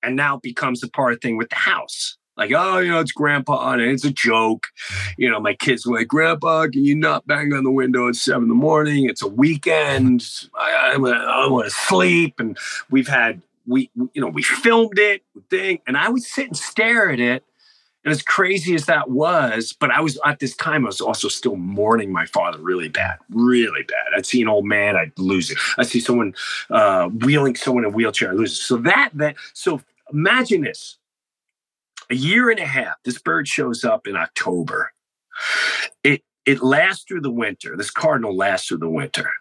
and 0.02 0.16
now 0.16 0.38
becomes 0.38 0.84
a 0.84 0.90
part 0.90 1.14
of 1.14 1.22
thing 1.22 1.38
with 1.38 1.50
the 1.50 1.56
house. 1.56 2.18
Like, 2.38 2.52
oh, 2.56 2.80
you 2.80 2.92
know, 2.92 3.00
it's 3.00 3.12
grandpa 3.12 3.72
and 3.72 3.82
it's 3.82 4.06
a 4.06 4.12
joke. 4.12 4.68
You 5.18 5.30
know, 5.30 5.40
my 5.40 5.54
kids 5.54 5.86
were 5.86 5.98
like, 5.98 6.08
Grandpa, 6.08 6.68
can 6.68 6.86
you 6.86 6.96
not 6.96 7.26
bang 7.26 7.54
on 7.54 7.64
the 7.64 7.72
window 7.72 8.08
at 8.08 8.16
seven 8.16 8.44
in 8.44 8.50
the 8.50 8.56
morning? 8.56 9.10
It's 9.10 9.24
a 9.24 9.28
weekend. 9.28 10.24
I, 10.54 10.96
I, 10.96 11.44
I 11.46 11.50
want 11.50 11.66
to 11.66 11.72
sleep. 11.72 12.40
And 12.40 12.58
we've 12.90 13.08
had, 13.08 13.42
we, 13.66 13.90
you 14.14 14.22
know, 14.22 14.28
we 14.28 14.44
filmed 14.44 15.00
it, 15.00 15.24
thing, 15.50 15.80
and 15.88 15.98
I 15.98 16.10
would 16.10 16.24
sit 16.24 16.48
and 16.48 16.58
stare 16.58 17.10
at 17.12 17.20
it 17.20 17.44
and 18.08 18.14
as 18.14 18.22
crazy 18.22 18.74
as 18.74 18.86
that 18.86 19.10
was, 19.10 19.76
but 19.78 19.92
I 19.92 20.00
was 20.00 20.18
at 20.24 20.40
this 20.40 20.56
time, 20.56 20.86
I 20.86 20.88
was 20.88 21.02
also 21.02 21.28
still 21.28 21.58
mourning 21.58 22.10
my 22.10 22.26
father 22.26 22.58
really 22.58 22.88
bad, 22.88 23.18
really 23.30 23.84
bad. 23.84 24.06
I'd 24.16 24.26
see 24.26 24.42
an 24.42 24.48
old 24.48 24.64
man, 24.64 24.96
I'd 24.96 25.12
lose 25.20 25.52
it. 25.52 25.58
I'd 25.78 25.88
see 25.88 26.00
someone 26.00 26.34
uh, 26.70 27.10
wheeling 27.10 27.58
someone 27.58 27.84
in 27.84 27.92
a 27.92 27.94
wheelchair, 27.94 28.30
I 28.30 28.34
lose 28.34 28.54
it. 28.54 28.62
So 28.62 28.78
that, 28.78 29.10
that, 29.16 29.36
so 29.52 29.82
imagine 30.14 30.62
this 30.62 30.97
a 32.10 32.16
year 32.16 32.50
and 32.50 32.60
a 32.60 32.66
half, 32.66 32.96
this 33.04 33.20
bird 33.20 33.48
shows 33.48 33.84
up 33.84 34.08
in 34.08 34.16
October. 34.16 34.92
It, 36.04 36.24
it 36.46 36.64
lasts 36.64 37.06
through 37.08 37.22
the 37.22 37.32
winter. 37.32 37.76
This 37.78 37.92
cardinal 37.92 38.36
lasts 38.36 38.68
through 38.68 38.80
the 38.80 38.90
winter. 38.90 39.32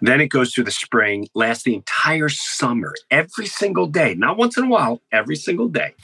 Then 0.00 0.20
it 0.20 0.28
goes 0.28 0.54
through 0.54 0.64
the 0.64 0.70
spring, 0.70 1.28
lasts 1.34 1.64
the 1.64 1.74
entire 1.74 2.30
summer, 2.30 2.94
every 3.10 3.46
single 3.46 3.86
day, 3.86 4.14
not 4.14 4.38
once 4.38 4.56
in 4.56 4.64
a 4.64 4.68
while, 4.68 5.02
every 5.12 5.36
single 5.36 5.68
day. 5.68 5.94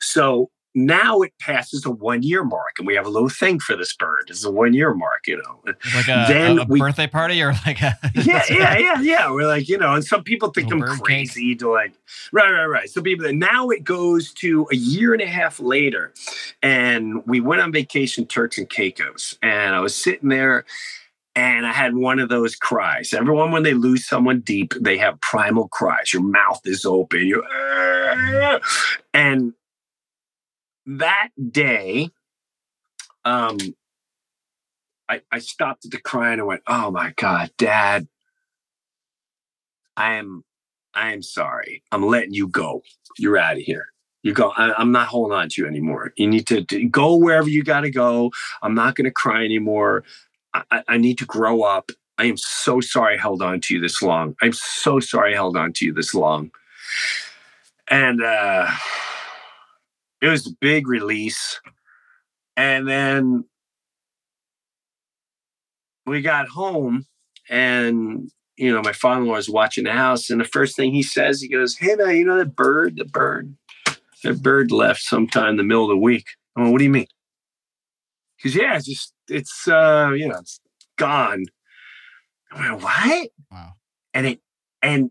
So 0.00 0.50
now 0.76 1.22
it 1.22 1.32
passes 1.40 1.86
a 1.86 1.90
one 1.90 2.22
year 2.22 2.44
mark, 2.44 2.74
and 2.78 2.86
we 2.86 2.94
have 2.94 3.06
a 3.06 3.08
little 3.08 3.30
thing 3.30 3.58
for 3.58 3.74
this 3.74 3.96
bird. 3.96 4.26
It's 4.28 4.44
a 4.44 4.50
one 4.50 4.74
year 4.74 4.92
mark, 4.94 5.26
you 5.26 5.38
know. 5.38 5.62
Like 5.94 6.06
a, 6.06 6.26
then 6.28 6.58
a, 6.58 6.62
a 6.62 6.64
we, 6.66 6.78
birthday 6.78 7.06
party 7.06 7.42
or 7.42 7.54
like 7.64 7.80
a 7.80 7.98
yeah, 8.14 8.42
yeah, 8.50 8.76
yeah, 8.76 9.00
yeah. 9.00 9.30
We're 9.30 9.46
like, 9.46 9.68
you 9.68 9.78
know, 9.78 9.94
and 9.94 10.04
some 10.04 10.22
people 10.22 10.50
think 10.50 10.70
I'm 10.70 10.82
crazy 10.82 11.52
cake. 11.52 11.60
to 11.60 11.72
like, 11.72 11.94
right, 12.30 12.50
right, 12.50 12.66
right. 12.66 12.90
So 12.90 13.00
people 13.00 13.32
now 13.32 13.70
it 13.70 13.84
goes 13.84 14.32
to 14.34 14.68
a 14.70 14.76
year 14.76 15.14
and 15.14 15.22
a 15.22 15.26
half 15.26 15.58
later, 15.58 16.12
and 16.62 17.22
we 17.26 17.40
went 17.40 17.62
on 17.62 17.72
vacation, 17.72 18.26
Turks 18.26 18.58
and 18.58 18.68
Caicos, 18.68 19.38
and 19.42 19.74
I 19.74 19.80
was 19.80 19.96
sitting 19.96 20.28
there 20.28 20.66
and 21.34 21.66
I 21.66 21.72
had 21.72 21.94
one 21.94 22.18
of 22.18 22.30
those 22.30 22.56
cries. 22.56 23.12
Everyone, 23.12 23.50
when 23.52 23.62
they 23.62 23.74
lose 23.74 24.06
someone 24.06 24.40
deep, 24.40 24.72
they 24.80 24.96
have 24.96 25.20
primal 25.20 25.68
cries. 25.68 26.12
Your 26.12 26.22
mouth 26.22 26.60
is 26.64 26.86
open. 26.86 27.26
You 27.26 27.42
and 29.12 29.52
that 30.86 31.28
day, 31.50 32.10
um, 33.24 33.58
I, 35.08 35.20
I 35.30 35.38
stopped 35.38 35.84
at 35.84 35.90
the 35.90 36.00
crying 36.00 36.34
and 36.34 36.42
I 36.42 36.44
went, 36.44 36.62
"Oh 36.66 36.90
my 36.90 37.12
God, 37.16 37.50
Dad, 37.58 38.08
I 39.96 40.14
am, 40.14 40.44
I 40.94 41.12
am 41.12 41.22
sorry. 41.22 41.82
I'm 41.92 42.06
letting 42.06 42.34
you 42.34 42.48
go. 42.48 42.82
You're 43.18 43.38
out 43.38 43.56
of 43.56 43.62
here. 43.62 43.88
You 44.22 44.32
go. 44.32 44.52
I, 44.56 44.80
am 44.80 44.92
not 44.92 45.08
holding 45.08 45.36
on 45.36 45.48
to 45.50 45.62
you 45.62 45.68
anymore. 45.68 46.12
You 46.16 46.26
need 46.26 46.46
to, 46.48 46.64
to 46.64 46.84
go 46.84 47.16
wherever 47.16 47.48
you 47.48 47.62
got 47.62 47.82
to 47.82 47.90
go. 47.90 48.32
I'm 48.62 48.74
not 48.74 48.96
going 48.96 49.04
to 49.04 49.10
cry 49.10 49.44
anymore. 49.44 50.04
I, 50.52 50.82
I 50.88 50.96
need 50.96 51.18
to 51.18 51.26
grow 51.26 51.62
up. 51.62 51.90
I 52.18 52.24
am 52.24 52.36
so 52.36 52.80
sorry 52.80 53.14
I 53.14 53.20
held 53.20 53.42
on 53.42 53.60
to 53.62 53.74
you 53.74 53.80
this 53.80 54.02
long. 54.02 54.36
I'm 54.42 54.52
so 54.52 55.00
sorry 55.00 55.32
I 55.32 55.36
held 55.36 55.56
on 55.56 55.72
to 55.74 55.84
you 55.84 55.92
this 55.92 56.14
long. 56.14 56.50
And 57.88 58.22
uh, 58.22 58.68
it 60.26 60.30
was 60.30 60.46
a 60.46 60.56
big 60.60 60.88
release. 60.88 61.60
And 62.56 62.88
then 62.88 63.44
we 66.06 66.22
got 66.22 66.48
home 66.48 67.06
and 67.48 68.30
you 68.56 68.72
know, 68.72 68.80
my 68.80 68.92
father-in-law 68.92 69.34
was 69.34 69.50
watching 69.50 69.84
the 69.84 69.92
house, 69.92 70.30
and 70.30 70.40
the 70.40 70.44
first 70.46 70.76
thing 70.76 70.92
he 70.92 71.02
says, 71.02 71.40
he 71.40 71.48
goes, 71.48 71.76
Hey 71.76 71.94
man, 71.94 72.16
you 72.16 72.24
know 72.24 72.38
that 72.38 72.56
bird, 72.56 72.96
the 72.96 73.04
bird, 73.04 73.54
that 74.22 74.42
bird 74.42 74.72
left 74.72 75.02
sometime 75.02 75.50
in 75.50 75.56
the 75.56 75.62
middle 75.62 75.84
of 75.84 75.90
the 75.90 75.96
week. 75.96 76.26
I'm 76.56 76.64
like, 76.64 76.72
what 76.72 76.78
do 76.78 76.84
you 76.84 76.90
mean? 76.90 77.06
Because 78.36 78.54
yeah, 78.54 78.76
it's 78.76 78.86
just 78.86 79.12
it's 79.28 79.68
uh, 79.68 80.12
you 80.16 80.28
know, 80.28 80.38
it's 80.38 80.60
gone. 80.96 81.44
I'm 82.50 82.72
like, 82.72 82.82
what? 82.82 83.30
Wow. 83.50 83.72
And 84.14 84.26
it 84.26 84.40
and 84.82 85.10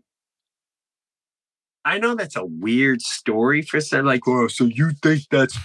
I 1.86 1.98
know 1.98 2.16
that's 2.16 2.34
a 2.34 2.44
weird 2.44 3.00
story 3.00 3.62
for 3.62 3.80
said 3.80 4.04
like, 4.04 4.26
oh, 4.26 4.48
so 4.48 4.64
you 4.64 4.90
think 5.02 5.22
that's 5.30 5.56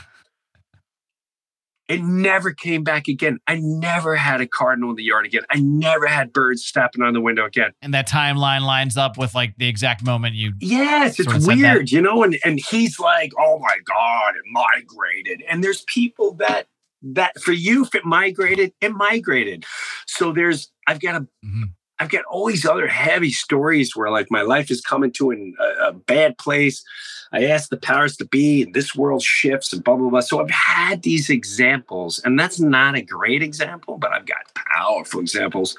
it 1.89 2.01
never 2.03 2.53
came 2.53 2.83
back 2.83 3.07
again. 3.09 3.39
I 3.47 3.59
never 3.59 4.15
had 4.15 4.39
a 4.39 4.47
cardinal 4.47 4.91
in 4.91 4.95
the 4.95 5.03
yard 5.03 5.25
again. 5.25 5.41
I 5.49 5.59
never 5.59 6.07
had 6.07 6.31
birds 6.31 6.63
stepping 6.63 7.01
on 7.01 7.13
the 7.13 7.19
window 7.19 7.43
again. 7.43 7.71
And 7.81 7.93
that 7.93 8.07
timeline 8.07 8.61
lines 8.61 8.95
up 8.95 9.17
with 9.17 9.35
like 9.35 9.57
the 9.57 9.67
exact 9.67 10.05
moment 10.05 10.35
you. 10.35 10.53
Yes, 10.61 11.19
it's 11.19 11.45
weird, 11.45 11.91
you 11.91 12.01
know. 12.01 12.23
And 12.23 12.37
and 12.45 12.61
he's 12.69 12.99
like, 12.99 13.33
"Oh 13.37 13.59
my 13.59 13.77
god, 13.83 14.35
it 14.35 14.43
migrated." 14.49 15.43
And 15.49 15.63
there's 15.63 15.81
people 15.81 16.33
that 16.35 16.67
that 17.01 17.41
for 17.41 17.51
you, 17.51 17.83
if 17.83 17.95
it 17.95 18.05
migrated, 18.05 18.73
it 18.79 18.93
migrated. 18.93 19.65
So 20.05 20.31
there's 20.31 20.71
I've 20.87 21.01
got 21.01 21.15
a 21.15 21.19
mm-hmm. 21.45 21.63
I've 22.01 22.09
got 22.09 22.25
all 22.25 22.47
these 22.47 22.65
other 22.65 22.87
heavy 22.87 23.29
stories 23.29 23.95
where 23.95 24.09
like 24.09 24.31
my 24.31 24.41
life 24.41 24.71
is 24.71 24.81
coming 24.81 25.11
to 25.11 25.29
an, 25.29 25.53
a, 25.59 25.89
a, 25.89 25.93
bad 25.93 26.35
place. 26.39 26.83
I 27.31 27.45
ask 27.45 27.69
the 27.69 27.77
powers 27.77 28.17
to 28.17 28.25
be, 28.25 28.63
and 28.63 28.73
this 28.73 28.95
world 28.95 29.21
shifts, 29.21 29.71
and 29.71 29.83
blah 29.83 29.95
blah 29.95 30.09
blah. 30.09 30.21
So 30.21 30.41
I've 30.41 30.49
had 30.49 31.03
these 31.03 31.29
examples, 31.29 32.17
and 32.25 32.39
that's 32.39 32.59
not 32.59 32.95
a 32.95 33.03
great 33.03 33.43
example, 33.43 33.99
but 33.99 34.11
I've 34.11 34.25
got 34.25 34.51
powerful 34.75 35.19
examples. 35.19 35.77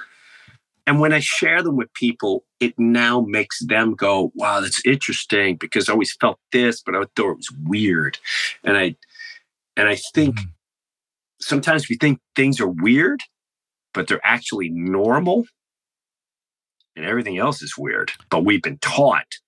And 0.86 1.00
when 1.00 1.12
I 1.12 1.18
share 1.18 1.60
them 1.60 1.74
with 1.74 1.92
people, 1.94 2.44
it 2.60 2.78
now 2.78 3.20
makes 3.22 3.58
them 3.58 3.94
go, 3.94 4.30
"Wow, 4.36 4.60
that's 4.60 4.86
interesting," 4.86 5.56
because 5.56 5.88
I 5.88 5.92
always 5.92 6.14
felt 6.20 6.38
this, 6.52 6.82
but 6.82 6.94
I 6.94 7.00
thought 7.16 7.32
it 7.32 7.36
was 7.36 7.52
weird, 7.64 8.16
and 8.62 8.76
I 8.76 8.94
and 9.76 9.88
I 9.88 9.96
think 10.14 10.36
mm. 10.36 10.44
sometimes 11.40 11.88
we 11.88 11.96
think 11.96 12.20
things 12.36 12.60
are 12.60 12.68
weird, 12.68 13.22
but 13.92 14.06
they're 14.06 14.24
actually 14.24 14.68
normal 14.68 15.46
and 16.97 17.05
everything 17.05 17.38
else 17.38 17.62
is 17.62 17.74
weird. 17.76 18.12
But 18.30 18.45
we've 18.45 18.62
been 18.62 18.78
taught 18.78 19.38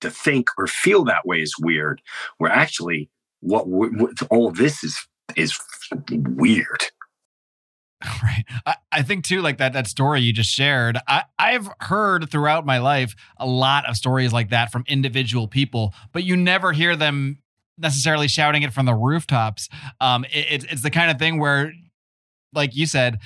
to 0.00 0.10
think 0.10 0.48
or 0.56 0.66
feel 0.66 1.04
that 1.04 1.26
way 1.26 1.40
is 1.40 1.54
weird. 1.58 2.00
Where 2.38 2.50
actually, 2.50 3.10
what, 3.40 3.66
what 3.68 4.12
all 4.30 4.50
this 4.50 4.82
is 4.84 4.96
is 5.36 5.58
weird. 6.10 6.84
Right. 8.22 8.44
I, 8.64 8.76
I, 8.92 9.02
think 9.02 9.24
too, 9.24 9.42
like 9.42 9.58
that 9.58 9.72
that 9.72 9.88
story 9.88 10.20
you 10.20 10.32
just 10.32 10.52
shared. 10.52 10.98
I, 11.08 11.24
I've 11.36 11.68
heard 11.80 12.30
throughout 12.30 12.64
my 12.64 12.78
life 12.78 13.16
a 13.38 13.46
lot 13.46 13.88
of 13.88 13.96
stories 13.96 14.32
like 14.32 14.50
that 14.50 14.70
from 14.70 14.84
individual 14.86 15.48
people, 15.48 15.92
but 16.12 16.22
you 16.22 16.36
never 16.36 16.70
hear 16.70 16.94
them 16.94 17.38
necessarily 17.76 18.28
shouting 18.28 18.62
it 18.62 18.72
from 18.72 18.86
the 18.86 18.94
rooftops. 18.94 19.68
Um, 20.00 20.24
it, 20.26 20.46
it's 20.48 20.64
it's 20.66 20.82
the 20.82 20.90
kind 20.90 21.10
of 21.10 21.18
thing 21.18 21.40
where, 21.40 21.72
like 22.52 22.76
you 22.76 22.86
said, 22.86 23.18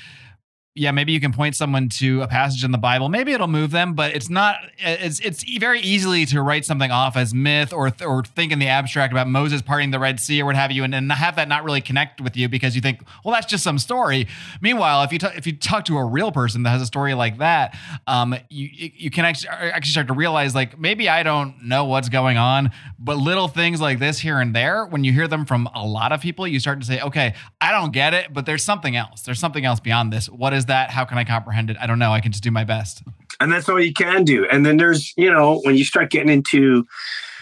yeah, 0.74 0.90
maybe 0.90 1.12
you 1.12 1.20
can 1.20 1.34
point 1.34 1.54
someone 1.54 1.90
to 1.90 2.22
a 2.22 2.28
passage 2.28 2.64
in 2.64 2.70
the 2.70 2.78
Bible. 2.78 3.10
Maybe 3.10 3.32
it'll 3.32 3.46
move 3.46 3.72
them, 3.72 3.92
but 3.92 4.16
it's 4.16 4.30
not. 4.30 4.56
It's 4.78 5.20
it's 5.20 5.44
very 5.58 5.80
easily 5.80 6.24
to 6.26 6.40
write 6.40 6.64
something 6.64 6.90
off 6.90 7.14
as 7.14 7.34
myth 7.34 7.74
or 7.74 7.92
or 8.00 8.22
think 8.22 8.52
in 8.52 8.58
the 8.58 8.68
abstract 8.68 9.12
about 9.12 9.28
Moses 9.28 9.60
parting 9.60 9.90
the 9.90 9.98
Red 9.98 10.18
Sea 10.18 10.40
or 10.40 10.46
what 10.46 10.56
have 10.56 10.72
you, 10.72 10.82
and, 10.82 10.94
and 10.94 11.12
have 11.12 11.36
that 11.36 11.46
not 11.48 11.64
really 11.64 11.82
connect 11.82 12.22
with 12.22 12.38
you 12.38 12.48
because 12.48 12.74
you 12.74 12.80
think, 12.80 13.02
well, 13.22 13.34
that's 13.34 13.44
just 13.46 13.62
some 13.62 13.78
story. 13.78 14.26
Meanwhile, 14.62 15.02
if 15.02 15.12
you 15.12 15.18
t- 15.18 15.26
if 15.36 15.46
you 15.46 15.52
talk 15.52 15.84
to 15.86 15.98
a 15.98 16.04
real 16.04 16.32
person 16.32 16.62
that 16.62 16.70
has 16.70 16.80
a 16.80 16.86
story 16.86 17.12
like 17.12 17.36
that, 17.36 17.76
um, 18.06 18.34
you 18.48 18.70
you 18.72 19.10
can 19.10 19.26
actually 19.26 19.50
actually 19.50 19.92
start 19.92 20.06
to 20.06 20.14
realize 20.14 20.54
like 20.54 20.78
maybe 20.78 21.06
I 21.06 21.22
don't 21.22 21.64
know 21.64 21.84
what's 21.84 22.08
going 22.08 22.38
on, 22.38 22.70
but 22.98 23.18
little 23.18 23.48
things 23.48 23.78
like 23.78 23.98
this 23.98 24.20
here 24.20 24.40
and 24.40 24.56
there, 24.56 24.86
when 24.86 25.04
you 25.04 25.12
hear 25.12 25.28
them 25.28 25.44
from 25.44 25.68
a 25.74 25.84
lot 25.86 26.12
of 26.12 26.22
people, 26.22 26.46
you 26.46 26.58
start 26.58 26.80
to 26.80 26.86
say, 26.86 26.98
okay, 27.02 27.34
I 27.60 27.72
don't 27.72 27.92
get 27.92 28.14
it, 28.14 28.32
but 28.32 28.46
there's 28.46 28.64
something 28.64 28.96
else. 28.96 29.20
There's 29.20 29.38
something 29.38 29.66
else 29.66 29.78
beyond 29.78 30.14
this. 30.14 30.30
What 30.30 30.54
is 30.54 30.61
is 30.62 30.66
that? 30.66 30.90
How 30.90 31.04
can 31.04 31.18
I 31.18 31.24
comprehend 31.24 31.70
it? 31.70 31.76
I 31.80 31.86
don't 31.86 31.98
know. 31.98 32.12
I 32.12 32.20
can 32.20 32.30
just 32.30 32.44
do 32.44 32.50
my 32.50 32.64
best. 32.64 33.02
And 33.40 33.50
that's 33.50 33.68
all 33.68 33.80
you 33.80 33.92
can 33.92 34.24
do. 34.24 34.46
And 34.50 34.64
then 34.64 34.76
there's, 34.76 35.12
you 35.16 35.30
know, 35.30 35.60
when 35.62 35.74
you 35.74 35.84
start 35.84 36.10
getting 36.10 36.28
into, 36.28 36.86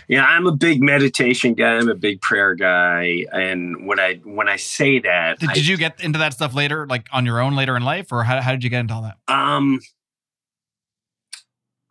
you 0.08 0.16
know, 0.16 0.24
I'm 0.24 0.46
a 0.46 0.52
big 0.52 0.82
meditation 0.82 1.54
guy. 1.54 1.74
I'm 1.74 1.88
a 1.88 1.94
big 1.94 2.22
prayer 2.22 2.54
guy. 2.54 3.26
And 3.32 3.86
when 3.86 4.00
I 4.00 4.14
when 4.24 4.48
I 4.48 4.56
say 4.56 4.98
that, 5.00 5.38
did, 5.38 5.50
I, 5.50 5.52
did 5.52 5.66
you 5.66 5.76
get 5.76 6.00
into 6.00 6.18
that 6.18 6.32
stuff 6.32 6.54
later, 6.54 6.86
like 6.86 7.06
on 7.12 7.26
your 7.26 7.40
own 7.40 7.54
later 7.54 7.76
in 7.76 7.82
life, 7.82 8.10
or 8.10 8.24
how 8.24 8.40
how 8.40 8.52
did 8.52 8.64
you 8.64 8.70
get 8.70 8.80
into 8.80 8.94
all 8.94 9.02
that? 9.02 9.18
Um, 9.28 9.80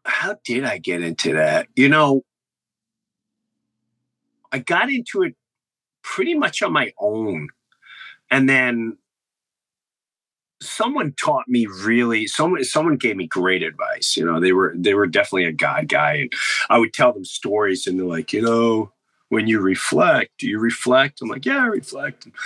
how 0.04 0.36
did 0.44 0.66
I 0.66 0.80
get 0.80 1.04
into 1.04 1.34
that? 1.34 1.68
You 1.76 1.90
know, 1.90 2.24
I 4.52 4.60
got 4.60 4.90
into 4.90 5.22
it 5.22 5.36
pretty 6.02 6.34
much 6.34 6.64
on 6.64 6.74
my 6.74 6.92
own, 6.98 7.50
and 8.32 8.50
then 8.50 8.98
someone 10.62 11.14
taught 11.14 11.48
me 11.48 11.66
really 11.84 12.28
someone 12.28 12.64
someone 12.64 12.98
gave 12.98 13.16
me 13.16 13.28
great 13.28 13.64
advice 13.64 14.18
you 14.18 14.26
know 14.26 14.40
they 14.40 14.52
were 14.52 14.74
they 14.76 14.94
were 14.94 15.08
definitely 15.08 15.46
a 15.46 15.54
god 15.54 15.88
guy 15.88 16.14
and 16.14 16.34
i 16.70 16.78
would 16.78 16.94
tell 16.94 17.14
them 17.14 17.24
stories 17.24 17.88
and 17.88 17.98
they're 17.98 18.06
like 18.06 18.34
you 18.34 18.42
know 18.42 18.92
when 19.30 19.48
you 19.48 19.60
reflect 19.60 20.32
do 20.38 20.48
you 20.48 20.60
reflect? 20.60 21.22
I'm 21.22 21.30
like 21.30 21.46
yeah 21.46 21.64
i 21.64 21.68
reflect. 21.68 22.28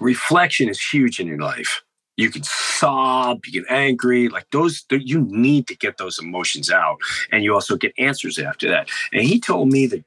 Reflection 0.00 0.68
is 0.68 0.80
huge 0.80 1.20
in 1.20 1.26
your 1.26 1.38
life. 1.38 1.82
You 2.16 2.30
can 2.30 2.42
sob 2.42 3.46
you 3.46 3.62
get 3.62 3.70
angry 3.70 4.28
like 4.28 4.46
those 4.50 4.84
you 4.90 5.22
need 5.30 5.66
to 5.68 5.76
get 5.76 5.96
those 5.96 6.18
emotions 6.18 6.70
out 6.70 6.98
and 7.30 7.42
you 7.42 7.54
also 7.54 7.76
get 7.76 7.94
answers 7.98 8.38
after 8.38 8.68
that. 8.68 8.88
And 9.12 9.22
he 9.22 9.40
told 9.40 9.72
me 9.72 9.86
the 9.86 10.04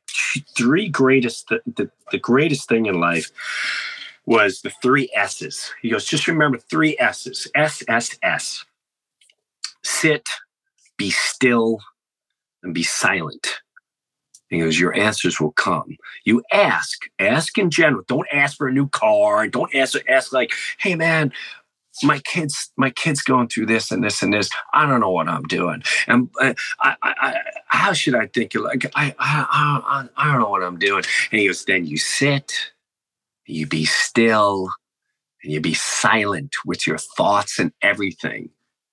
three 0.56 0.88
greatest 0.88 1.48
the, 1.48 1.62
the, 1.66 1.90
the 2.12 2.20
greatest 2.20 2.70
thing 2.70 2.86
in 2.86 3.00
life 3.00 3.32
was 4.26 4.62
the 4.62 4.72
three 4.82 5.10
S's. 5.16 5.72
He 5.82 5.90
goes, 5.90 6.06
just 6.06 6.28
remember 6.28 6.58
three 6.58 6.98
S's 7.00 7.48
S, 7.56 7.84
S, 7.88 8.18
S. 8.24 8.66
Sit, 9.84 10.28
be 10.98 11.12
still, 11.12 11.80
and 12.64 12.74
be 12.74 12.84
silent. 12.84 13.62
He 14.50 14.60
goes, 14.60 14.80
Your 14.80 14.96
answers 14.96 15.40
will 15.40 15.52
come. 15.52 15.98
You 16.24 16.44
ask, 16.52 17.06
ask 17.20 17.58
in 17.58 17.70
general. 17.70 18.04
Don't 18.08 18.28
ask 18.32 18.58
for 18.58 18.68
a 18.68 18.74
new 18.74 18.88
car. 18.88 19.48
Don't 19.48 19.74
ask, 19.74 19.98
ask 20.08 20.32
like, 20.32 20.52
hey 20.78 20.96
man, 20.96 21.32
my 22.04 22.20
kids, 22.20 22.72
my 22.78 22.90
kids 22.90 23.22
going 23.22 23.48
through 23.48 23.68
this 23.68 23.92
and 23.92 24.04
this 24.04 24.22
and 24.22 24.34
this. 24.34 24.50
I 24.74 24.86
don't 24.86 25.00
know 25.00 25.12
what 25.12 25.28
I'm 25.28 25.44
doing. 25.44 25.84
And 26.08 26.30
uh, 26.42 26.54
I, 26.80 26.96
I, 27.02 27.14
I 27.22 27.36
how 27.68 27.94
should 27.94 28.16
I 28.16 28.28
think? 28.28 28.54
Like, 28.56 28.86
I, 28.96 29.16
I, 29.20 29.46
I, 29.50 30.08
I 30.18 30.32
don't 30.32 30.42
know 30.42 30.50
what 30.50 30.64
I'm 30.64 30.80
doing. 30.80 31.04
And 31.32 31.40
he 31.40 31.48
goes, 31.48 31.66
then 31.66 31.86
you 31.86 31.98
sit, 31.98 32.54
you 33.48 33.68
be 33.68 33.86
still 33.86 34.70
and 35.44 35.54
you 35.54 35.62
be 35.62 35.74
silent 35.74 36.56
with 36.66 36.88
your 36.88 36.98
thoughts 36.98 37.60
and 37.60 37.72
everything 37.82 38.50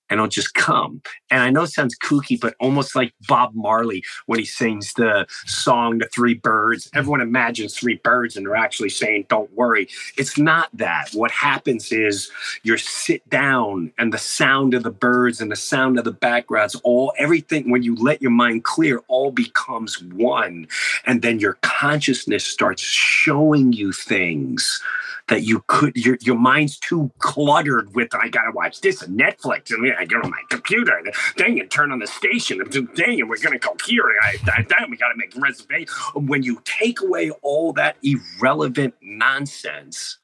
and 0.09 0.19
it'll 0.19 0.27
just 0.27 0.53
come. 0.53 1.01
And 1.31 1.41
I 1.41 1.49
know 1.49 1.63
it 1.63 1.67
sounds 1.67 1.97
kooky, 1.97 2.39
but 2.39 2.55
almost 2.59 2.95
like 2.95 3.13
Bob 3.27 3.51
Marley 3.53 4.03
when 4.25 4.39
he 4.39 4.45
sings 4.45 4.93
the 4.93 5.25
song 5.45 5.97
The 5.99 6.07
Three 6.07 6.35
Birds. 6.35 6.89
Everyone 6.93 7.21
imagines 7.21 7.77
three 7.77 7.95
birds 7.95 8.35
and 8.35 8.45
they're 8.45 8.55
actually 8.55 8.89
saying, 8.89 9.25
Don't 9.29 9.51
worry. 9.53 9.87
It's 10.17 10.37
not 10.37 10.69
that. 10.73 11.09
What 11.13 11.31
happens 11.31 11.91
is 11.91 12.31
you 12.63 12.77
sit 12.77 13.27
down 13.29 13.91
and 13.97 14.13
the 14.13 14.17
sound 14.17 14.73
of 14.73 14.83
the 14.83 14.91
birds 14.91 15.41
and 15.41 15.51
the 15.51 15.55
sound 15.55 15.97
of 15.97 16.05
the 16.05 16.11
backgrounds, 16.11 16.75
all 16.83 17.13
everything, 17.17 17.71
when 17.71 17.83
you 17.83 17.95
let 17.95 18.21
your 18.21 18.31
mind 18.31 18.63
clear, 18.63 19.01
all 19.07 19.31
becomes 19.31 20.01
one. 20.01 20.67
And 21.05 21.21
then 21.21 21.39
your 21.39 21.53
consciousness 21.61 22.43
starts 22.43 22.81
showing 22.81 23.73
you 23.73 23.91
things 23.91 24.81
that 25.27 25.43
you 25.43 25.63
could 25.67 25.95
your 25.95 26.17
your 26.21 26.37
mind's 26.37 26.77
too 26.77 27.11
cluttered 27.19 27.93
with 27.95 28.13
I 28.13 28.27
gotta 28.27 28.51
watch 28.51 28.81
this 28.81 29.01
and 29.01 29.17
Netflix 29.19 29.71
and 29.71 29.92
I 29.97 30.05
get 30.05 30.23
on 30.23 30.29
my 30.29 30.41
computer 30.49 31.01
dang 31.37 31.57
it 31.57 31.69
turn 31.69 31.91
on 31.91 31.99
the 31.99 32.07
station 32.07 32.59
dang 32.95 33.19
it 33.19 33.27
we're 33.27 33.37
gonna 33.37 33.59
go 33.59 33.75
here 33.85 34.03
I, 34.21 34.37
I, 34.47 34.85
we 34.89 34.97
gotta 34.97 35.15
make 35.15 35.35
a 35.35 35.39
reservation. 35.39 35.93
When 36.15 36.43
you 36.43 36.61
take 36.65 37.01
away 37.01 37.31
all 37.41 37.73
that 37.73 37.97
irrelevant 38.03 38.95
nonsense 39.01 40.19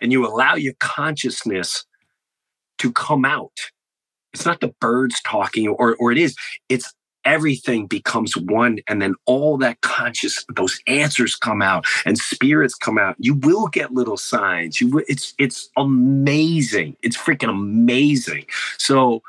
and 0.00 0.12
you 0.12 0.26
allow 0.26 0.54
your 0.54 0.74
consciousness 0.80 1.84
to 2.78 2.92
come 2.92 3.24
out 3.24 3.70
it's 4.32 4.44
not 4.44 4.60
the 4.60 4.74
birds 4.80 5.20
talking 5.24 5.68
or 5.68 5.96
or 5.96 6.12
it 6.12 6.18
is 6.18 6.36
it's 6.68 6.92
everything 7.24 7.86
becomes 7.86 8.36
one 8.36 8.78
and 8.88 9.00
then 9.00 9.14
all 9.26 9.56
that 9.58 9.80
conscious 9.80 10.44
those 10.54 10.80
answers 10.86 11.36
come 11.36 11.62
out 11.62 11.86
and 12.04 12.18
spirits 12.18 12.74
come 12.74 12.98
out. 12.98 13.16
You 13.18 13.34
will 13.34 13.68
get 13.68 13.92
little 13.92 14.16
signs. 14.16 14.80
You 14.80 15.04
it's 15.08 15.34
it's 15.38 15.70
amazing. 15.76 16.96
It's 17.02 17.16
freaking 17.16 17.50
amazing. 17.50 18.46
So 18.78 19.22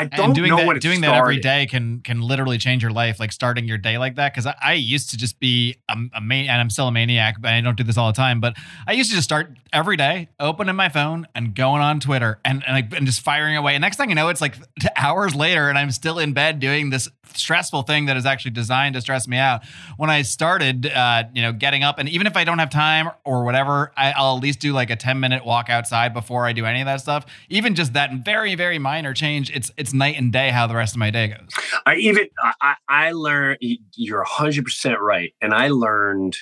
I 0.00 0.04
don't 0.06 0.26
and 0.26 0.34
doing 0.34 0.50
know 0.50 0.56
that, 0.56 0.66
what 0.66 0.80
doing 0.80 0.98
started. 0.98 1.14
that 1.14 1.18
every 1.18 1.38
day 1.38 1.66
can 1.66 2.00
can 2.00 2.20
literally 2.22 2.58
change 2.58 2.82
your 2.82 2.92
life. 2.92 3.20
Like 3.20 3.32
starting 3.32 3.68
your 3.68 3.78
day 3.78 3.98
like 3.98 4.16
that, 4.16 4.32
because 4.32 4.46
I, 4.46 4.54
I, 4.62 4.72
used 4.74 5.10
to 5.10 5.18
just 5.18 5.38
be 5.38 5.76
a, 5.88 5.96
a 6.14 6.20
man, 6.20 6.48
and 6.48 6.60
I'm 6.60 6.70
still 6.70 6.88
a 6.88 6.92
maniac, 6.92 7.36
but 7.40 7.52
I 7.52 7.60
don't 7.60 7.76
do 7.76 7.84
this 7.84 7.98
all 7.98 8.06
the 8.06 8.16
time. 8.16 8.40
But 8.40 8.56
I 8.86 8.92
used 8.92 9.10
to 9.10 9.16
just 9.16 9.24
start 9.24 9.56
every 9.72 9.96
day, 9.96 10.28
opening 10.38 10.74
my 10.74 10.88
phone 10.88 11.26
and 11.34 11.54
going 11.54 11.82
on 11.82 12.00
Twitter 12.00 12.38
and 12.44 12.64
and, 12.66 12.74
like, 12.74 12.92
and 12.96 13.06
just 13.06 13.20
firing 13.20 13.56
away. 13.56 13.74
And 13.74 13.82
next 13.82 13.96
thing 13.96 14.08
you 14.08 14.14
know, 14.14 14.28
it's 14.28 14.40
like 14.40 14.56
hours 14.96 15.34
later, 15.34 15.68
and 15.68 15.76
I'm 15.76 15.90
still 15.90 16.18
in 16.18 16.32
bed 16.32 16.60
doing 16.60 16.90
this 16.90 17.08
stressful 17.34 17.82
thing 17.82 18.06
that 18.06 18.16
is 18.16 18.26
actually 18.26 18.52
designed 18.52 18.94
to 18.94 19.00
stress 19.00 19.26
me 19.28 19.36
out. 19.36 19.62
When 19.96 20.10
I 20.10 20.22
started, 20.22 20.86
uh, 20.86 21.24
you 21.32 21.42
know, 21.42 21.52
getting 21.52 21.82
up, 21.82 21.98
and 21.98 22.08
even 22.08 22.26
if 22.26 22.36
I 22.36 22.44
don't 22.44 22.58
have 22.58 22.70
time 22.70 23.10
or 23.24 23.44
whatever, 23.44 23.92
I, 23.96 24.12
I'll 24.12 24.36
at 24.36 24.42
least 24.42 24.60
do 24.60 24.72
like 24.72 24.90
a 24.90 24.96
10 24.96 25.20
minute 25.20 25.44
walk 25.44 25.70
outside 25.70 26.14
before 26.14 26.46
I 26.46 26.52
do 26.52 26.64
any 26.64 26.80
of 26.80 26.86
that 26.86 27.00
stuff. 27.00 27.26
Even 27.48 27.74
just 27.74 27.92
that 27.94 28.12
very 28.24 28.54
very 28.54 28.78
minor 28.78 29.14
change, 29.14 29.50
it's 29.50 29.70
it's 29.76 29.92
night 29.92 30.16
and 30.18 30.32
day 30.32 30.50
how 30.50 30.66
the 30.66 30.74
rest 30.74 30.94
of 30.94 30.98
my 30.98 31.10
day 31.10 31.28
goes. 31.28 31.48
I 31.86 31.96
even 31.96 32.28
I, 32.60 32.74
I 32.88 33.12
learned 33.12 33.58
you're 33.94 34.24
100% 34.24 34.98
right 34.98 35.34
and 35.40 35.54
I 35.54 35.68
learned 35.68 36.36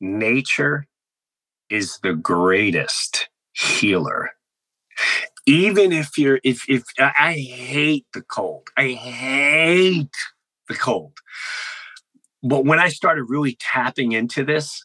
nature 0.00 0.86
is 1.70 1.98
the 2.02 2.14
greatest 2.14 3.28
healer. 3.52 4.30
Even 5.46 5.92
if 5.92 6.18
you're 6.18 6.40
if 6.44 6.68
if 6.68 6.82
I 6.98 7.32
hate 7.32 8.06
the 8.12 8.22
cold. 8.22 8.68
I 8.76 8.88
hate 8.88 10.16
the 10.68 10.74
cold. 10.74 11.12
But 12.42 12.64
when 12.64 12.78
I 12.78 12.88
started 12.88 13.24
really 13.28 13.56
tapping 13.60 14.12
into 14.12 14.44
this, 14.44 14.84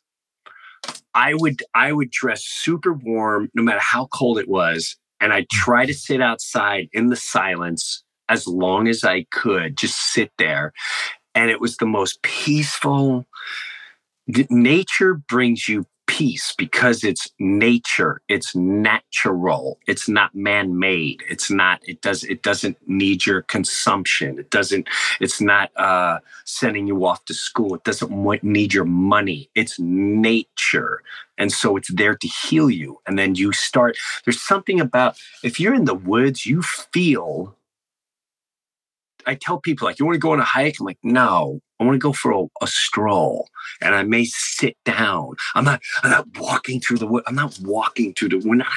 I 1.14 1.34
would 1.34 1.64
I 1.74 1.92
would 1.92 2.12
dress 2.12 2.46
super 2.46 2.94
warm 2.94 3.50
no 3.54 3.64
matter 3.64 3.80
how 3.80 4.08
cold 4.08 4.38
it 4.38 4.48
was 4.48 4.98
and 5.22 5.32
I'd 5.32 5.48
mm. 5.48 5.52
try 5.52 5.86
to 5.86 5.94
sit 5.94 6.20
outside 6.20 6.90
in 6.92 7.08
the 7.08 7.16
silence 7.16 8.04
as 8.28 8.48
long 8.48 8.88
as 8.88 9.04
I 9.04 9.26
could, 9.32 9.78
just 9.78 10.14
sit 10.14 10.32
there. 10.38 10.74
And 11.36 11.50
it 11.50 11.62
was 11.62 11.78
the 11.78 11.86
most 11.86 12.22
peaceful. 12.24 13.26
Nature 14.50 15.16
brings 15.16 15.70
you 15.70 15.86
peace 16.22 16.54
because 16.56 17.04
it's 17.04 17.28
nature. 17.40 18.22
It's 18.28 18.56
natural. 18.56 19.80
It's 19.88 20.08
not 20.08 20.36
man-made. 20.36 21.24
It's 21.28 21.50
not 21.50 21.82
it 21.88 22.02
does 22.02 22.24
it 22.24 22.44
doesn't 22.44 22.78
need 22.88 23.26
your 23.26 23.42
consumption. 23.42 24.38
It 24.38 24.52
doesn't 24.52 24.88
it's 25.20 25.42
not 25.42 25.72
uh 25.78 26.20
sending 26.46 26.86
you 26.86 27.04
off 27.08 27.26
to 27.26 27.34
school. 27.34 27.74
It 27.74 27.84
doesn't 27.84 28.12
need 28.44 28.72
your 28.72 28.86
money. 28.86 29.50
It's 29.56 29.80
nature. 29.80 31.02
And 31.40 31.52
so 31.52 31.76
it's 31.76 31.92
there 31.92 32.16
to 32.16 32.28
heal 32.28 32.70
you. 32.70 33.00
And 33.08 33.18
then 33.18 33.34
you 33.34 33.52
start 33.52 33.98
there's 34.24 34.42
something 34.42 34.80
about 34.80 35.18
if 35.44 35.60
you're 35.60 35.74
in 35.74 35.86
the 35.86 35.96
woods 35.96 36.46
you 36.46 36.62
feel 36.62 37.56
I 39.26 39.36
tell 39.36 39.60
people 39.60 39.88
like, 39.88 40.00
you 40.00 40.06
want 40.06 40.16
to 40.16 40.20
go 40.20 40.34
on 40.34 40.40
a 40.40 40.44
hike? 40.44 40.78
I'm 40.80 40.86
like, 40.86 40.98
no, 41.04 41.62
I 41.82 41.84
want 41.84 41.96
to 41.96 42.00
go 42.00 42.14
for 42.14 42.32
a, 42.32 42.44
a, 42.62 42.68
stroll, 42.68 43.50
and 43.82 43.96
I 43.96 44.04
may 44.04 44.24
sit 44.26 44.78
down. 44.86 45.34
I'm 45.56 45.66
not. 45.66 45.82
I'm 46.04 46.12
not 46.12 46.28
walking 46.38 46.80
through 46.80 47.00
the 47.00 47.08
wood. 47.08 47.24
I'm 47.26 47.36
not 47.36 47.58
walking 47.62 48.14
through 48.14 48.30
the. 48.30 48.38
We're 48.38 48.56
not. 48.56 48.70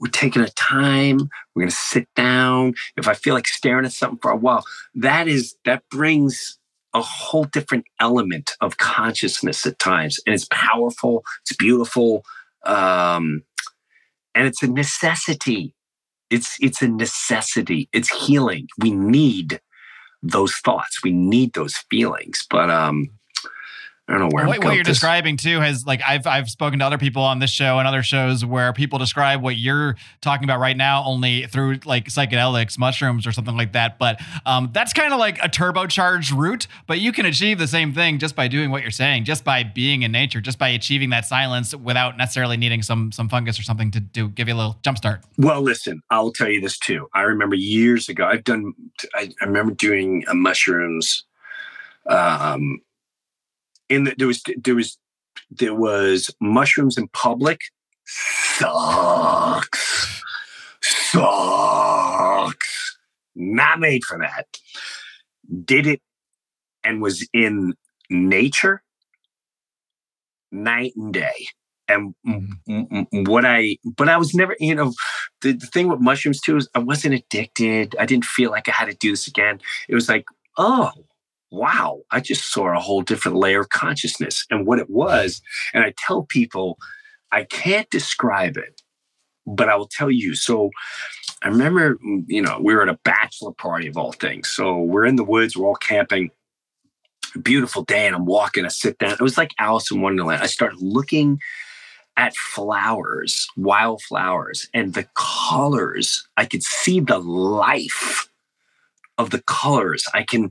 We're 0.00 0.10
taking 0.10 0.42
a 0.42 0.48
time. 0.48 1.30
We're 1.54 1.62
gonna 1.62 1.70
sit 1.70 2.08
down. 2.16 2.74
If 2.96 3.06
I 3.06 3.14
feel 3.14 3.34
like 3.34 3.46
staring 3.46 3.84
at 3.84 3.92
something 3.92 4.18
for 4.20 4.32
a 4.32 4.36
while, 4.36 4.64
that 4.96 5.28
is 5.28 5.54
that 5.64 5.84
brings 5.90 6.58
a 6.92 7.02
whole 7.02 7.44
different 7.44 7.84
element 8.00 8.50
of 8.60 8.78
consciousness 8.78 9.64
at 9.64 9.78
times, 9.78 10.18
and 10.26 10.34
it's 10.34 10.48
powerful. 10.50 11.24
It's 11.42 11.56
beautiful. 11.56 12.24
Um, 12.64 13.42
and 14.34 14.46
it's 14.48 14.62
a 14.62 14.68
necessity. 14.68 15.72
It's 16.30 16.56
it's 16.60 16.82
a 16.82 16.88
necessity. 16.88 17.88
It's 17.92 18.08
healing. 18.26 18.66
We 18.78 18.90
need 18.90 19.60
those 20.22 20.54
thoughts. 20.56 21.02
We 21.02 21.12
need 21.12 21.52
those 21.54 21.76
feelings. 21.90 22.46
But 22.50 22.70
um, 22.70 23.08
I 24.08 24.12
don't 24.12 24.20
know 24.20 24.28
where 24.30 24.46
what, 24.46 24.64
what 24.64 24.74
you're 24.74 24.84
describing 24.84 25.36
too 25.36 25.60
has 25.60 25.84
like 25.84 26.00
I've 26.06 26.26
I've 26.26 26.48
spoken 26.48 26.78
to 26.78 26.86
other 26.86 26.96
people 26.96 27.22
on 27.22 27.40
this 27.40 27.50
show 27.50 27.78
and 27.78 27.86
other 27.86 28.02
shows 28.02 28.42
where 28.42 28.72
people 28.72 28.98
describe 28.98 29.42
what 29.42 29.58
you're 29.58 29.96
talking 30.22 30.44
about 30.44 30.60
right 30.60 30.76
now 30.76 31.04
only 31.04 31.44
through 31.44 31.80
like 31.84 32.06
psychedelics, 32.06 32.78
mushrooms, 32.78 33.26
or 33.26 33.32
something 33.32 33.54
like 33.54 33.74
that. 33.74 33.98
But 33.98 34.18
um, 34.46 34.70
that's 34.72 34.94
kind 34.94 35.12
of 35.12 35.18
like 35.18 35.38
a 35.44 35.48
turbocharged 35.48 36.34
route. 36.34 36.66
But 36.86 37.00
you 37.00 37.12
can 37.12 37.26
achieve 37.26 37.58
the 37.58 37.66
same 37.66 37.92
thing 37.92 38.18
just 38.18 38.34
by 38.34 38.48
doing 38.48 38.70
what 38.70 38.80
you're 38.80 38.90
saying, 38.90 39.24
just 39.24 39.44
by 39.44 39.62
being 39.62 40.02
in 40.02 40.10
nature, 40.10 40.40
just 40.40 40.58
by 40.58 40.68
achieving 40.68 41.10
that 41.10 41.26
silence 41.26 41.76
without 41.76 42.16
necessarily 42.16 42.56
needing 42.56 42.82
some 42.82 43.12
some 43.12 43.28
fungus 43.28 43.60
or 43.60 43.62
something 43.62 43.90
to 43.90 44.00
do 44.00 44.28
give 44.28 44.48
you 44.48 44.54
a 44.54 44.56
little 44.56 44.78
jump 44.82 44.96
start. 44.96 45.20
Well, 45.36 45.60
listen, 45.60 46.00
I'll 46.08 46.32
tell 46.32 46.48
you 46.48 46.62
this 46.62 46.78
too. 46.78 47.10
I 47.12 47.22
remember 47.22 47.56
years 47.56 48.08
ago, 48.08 48.24
I've 48.24 48.44
done. 48.44 48.72
I, 49.14 49.30
I 49.42 49.44
remember 49.44 49.74
doing 49.74 50.24
uh, 50.28 50.34
mushrooms. 50.34 51.24
Um, 52.06 52.80
in 53.88 54.04
the, 54.04 54.14
there 54.16 54.26
was 54.26 54.42
there 54.56 54.74
was 54.74 54.98
there 55.50 55.74
was 55.74 56.34
mushrooms 56.40 56.98
in 56.98 57.08
public. 57.08 57.60
Sucks. 58.06 60.22
Sucks. 60.82 62.98
Not 63.34 63.80
made 63.80 64.04
for 64.04 64.18
that. 64.18 64.46
Did 65.64 65.86
it 65.86 66.00
and 66.84 67.02
was 67.02 67.26
in 67.32 67.74
nature 68.10 68.82
night 70.50 70.92
and 70.96 71.12
day. 71.12 71.48
And 71.86 72.14
mm-hmm. 72.26 73.24
what 73.24 73.46
i 73.46 73.78
but 73.96 74.10
i 74.10 74.18
was 74.18 74.34
never 74.34 74.54
you 74.60 74.74
know 74.74 74.92
the, 75.40 75.52
the 75.52 75.66
thing 75.66 75.88
with 75.88 76.00
mushrooms 76.00 76.38
too 76.38 76.58
is 76.58 76.68
i 76.74 76.78
wasn't 76.78 77.14
addicted. 77.14 77.96
I 77.98 78.04
didn't 78.04 78.26
feel 78.26 78.50
like 78.50 78.68
i 78.68 78.72
had 78.72 78.90
to 78.90 78.94
do 78.94 79.10
this 79.10 79.26
again. 79.26 79.58
It 79.88 79.94
was 79.94 80.08
like 80.08 80.26
oh 80.58 80.90
wow, 81.50 82.02
I 82.10 82.20
just 82.20 82.52
saw 82.52 82.74
a 82.74 82.80
whole 82.80 83.02
different 83.02 83.36
layer 83.36 83.60
of 83.60 83.70
consciousness 83.70 84.44
and 84.50 84.66
what 84.66 84.78
it 84.78 84.90
was. 84.90 85.40
And 85.72 85.84
I 85.84 85.94
tell 85.96 86.24
people, 86.24 86.78
I 87.32 87.44
can't 87.44 87.88
describe 87.90 88.56
it, 88.56 88.82
but 89.46 89.68
I 89.68 89.76
will 89.76 89.88
tell 89.90 90.10
you. 90.10 90.34
So 90.34 90.70
I 91.42 91.48
remember, 91.48 91.96
mm, 91.96 92.24
you 92.26 92.42
know, 92.42 92.58
we 92.62 92.74
were 92.74 92.82
at 92.82 92.88
a 92.88 92.98
bachelor 93.04 93.52
party 93.52 93.88
of 93.88 93.96
all 93.96 94.12
things. 94.12 94.48
So 94.48 94.78
we're 94.78 95.06
in 95.06 95.16
the 95.16 95.24
woods, 95.24 95.56
we're 95.56 95.66
all 95.68 95.74
camping. 95.74 96.30
Beautiful 97.42 97.84
day, 97.84 98.06
and 98.06 98.16
I'm 98.16 98.24
walking. 98.24 98.64
I 98.64 98.68
sit 98.68 98.98
down. 98.98 99.12
It 99.12 99.20
was 99.20 99.36
like 99.36 99.50
Alice 99.58 99.90
in 99.90 100.00
Wonderland. 100.00 100.42
I 100.42 100.46
started 100.46 100.80
looking 100.80 101.38
at 102.16 102.34
flowers, 102.34 103.46
wildflowers, 103.54 104.68
and 104.72 104.94
the 104.94 105.06
colors. 105.14 106.26
I 106.38 106.46
could 106.46 106.62
see 106.62 107.00
the 107.00 107.18
life 107.18 108.28
of 109.18 109.28
the 109.30 109.42
colors. 109.42 110.04
I 110.14 110.22
can 110.22 110.50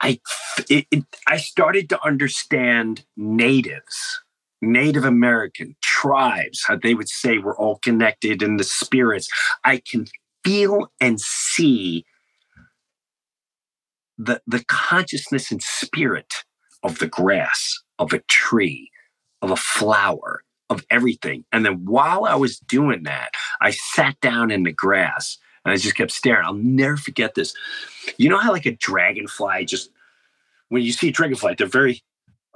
I 0.00 0.20
it, 0.68 0.86
it, 0.90 1.04
I 1.26 1.36
started 1.38 1.88
to 1.90 2.04
understand 2.04 3.04
natives, 3.16 4.22
Native 4.60 5.04
American 5.04 5.76
tribes, 5.82 6.64
how 6.66 6.76
they 6.76 6.94
would 6.94 7.08
say 7.08 7.38
we're 7.38 7.56
all 7.56 7.78
connected 7.78 8.42
in 8.42 8.56
the 8.56 8.64
spirits. 8.64 9.28
I 9.64 9.78
can 9.78 10.06
feel 10.44 10.92
and 11.00 11.20
see 11.20 12.04
the 14.18 14.40
the 14.46 14.64
consciousness 14.66 15.50
and 15.50 15.62
spirit 15.62 16.32
of 16.82 16.98
the 16.98 17.08
grass, 17.08 17.82
of 17.98 18.12
a 18.12 18.20
tree, 18.28 18.90
of 19.42 19.50
a 19.50 19.56
flower, 19.56 20.42
of 20.70 20.84
everything. 20.90 21.44
And 21.52 21.64
then 21.64 21.84
while 21.84 22.24
I 22.24 22.34
was 22.34 22.58
doing 22.58 23.04
that, 23.04 23.30
I 23.60 23.70
sat 23.70 24.20
down 24.20 24.50
in 24.50 24.62
the 24.62 24.72
grass 24.72 25.38
and 25.66 25.72
I 25.72 25.76
just 25.76 25.96
kept 25.96 26.12
staring. 26.12 26.46
I'll 26.46 26.54
never 26.54 26.96
forget 26.96 27.34
this. 27.34 27.52
You 28.18 28.28
know 28.28 28.38
how 28.38 28.52
like 28.52 28.66
a 28.66 28.76
dragonfly 28.76 29.64
just 29.64 29.90
when 30.68 30.82
you 30.82 30.92
see 30.92 31.08
a 31.08 31.12
dragonfly, 31.12 31.56
they're 31.58 31.66
very 31.66 32.04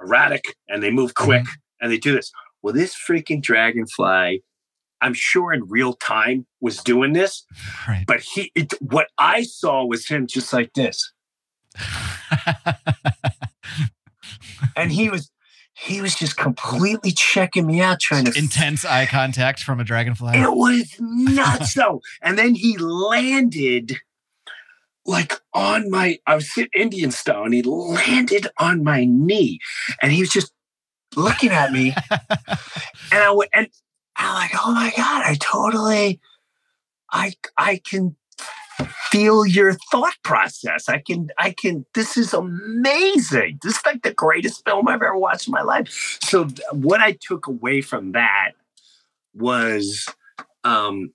erratic 0.01 0.55
and 0.69 0.81
they 0.81 0.91
move 0.91 1.13
quick 1.13 1.43
mm-hmm. 1.43 1.81
and 1.81 1.91
they 1.91 1.97
do 1.97 2.15
this. 2.15 2.31
Well, 2.61 2.73
this 2.73 2.95
freaking 2.95 3.41
dragonfly, 3.41 4.43
I'm 5.01 5.13
sure 5.13 5.51
in 5.51 5.67
real 5.67 5.93
time 5.93 6.45
was 6.61 6.81
doing 6.81 7.11
this, 7.11 7.45
right. 7.85 8.05
but 8.07 8.21
he, 8.21 8.49
it, 8.55 8.73
what 8.81 9.07
I 9.17 9.43
saw 9.43 9.83
was 9.83 10.07
him 10.07 10.25
just 10.25 10.53
like 10.53 10.71
this, 10.73 11.11
and 14.77 14.91
he 14.91 15.09
was 15.09 15.31
he 15.81 15.99
was 15.99 16.13
just 16.13 16.37
completely 16.37 17.11
checking 17.11 17.65
me 17.65 17.81
out, 17.81 17.99
trying 17.99 18.25
to 18.25 18.37
intense 18.37 18.85
eye 18.85 19.07
contact 19.07 19.61
from 19.61 19.79
a 19.79 19.83
dragonfly. 19.83 20.37
It 20.37 20.53
was 20.53 20.95
nuts, 20.99 21.73
though. 21.75 22.01
And 22.21 22.37
then 22.37 22.53
he 22.53 22.77
landed 22.77 23.97
like 25.07 25.33
on 25.55 25.89
my, 25.89 26.19
I 26.27 26.35
was 26.35 26.53
sitting 26.53 26.69
Indian 26.79 27.09
style, 27.09 27.45
and 27.45 27.53
he 27.55 27.63
landed 27.63 28.45
on 28.59 28.83
my 28.83 29.05
knee, 29.05 29.57
and 30.03 30.11
he 30.11 30.21
was 30.21 30.29
just 30.29 30.53
looking 31.15 31.49
at 31.49 31.73
me, 31.73 31.95
and 32.11 32.19
I 33.11 33.31
went, 33.31 33.49
and 33.51 33.67
I'm 34.15 34.35
like, 34.35 34.51
oh 34.63 34.71
my 34.73 34.93
god, 34.95 35.23
I 35.25 35.35
totally, 35.39 36.21
I 37.11 37.33
I 37.57 37.81
can 37.83 38.15
feel 39.11 39.45
your 39.45 39.73
thought 39.91 40.15
process. 40.23 40.87
I 40.87 40.99
can, 40.99 41.27
I 41.37 41.51
can, 41.51 41.85
this 41.93 42.17
is 42.17 42.33
amazing. 42.33 43.59
This 43.61 43.77
is 43.77 43.85
like 43.85 44.03
the 44.03 44.13
greatest 44.13 44.63
film 44.65 44.87
I've 44.87 45.01
ever 45.01 45.17
watched 45.17 45.47
in 45.47 45.51
my 45.51 45.61
life. 45.61 46.17
So 46.23 46.47
what 46.71 47.01
I 47.01 47.17
took 47.21 47.47
away 47.47 47.81
from 47.81 48.13
that 48.13 48.51
was 49.33 50.07
um 50.63 51.13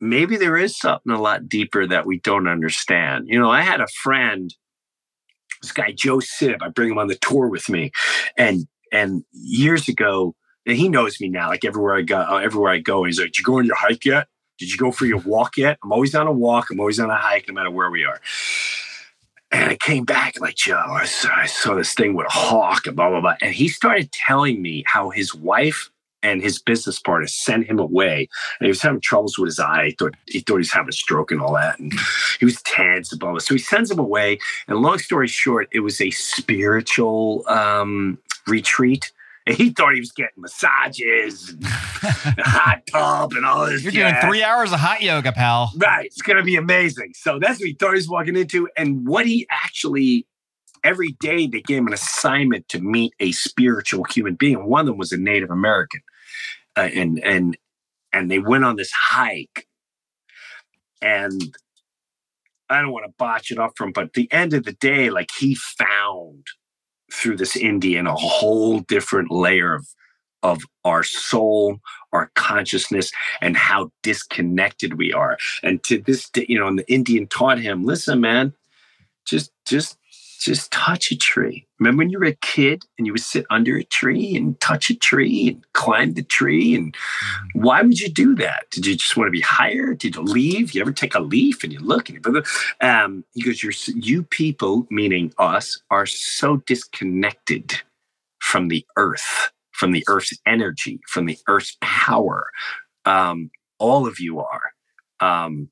maybe 0.00 0.36
there 0.36 0.56
is 0.56 0.78
something 0.78 1.12
a 1.12 1.20
lot 1.20 1.48
deeper 1.48 1.86
that 1.86 2.06
we 2.06 2.20
don't 2.20 2.48
understand. 2.48 3.26
You 3.28 3.38
know, 3.38 3.50
I 3.50 3.62
had 3.62 3.80
a 3.80 3.88
friend, 4.02 4.54
this 5.62 5.72
guy 5.72 5.92
Joe 5.92 6.20
Sib, 6.20 6.62
I 6.62 6.68
bring 6.68 6.90
him 6.90 6.98
on 6.98 7.08
the 7.08 7.16
tour 7.16 7.48
with 7.48 7.68
me. 7.68 7.90
And 8.36 8.66
and 8.92 9.24
years 9.32 9.88
ago, 9.88 10.34
and 10.66 10.76
he 10.76 10.88
knows 10.88 11.20
me 11.20 11.28
now, 11.28 11.48
like 11.48 11.64
everywhere 11.64 11.96
I 11.96 12.02
go, 12.02 12.36
everywhere 12.36 12.72
I 12.72 12.78
go, 12.78 13.04
he's 13.04 13.20
like, 13.20 13.36
you 13.38 13.44
go 13.44 13.58
on 13.58 13.66
your 13.66 13.76
hike 13.76 14.04
yet? 14.04 14.28
Did 14.58 14.70
you 14.70 14.76
go 14.76 14.90
for 14.90 15.06
your 15.06 15.18
walk 15.20 15.56
yet? 15.56 15.78
I'm 15.82 15.92
always 15.92 16.14
on 16.14 16.26
a 16.26 16.32
walk. 16.32 16.70
I'm 16.70 16.80
always 16.80 16.98
on 16.98 17.10
a 17.10 17.16
hike, 17.16 17.46
no 17.48 17.54
matter 17.54 17.70
where 17.70 17.90
we 17.90 18.04
are. 18.04 18.20
And 19.50 19.70
I 19.70 19.76
came 19.76 20.04
back 20.04 20.40
like, 20.40 20.56
Joe, 20.56 20.76
I 20.76 21.06
saw, 21.06 21.30
I 21.34 21.46
saw 21.46 21.74
this 21.74 21.94
thing 21.94 22.14
with 22.14 22.26
a 22.26 22.32
hawk 22.32 22.86
and 22.86 22.96
blah, 22.96 23.08
blah, 23.08 23.20
blah. 23.20 23.36
And 23.40 23.54
he 23.54 23.68
started 23.68 24.12
telling 24.12 24.60
me 24.60 24.84
how 24.86 25.10
his 25.10 25.34
wife 25.34 25.90
and 26.22 26.42
his 26.42 26.60
business 26.60 26.98
partner 26.98 27.28
sent 27.28 27.66
him 27.66 27.78
away. 27.78 28.28
And 28.58 28.66
he 28.66 28.68
was 28.68 28.82
having 28.82 29.00
troubles 29.00 29.38
with 29.38 29.46
his 29.48 29.60
eye. 29.60 29.86
He 29.86 29.90
thought 29.92 30.14
he 30.26 30.40
thought 30.40 30.56
he 30.56 30.58
was 30.58 30.72
having 30.72 30.88
a 30.88 30.92
stroke 30.92 31.30
and 31.30 31.40
all 31.40 31.54
that. 31.54 31.78
And 31.78 31.92
he 32.38 32.44
was 32.44 32.60
tense 32.62 33.12
and 33.12 33.20
blah, 33.20 33.30
blah. 33.30 33.38
So 33.38 33.54
he 33.54 33.58
sends 33.58 33.90
him 33.90 33.98
away. 33.98 34.38
And 34.66 34.78
long 34.78 34.98
story 34.98 35.28
short, 35.28 35.68
it 35.72 35.80
was 35.80 36.00
a 36.00 36.10
spiritual 36.10 37.44
um, 37.48 38.18
retreat 38.46 39.12
he 39.48 39.70
thought 39.70 39.94
he 39.94 40.00
was 40.00 40.12
getting 40.12 40.34
massages, 40.36 41.50
and 41.50 41.64
hot 42.40 42.82
tub, 42.90 43.32
and 43.32 43.44
all 43.44 43.66
this. 43.66 43.82
You're 43.82 43.92
jazz. 43.92 44.12
doing 44.20 44.30
three 44.30 44.42
hours 44.42 44.72
of 44.72 44.80
hot 44.80 45.02
yoga, 45.02 45.32
pal. 45.32 45.72
Right. 45.76 46.06
It's 46.06 46.22
going 46.22 46.36
to 46.36 46.42
be 46.42 46.56
amazing. 46.56 47.12
So 47.14 47.38
that's 47.38 47.60
what 47.60 47.66
he 47.66 47.74
thought 47.74 47.90
he 47.90 47.96
was 47.96 48.08
walking 48.08 48.36
into. 48.36 48.68
And 48.76 49.06
what 49.06 49.26
he 49.26 49.46
actually, 49.50 50.26
every 50.84 51.16
day 51.20 51.46
they 51.46 51.60
gave 51.60 51.78
him 51.78 51.86
an 51.86 51.92
assignment 51.94 52.68
to 52.68 52.80
meet 52.80 53.14
a 53.20 53.32
spiritual 53.32 54.04
human 54.04 54.34
being. 54.34 54.66
One 54.66 54.80
of 54.80 54.86
them 54.86 54.98
was 54.98 55.12
a 55.12 55.18
Native 55.18 55.50
American. 55.50 56.00
Uh, 56.76 56.88
and, 56.94 57.18
and, 57.24 57.56
and 58.12 58.30
they 58.30 58.38
went 58.38 58.64
on 58.64 58.76
this 58.76 58.92
hike. 58.92 59.66
And 61.00 61.56
I 62.68 62.80
don't 62.82 62.92
want 62.92 63.06
to 63.06 63.14
botch 63.16 63.50
it 63.50 63.58
up 63.58 63.72
from, 63.76 63.92
but 63.92 64.04
at 64.04 64.12
the 64.12 64.30
end 64.32 64.52
of 64.52 64.64
the 64.64 64.72
day, 64.72 65.10
like 65.10 65.30
he 65.38 65.54
found 65.54 66.46
through 67.12 67.36
this 67.36 67.56
Indian 67.56 68.06
a 68.06 68.14
whole 68.14 68.80
different 68.80 69.30
layer 69.30 69.74
of 69.74 69.86
of 70.44 70.62
our 70.84 71.02
soul, 71.02 71.80
our 72.12 72.30
consciousness, 72.34 73.10
and 73.40 73.56
how 73.56 73.90
disconnected 74.04 74.94
we 74.94 75.12
are. 75.12 75.36
And 75.64 75.82
to 75.84 76.00
this 76.00 76.30
day, 76.30 76.46
you 76.48 76.58
know, 76.58 76.68
and 76.68 76.78
the 76.78 76.92
Indian 76.92 77.26
taught 77.26 77.58
him, 77.58 77.84
listen, 77.84 78.20
man, 78.20 78.54
just 79.24 79.50
just 79.66 79.98
just 80.38 80.70
touch 80.72 81.10
a 81.10 81.16
tree. 81.16 81.66
Remember 81.78 81.98
when 81.98 82.10
you 82.10 82.18
were 82.18 82.26
a 82.26 82.34
kid 82.34 82.84
and 82.96 83.06
you 83.06 83.12
would 83.12 83.22
sit 83.22 83.46
under 83.50 83.76
a 83.76 83.84
tree 83.84 84.36
and 84.36 84.60
touch 84.60 84.90
a 84.90 84.96
tree 84.96 85.48
and 85.48 85.64
climb 85.72 86.14
the 86.14 86.22
tree? 86.22 86.74
And 86.74 86.92
mm-hmm. 86.92 87.60
why 87.60 87.82
would 87.82 88.00
you 88.00 88.08
do 88.08 88.34
that? 88.36 88.64
Did 88.70 88.86
you 88.86 88.96
just 88.96 89.16
want 89.16 89.28
to 89.28 89.32
be 89.32 89.40
higher? 89.40 89.94
Did 89.94 90.16
you 90.16 90.22
leave? 90.22 90.74
You 90.74 90.80
ever 90.80 90.92
take 90.92 91.14
a 91.14 91.20
leaf 91.20 91.64
and 91.64 91.72
you 91.72 91.80
look 91.80 92.08
and 92.08 92.24
you, 92.24 92.42
um, 92.80 93.24
he 93.34 93.42
goes, 93.42 93.62
You're, 93.62 93.72
you 93.94 94.22
people, 94.22 94.86
meaning 94.90 95.32
us, 95.38 95.80
are 95.90 96.06
so 96.06 96.58
disconnected 96.58 97.80
from 98.40 98.68
the 98.68 98.84
earth, 98.96 99.50
from 99.72 99.92
the 99.92 100.04
earth's 100.08 100.38
energy, 100.46 101.00
from 101.08 101.26
the 101.26 101.38
earth's 101.48 101.76
power. 101.80 102.46
Um, 103.04 103.50
all 103.78 104.06
of 104.06 104.20
you 104.20 104.40
are. 104.40 104.72
Um, 105.20 105.70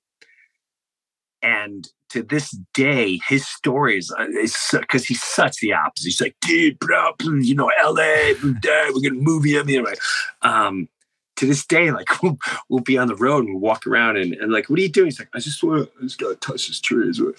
and 1.42 1.88
to 2.10 2.22
this 2.22 2.56
day, 2.72 3.20
his 3.26 3.46
stories 3.46 4.12
is 4.34 4.56
because 4.72 5.04
he's 5.04 5.22
such 5.22 5.56
the 5.58 5.72
opposite. 5.72 6.06
He's 6.06 6.20
like, 6.20 6.36
dude, 6.40 6.78
bro, 6.78 7.12
you 7.40 7.54
know, 7.54 7.70
LA, 7.82 8.32
we're 8.42 9.00
gonna 9.02 9.14
move 9.14 9.46
you. 9.46 9.60
Anyway, 9.60 9.94
um, 10.42 10.88
to 11.36 11.46
this 11.46 11.66
day, 11.66 11.90
like 11.90 12.06
we'll, 12.22 12.38
we'll 12.68 12.80
be 12.80 12.98
on 12.98 13.08
the 13.08 13.16
road 13.16 13.44
and 13.44 13.54
we'll 13.54 13.62
walk 13.62 13.86
around 13.86 14.16
and, 14.16 14.34
and 14.34 14.52
like, 14.52 14.68
what 14.68 14.78
are 14.78 14.82
you 14.82 14.88
doing? 14.88 15.06
He's 15.06 15.18
like, 15.18 15.28
I 15.34 15.38
just 15.38 15.62
want 15.62 15.84
to, 15.84 15.98
I 15.98 16.02
just 16.02 16.18
gotta 16.18 16.36
touch 16.36 16.68
this 16.68 16.80
tree. 16.80 17.12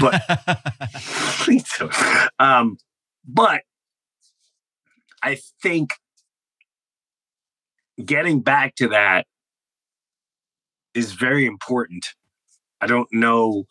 But, 0.00 0.22
um, 2.38 2.78
but 3.26 3.62
I 5.22 5.38
think 5.62 5.94
getting 8.04 8.40
back 8.40 8.74
to 8.76 8.88
that 8.88 9.26
is 10.94 11.12
very 11.12 11.46
important. 11.46 12.06
I 12.80 12.86
don't 12.86 13.08
know 13.12 13.64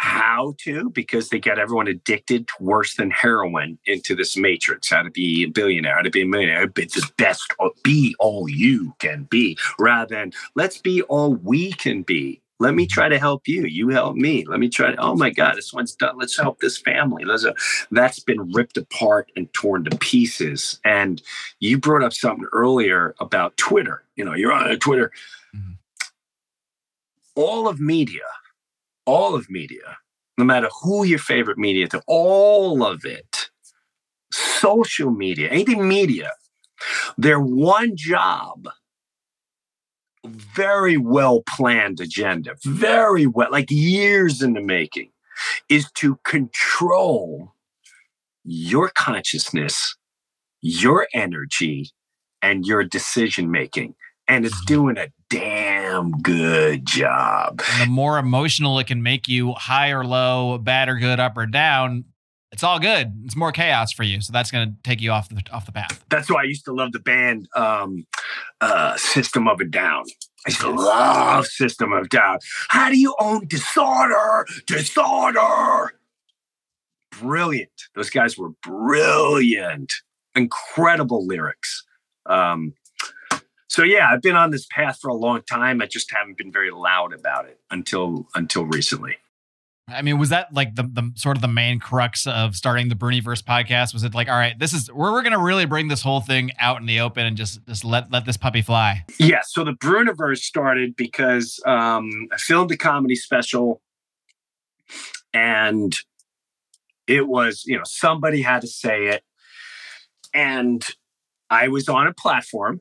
how 0.00 0.54
to 0.56 0.88
because 0.88 1.28
they 1.28 1.38
get 1.38 1.58
everyone 1.58 1.86
addicted 1.86 2.48
to 2.48 2.54
worse 2.58 2.94
than 2.94 3.10
heroin 3.10 3.78
into 3.84 4.16
this 4.16 4.34
matrix. 4.34 4.88
How 4.88 5.02
to 5.02 5.10
be 5.10 5.44
a 5.44 5.50
billionaire, 5.50 5.96
how 5.96 6.00
to 6.00 6.08
be 6.08 6.22
a 6.22 6.26
millionaire, 6.26 6.66
be 6.66 6.86
the 6.86 7.06
best, 7.18 7.52
be 7.84 8.16
all 8.18 8.48
you 8.48 8.94
can 8.98 9.24
be, 9.24 9.58
rather 9.78 10.14
than 10.14 10.32
let's 10.54 10.78
be 10.78 11.02
all 11.02 11.34
we 11.34 11.72
can 11.72 12.00
be. 12.00 12.40
Let 12.58 12.74
me 12.74 12.86
try 12.86 13.10
to 13.10 13.18
help 13.18 13.46
you. 13.46 13.66
You 13.66 13.90
help 13.90 14.16
me. 14.16 14.46
Let 14.46 14.58
me 14.58 14.70
try 14.70 14.92
to, 14.92 14.96
oh 14.98 15.16
my 15.16 15.28
God, 15.28 15.56
this 15.56 15.70
one's 15.70 15.94
done. 15.94 16.16
Let's 16.18 16.38
help 16.38 16.60
this 16.60 16.78
family. 16.78 17.26
Let's, 17.26 17.44
uh, 17.44 17.52
that's 17.90 18.20
been 18.20 18.52
ripped 18.52 18.78
apart 18.78 19.30
and 19.36 19.52
torn 19.52 19.84
to 19.84 19.98
pieces. 19.98 20.80
And 20.82 21.20
you 21.58 21.76
brought 21.76 22.02
up 22.02 22.14
something 22.14 22.46
earlier 22.52 23.14
about 23.20 23.58
Twitter. 23.58 24.04
You 24.16 24.24
know, 24.24 24.32
you're 24.32 24.52
on 24.52 24.78
Twitter. 24.78 25.12
Mm-hmm. 25.54 25.72
All 27.34 27.68
of 27.68 27.80
media, 27.80 28.24
all 29.06 29.34
of 29.34 29.50
media, 29.50 29.98
no 30.38 30.44
matter 30.44 30.68
who 30.82 31.04
your 31.04 31.18
favorite 31.18 31.58
media 31.58 31.88
to, 31.88 32.02
all 32.06 32.84
of 32.84 33.04
it, 33.04 33.50
social 34.32 35.10
media, 35.10 35.48
anything 35.48 35.86
media, 35.86 36.30
their 37.18 37.40
one 37.40 37.96
job 37.96 38.68
very 40.26 40.96
well 40.96 41.42
planned 41.48 42.00
agenda, 42.00 42.54
very 42.64 43.26
well, 43.26 43.50
like 43.50 43.70
years 43.70 44.42
in 44.42 44.52
the 44.54 44.60
making, 44.60 45.10
is 45.68 45.90
to 45.92 46.18
control 46.24 47.54
your 48.44 48.90
consciousness, 48.94 49.96
your 50.60 51.06
energy, 51.14 51.90
and 52.42 52.66
your 52.66 52.84
decision 52.84 53.50
making. 53.50 53.94
And 54.28 54.44
it's 54.44 54.54
mm-hmm. 54.56 54.74
doing 54.74 54.98
a 54.98 55.08
damn 55.28 55.69
good 56.02 56.86
job. 56.86 57.62
And 57.72 57.82
the 57.82 57.92
more 57.92 58.18
emotional 58.18 58.78
it 58.78 58.86
can 58.86 59.02
make 59.02 59.28
you, 59.28 59.52
high 59.52 59.90
or 59.90 60.04
low, 60.04 60.58
bad 60.58 60.88
or 60.88 60.96
good, 60.96 61.20
up 61.20 61.36
or 61.36 61.46
down, 61.46 62.04
it's 62.52 62.64
all 62.64 62.80
good. 62.80 63.12
It's 63.24 63.36
more 63.36 63.52
chaos 63.52 63.92
for 63.92 64.02
you, 64.02 64.20
so 64.20 64.32
that's 64.32 64.50
going 64.50 64.68
to 64.68 64.74
take 64.82 65.00
you 65.00 65.12
off 65.12 65.28
the 65.28 65.40
off 65.52 65.66
the 65.66 65.72
path. 65.72 66.04
That's 66.10 66.28
why 66.28 66.40
I 66.40 66.44
used 66.44 66.64
to 66.64 66.72
love 66.72 66.92
the 66.92 66.98
band 66.98 67.48
um, 67.54 68.06
uh, 68.60 68.96
System 68.96 69.46
of 69.46 69.60
a 69.60 69.64
Down. 69.64 70.04
I 70.46 70.50
used 70.50 70.60
to 70.62 70.70
love 70.70 71.46
System 71.46 71.92
of 71.92 72.08
Down. 72.08 72.38
How 72.68 72.88
do 72.88 72.98
you 72.98 73.14
own 73.20 73.46
disorder? 73.46 74.46
Disorder. 74.66 75.94
Brilliant. 77.20 77.70
Those 77.94 78.10
guys 78.10 78.36
were 78.36 78.50
brilliant. 78.62 79.92
Incredible 80.34 81.26
lyrics. 81.26 81.84
Um, 82.26 82.74
so 83.70 83.84
yeah, 83.84 84.08
I've 84.10 84.20
been 84.20 84.34
on 84.34 84.50
this 84.50 84.66
path 84.66 84.98
for 85.00 85.08
a 85.08 85.14
long 85.14 85.42
time. 85.42 85.80
I 85.80 85.86
just 85.86 86.10
haven't 86.10 86.36
been 86.36 86.50
very 86.50 86.72
loud 86.72 87.14
about 87.14 87.46
it 87.46 87.60
until 87.70 88.26
until 88.34 88.64
recently. 88.64 89.16
I 89.86 90.02
mean, 90.02 90.18
was 90.18 90.30
that 90.30 90.52
like 90.52 90.74
the, 90.74 90.82
the 90.82 91.12
sort 91.14 91.36
of 91.36 91.40
the 91.40 91.48
main 91.48 91.78
crux 91.78 92.26
of 92.26 92.56
starting 92.56 92.88
the 92.88 92.96
Breuniverse 92.96 93.42
podcast? 93.42 93.92
Was 93.92 94.02
it 94.02 94.12
like, 94.12 94.28
all 94.28 94.34
right, 94.34 94.58
this 94.58 94.72
is 94.72 94.90
we're, 94.92 95.12
we're 95.12 95.22
going 95.22 95.34
to 95.34 95.38
really 95.38 95.66
bring 95.66 95.86
this 95.86 96.02
whole 96.02 96.20
thing 96.20 96.50
out 96.58 96.80
in 96.80 96.86
the 96.86 96.98
open 96.98 97.26
and 97.26 97.36
just 97.36 97.64
just 97.66 97.84
let 97.84 98.10
let 98.10 98.24
this 98.26 98.36
puppy 98.36 98.60
fly? 98.60 99.04
Yeah. 99.20 99.42
So 99.44 99.62
the 99.62 99.72
Breuniverse 99.72 100.38
started 100.38 100.96
because 100.96 101.60
um, 101.64 102.28
I 102.32 102.38
filmed 102.38 102.72
a 102.72 102.76
comedy 102.76 103.14
special, 103.14 103.80
and 105.32 105.96
it 107.06 107.28
was 107.28 107.62
you 107.66 107.76
know 107.76 107.84
somebody 107.84 108.42
had 108.42 108.62
to 108.62 108.68
say 108.68 109.06
it, 109.06 109.22
and 110.34 110.84
I 111.50 111.68
was 111.68 111.88
on 111.88 112.08
a 112.08 112.12
platform 112.12 112.80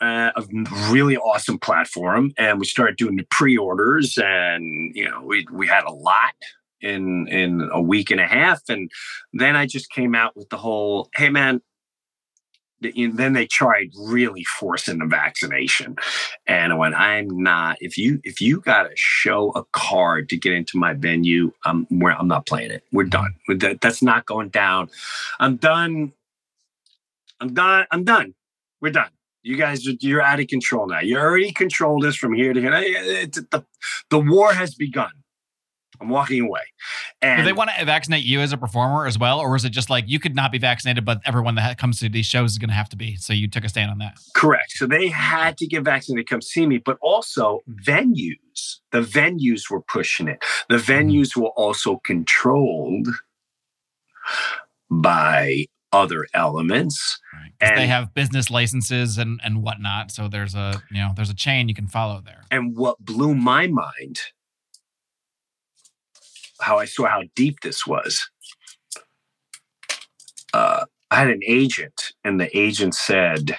uh, 0.00 0.30
a 0.36 0.42
really 0.90 1.16
awesome 1.16 1.58
platform, 1.58 2.32
and 2.36 2.58
we 2.58 2.66
started 2.66 2.96
doing 2.96 3.16
the 3.16 3.26
pre-orders, 3.30 4.18
and 4.18 4.94
you 4.94 5.08
know 5.08 5.22
we 5.22 5.46
we 5.52 5.66
had 5.66 5.84
a 5.84 5.92
lot 5.92 6.34
in 6.80 7.26
in 7.28 7.68
a 7.72 7.80
week 7.80 8.10
and 8.10 8.20
a 8.20 8.26
half, 8.26 8.60
and 8.68 8.90
then 9.32 9.56
I 9.56 9.66
just 9.66 9.90
came 9.90 10.14
out 10.14 10.36
with 10.36 10.48
the 10.50 10.58
whole, 10.58 11.08
hey 11.16 11.30
man. 11.30 11.62
then 12.82 13.32
they 13.32 13.46
tried 13.46 13.90
really 13.98 14.44
forcing 14.44 14.98
the 14.98 15.06
vaccination, 15.06 15.96
and 16.46 16.74
I 16.74 16.76
went, 16.76 16.94
"I'm 16.94 17.28
not. 17.42 17.78
If 17.80 17.96
you 17.96 18.20
if 18.22 18.40
you 18.40 18.60
got 18.60 18.82
to 18.82 18.90
show 18.96 19.50
a 19.52 19.64
card 19.72 20.28
to 20.28 20.36
get 20.36 20.52
into 20.52 20.76
my 20.76 20.92
venue, 20.92 21.52
I'm 21.64 21.86
where 21.86 22.12
I'm 22.12 22.28
not 22.28 22.44
playing 22.44 22.70
it. 22.70 22.84
We're 22.92 23.04
done. 23.04 23.34
That, 23.48 23.80
that's 23.80 24.02
not 24.02 24.26
going 24.26 24.50
down. 24.50 24.90
I'm 25.40 25.56
done. 25.56 26.12
I'm 27.40 27.54
done. 27.54 27.86
I'm 27.90 28.04
done. 28.04 28.34
We're 28.82 28.92
done 28.92 29.10
you 29.46 29.56
guys 29.56 29.86
are 29.86 29.92
you're 30.00 30.20
out 30.20 30.40
of 30.40 30.48
control 30.48 30.88
now. 30.88 30.98
You 30.98 31.18
already 31.18 31.52
controlled 31.52 32.04
us 32.04 32.16
from 32.16 32.34
here 32.34 32.52
to 32.52 32.60
here. 32.60 32.72
It's, 32.74 33.40
the, 33.52 33.64
the 34.10 34.18
war 34.18 34.52
has 34.52 34.74
begun. 34.74 35.12
I'm 36.00 36.08
walking 36.08 36.42
away. 36.42 36.62
And 37.22 37.38
Do 37.38 37.44
they 37.44 37.52
want 37.52 37.70
to 37.78 37.84
vaccinate 37.84 38.24
you 38.24 38.40
as 38.40 38.52
a 38.52 38.58
performer 38.58 39.06
as 39.06 39.18
well, 39.18 39.38
or 39.38 39.54
is 39.54 39.64
it 39.64 39.70
just 39.70 39.88
like 39.88 40.04
you 40.08 40.18
could 40.18 40.34
not 40.34 40.50
be 40.50 40.58
vaccinated, 40.58 41.04
but 41.04 41.20
everyone 41.24 41.54
that 41.54 41.78
comes 41.78 42.00
to 42.00 42.08
these 42.08 42.26
shows 42.26 42.50
is 42.50 42.58
going 42.58 42.70
to 42.70 42.74
have 42.74 42.88
to 42.90 42.96
be? 42.96 43.16
So 43.16 43.32
you 43.32 43.48
took 43.48 43.64
a 43.64 43.68
stand 43.68 43.90
on 43.90 43.98
that. 43.98 44.18
Correct. 44.34 44.72
So 44.72 44.84
they 44.84 45.08
had 45.08 45.56
to 45.58 45.66
get 45.66 45.84
vaccinated 45.84 46.26
to 46.26 46.30
come 46.34 46.42
see 46.42 46.66
me, 46.66 46.78
but 46.78 46.98
also 47.00 47.60
venues. 47.86 48.80
The 48.90 49.00
venues 49.00 49.70
were 49.70 49.80
pushing 49.80 50.26
it. 50.26 50.42
The 50.68 50.76
mm-hmm. 50.76 51.08
venues 51.08 51.36
were 51.36 51.50
also 51.50 52.00
controlled 52.04 53.08
by 54.90 55.66
other 55.92 56.26
elements. 56.34 57.18
Right. 57.32 57.52
And 57.60 57.78
they 57.78 57.86
have 57.86 58.14
business 58.14 58.50
licenses 58.50 59.18
and, 59.18 59.40
and 59.44 59.62
whatnot. 59.62 60.10
So 60.10 60.28
there's 60.28 60.54
a 60.54 60.82
you 60.90 60.98
know 60.98 61.12
there's 61.14 61.30
a 61.30 61.34
chain 61.34 61.68
you 61.68 61.74
can 61.74 61.88
follow 61.88 62.20
there. 62.24 62.42
And 62.50 62.76
what 62.76 62.98
blew 62.98 63.34
my 63.34 63.66
mind, 63.66 64.20
how 66.60 66.78
I 66.78 66.84
saw 66.84 67.06
how 67.06 67.22
deep 67.34 67.60
this 67.60 67.86
was. 67.86 68.28
Uh, 70.52 70.86
I 71.10 71.16
had 71.16 71.28
an 71.28 71.40
agent, 71.46 72.12
and 72.24 72.40
the 72.40 72.56
agent 72.56 72.94
said, 72.94 73.58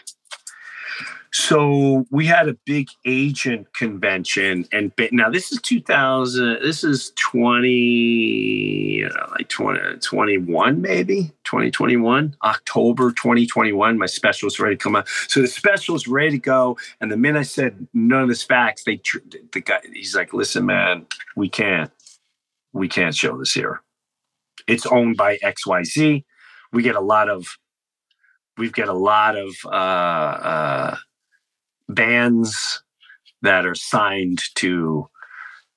so 1.40 2.04
we 2.10 2.26
had 2.26 2.50
a 2.50 2.56
big 2.66 2.88
agent 3.06 3.72
convention, 3.74 4.66
and 4.72 4.92
now 5.12 5.30
this 5.30 5.52
is 5.52 5.62
2000. 5.62 6.64
This 6.64 6.84
is 6.84 7.14
20, 7.16 7.70
you 7.70 9.08
know, 9.08 9.28
like 9.30 9.48
20, 9.48 10.00
21, 10.00 10.82
maybe 10.82 11.32
2021, 11.44 12.36
October 12.44 13.12
2021. 13.12 14.00
My 14.00 14.08
special 14.08 14.48
is 14.48 14.60
ready 14.60 14.78
to 14.78 14.84
come 14.84 14.96
out. 14.96 15.08
So 15.28 15.40
the 15.42 15.48
special 15.48 15.96
is 15.96 16.08
ready 16.08 16.32
to 16.32 16.38
go. 16.40 16.76
And 17.02 17.12
the 17.12 17.18
minute 17.18 17.40
I 17.40 17.44
said 17.44 17.88
none 17.94 18.24
of 18.24 18.30
this 18.30 18.42
facts, 18.42 18.84
they 18.84 19.00
the 19.54 19.62
guy 19.62 19.82
he's 19.94 20.16
like, 20.16 20.34
"Listen, 20.34 20.66
man, 20.66 21.06
we 21.36 21.50
can't, 21.50 21.92
we 22.74 22.88
can't 22.88 23.14
show 23.14 23.38
this 23.38 23.54
here. 23.54 23.84
It's 24.66 24.88
owned 24.88 25.18
by 25.18 25.38
XYZ. 25.38 26.24
We 26.74 26.82
get 26.82 26.96
a 26.96 27.02
lot 27.02 27.30
of." 27.30 27.46
We've 28.58 28.74
got 28.74 28.88
a 28.88 28.94
lot 28.94 29.36
of 29.36 29.56
uh, 29.66 29.70
uh, 29.70 30.98
bands 31.90 32.84
that 33.42 33.66
are 33.66 33.76
signed 33.76 34.42
to 34.56 35.08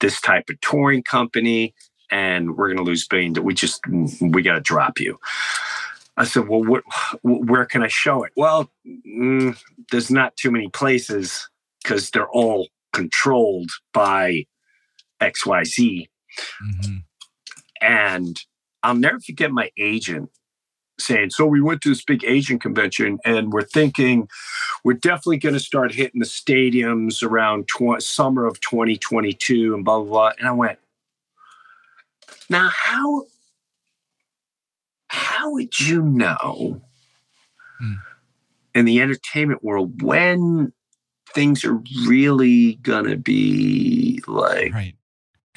this 0.00 0.20
type 0.20 0.48
of 0.48 0.60
touring 0.60 1.02
company 1.02 1.74
and 2.10 2.56
we're 2.56 2.68
going 2.68 2.78
to 2.78 2.82
lose 2.82 3.06
billion 3.06 3.32
we 3.44 3.54
just 3.54 3.80
we 4.20 4.42
got 4.42 4.54
to 4.54 4.60
drop 4.60 4.98
you. 4.98 5.18
I 6.16 6.24
said 6.24 6.48
well 6.48 6.64
what, 6.64 6.82
where 7.22 7.64
can 7.64 7.82
i 7.82 7.88
show 7.88 8.24
it? 8.24 8.32
Well 8.36 8.70
mm, 8.86 9.56
there's 9.90 10.10
not 10.10 10.36
too 10.36 10.50
many 10.50 10.68
places 10.68 11.48
because 11.82 12.10
they're 12.10 12.30
all 12.30 12.68
controlled 12.92 13.70
by 13.92 14.46
xyz 15.20 16.08
mm-hmm. 16.62 16.96
and 17.80 18.40
i'll 18.82 18.94
never 18.94 19.20
forget 19.20 19.50
my 19.52 19.70
agent 19.78 20.30
saying, 21.00 21.30
so 21.30 21.46
we 21.46 21.60
went 21.60 21.82
to 21.82 21.88
this 21.88 22.04
big 22.04 22.24
Asian 22.24 22.58
convention 22.58 23.18
and 23.24 23.52
we're 23.52 23.62
thinking 23.62 24.28
we're 24.84 24.94
definitely 24.94 25.38
going 25.38 25.54
to 25.54 25.60
start 25.60 25.92
hitting 25.92 26.20
the 26.20 26.26
stadiums 26.26 27.22
around 27.22 27.68
tw- 27.68 28.02
summer 28.02 28.46
of 28.46 28.60
2022 28.60 29.74
and 29.74 29.84
blah, 29.84 29.98
blah, 30.00 30.08
blah. 30.08 30.32
And 30.38 30.48
I 30.48 30.52
went, 30.52 30.78
now 32.48 32.70
how, 32.74 33.24
how 35.08 35.52
would 35.52 35.78
you 35.80 36.02
know 36.02 36.80
hmm. 37.78 37.94
in 38.74 38.84
the 38.84 39.00
entertainment 39.00 39.62
world 39.62 40.02
when 40.02 40.72
things 41.34 41.64
are 41.64 41.80
really 42.06 42.74
going 42.76 43.06
to 43.06 43.16
be 43.16 44.22
like, 44.26 44.72
right. 44.72 44.94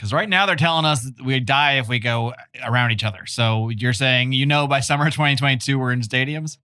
Because 0.04 0.12
right 0.12 0.28
now 0.28 0.46
they're 0.46 0.58
telling 0.58 0.84
us 0.84 1.10
we 1.24 1.40
die 1.40 1.78
if 1.78 1.88
we 1.88 1.98
go 1.98 2.34
around 2.62 2.92
each 2.92 3.06
other. 3.06 3.26
So 3.26 3.70
you're 3.70 3.94
saying, 3.94 4.34
you 4.34 4.46
know, 4.46 4.68
by 4.68 4.82
summer 4.82 5.06
2022, 5.10 5.80
we're 5.80 5.94
in 5.94 6.02
stadiums? 6.02 6.58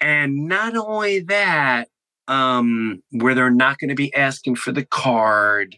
And 0.00 0.48
not 0.48 0.74
only 0.76 1.20
that, 1.20 1.86
um, 2.26 3.00
where 3.12 3.36
they're 3.36 3.48
not 3.48 3.78
going 3.78 3.90
to 3.90 3.94
be 3.94 4.12
asking 4.12 4.56
for 4.56 4.72
the 4.72 4.84
card 4.84 5.76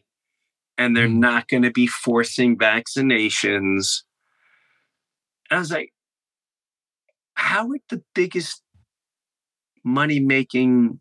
and 0.79 0.97
they're 0.97 1.07
Mm. 1.07 1.19
not 1.19 1.49
going 1.49 1.65
to 1.65 1.71
be 1.71 1.87
forcing 1.87 2.57
vaccinations. 2.57 4.05
I 5.51 5.59
was 5.59 5.71
like, 5.71 5.93
how 7.35 7.67
would 7.67 7.83
the 7.91 8.03
biggest 8.15 8.63
money 9.85 10.19
making 10.19 10.99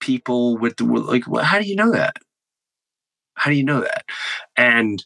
people 0.00 0.56
with 0.56 0.76
the 0.76 0.84
like 0.84 1.24
how 1.42 1.58
do 1.58 1.66
you 1.66 1.74
know 1.74 1.90
that 1.90 2.14
how 3.34 3.50
do 3.50 3.56
you 3.56 3.64
know 3.64 3.80
that? 3.80 4.04
And 4.56 5.04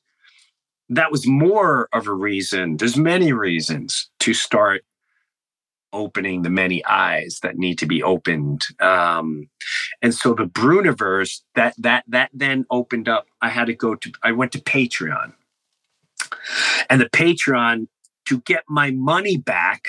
that 0.88 1.10
was 1.10 1.26
more 1.26 1.88
of 1.92 2.06
a 2.06 2.12
reason 2.12 2.76
there's 2.76 2.96
many 2.96 3.32
reasons 3.32 4.10
to 4.20 4.32
start 4.32 4.84
opening 5.92 6.42
the 6.42 6.50
many 6.50 6.84
eyes 6.84 7.40
that 7.42 7.56
need 7.56 7.78
to 7.78 7.86
be 7.86 8.02
opened 8.02 8.66
um 8.80 9.48
and 10.02 10.14
so 10.14 10.34
the 10.34 10.44
Breuniverse 10.44 11.40
that 11.54 11.74
that 11.78 12.04
that 12.08 12.30
then 12.32 12.66
opened 12.70 13.08
up 13.08 13.26
i 13.40 13.48
had 13.48 13.66
to 13.66 13.74
go 13.74 13.94
to 13.94 14.12
i 14.22 14.32
went 14.32 14.52
to 14.52 14.60
patreon. 14.60 15.32
And 16.90 17.00
the 17.00 17.10
patreon 17.10 17.88
to 18.26 18.40
get 18.40 18.64
my 18.68 18.90
money 18.90 19.36
back 19.36 19.86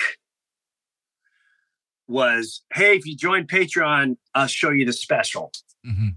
was 2.08 2.62
hey 2.72 2.96
if 2.96 3.06
you 3.06 3.16
join 3.16 3.46
patreon 3.46 4.16
i'll 4.34 4.46
show 4.46 4.70
you 4.70 4.84
the 4.84 4.92
special. 4.92 5.52
Mhm. 5.86 6.16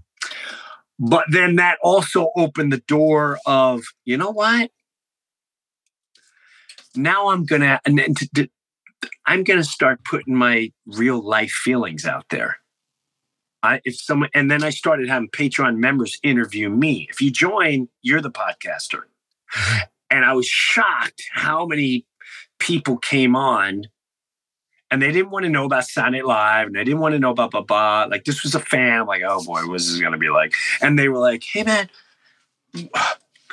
But 0.98 1.24
then 1.30 1.56
that 1.56 1.78
also 1.82 2.30
opened 2.36 2.72
the 2.72 2.82
door 2.88 3.38
of 3.46 3.82
you 4.04 4.16
know 4.16 4.30
what? 4.30 4.70
Now 6.96 7.28
i'm 7.30 7.44
gonna 7.44 7.80
and 7.84 7.98
then 7.98 8.14
to- 8.14 8.28
to- 8.34 8.50
i'm 9.26 9.44
gonna 9.44 9.64
start 9.64 10.04
putting 10.04 10.34
my 10.36 10.70
real 10.86 11.20
life 11.26 11.50
feelings 11.50 12.04
out 12.06 12.26
there. 12.30 12.58
I, 13.62 13.80
if 13.84 13.96
someone 14.00 14.30
and 14.34 14.50
then 14.50 14.62
i 14.62 14.70
started 14.70 15.08
having 15.08 15.28
patreon 15.30 15.78
members 15.78 16.18
interview 16.22 16.68
me. 16.70 17.08
If 17.10 17.20
you 17.20 17.30
join 17.30 17.88
you're 18.02 18.20
the 18.22 18.30
podcaster. 18.30 19.02
And 20.10 20.24
i 20.24 20.32
was 20.34 20.46
shocked 20.46 21.24
how 21.32 21.66
many 21.66 22.06
people 22.60 22.98
came 22.98 23.34
on 23.34 23.84
and 24.94 25.02
they 25.02 25.10
didn't 25.10 25.30
want 25.30 25.44
to 25.44 25.50
know 25.50 25.64
about 25.64 25.84
Night 25.96 26.24
Live, 26.24 26.68
and 26.68 26.76
they 26.76 26.84
didn't 26.84 27.00
want 27.00 27.14
to 27.14 27.18
know 27.18 27.32
about 27.32 27.50
blah 27.50 27.62
blah. 27.62 28.06
Like 28.08 28.24
this 28.24 28.44
was 28.44 28.54
a 28.54 28.60
fan. 28.60 29.00
I'm 29.00 29.06
like, 29.08 29.22
oh 29.26 29.42
boy, 29.42 29.66
what's 29.66 29.90
this 29.90 30.00
gonna 30.00 30.18
be 30.18 30.30
like? 30.30 30.54
And 30.80 30.96
they 30.96 31.08
were 31.08 31.18
like, 31.18 31.42
hey 31.42 31.64
man, 31.64 31.90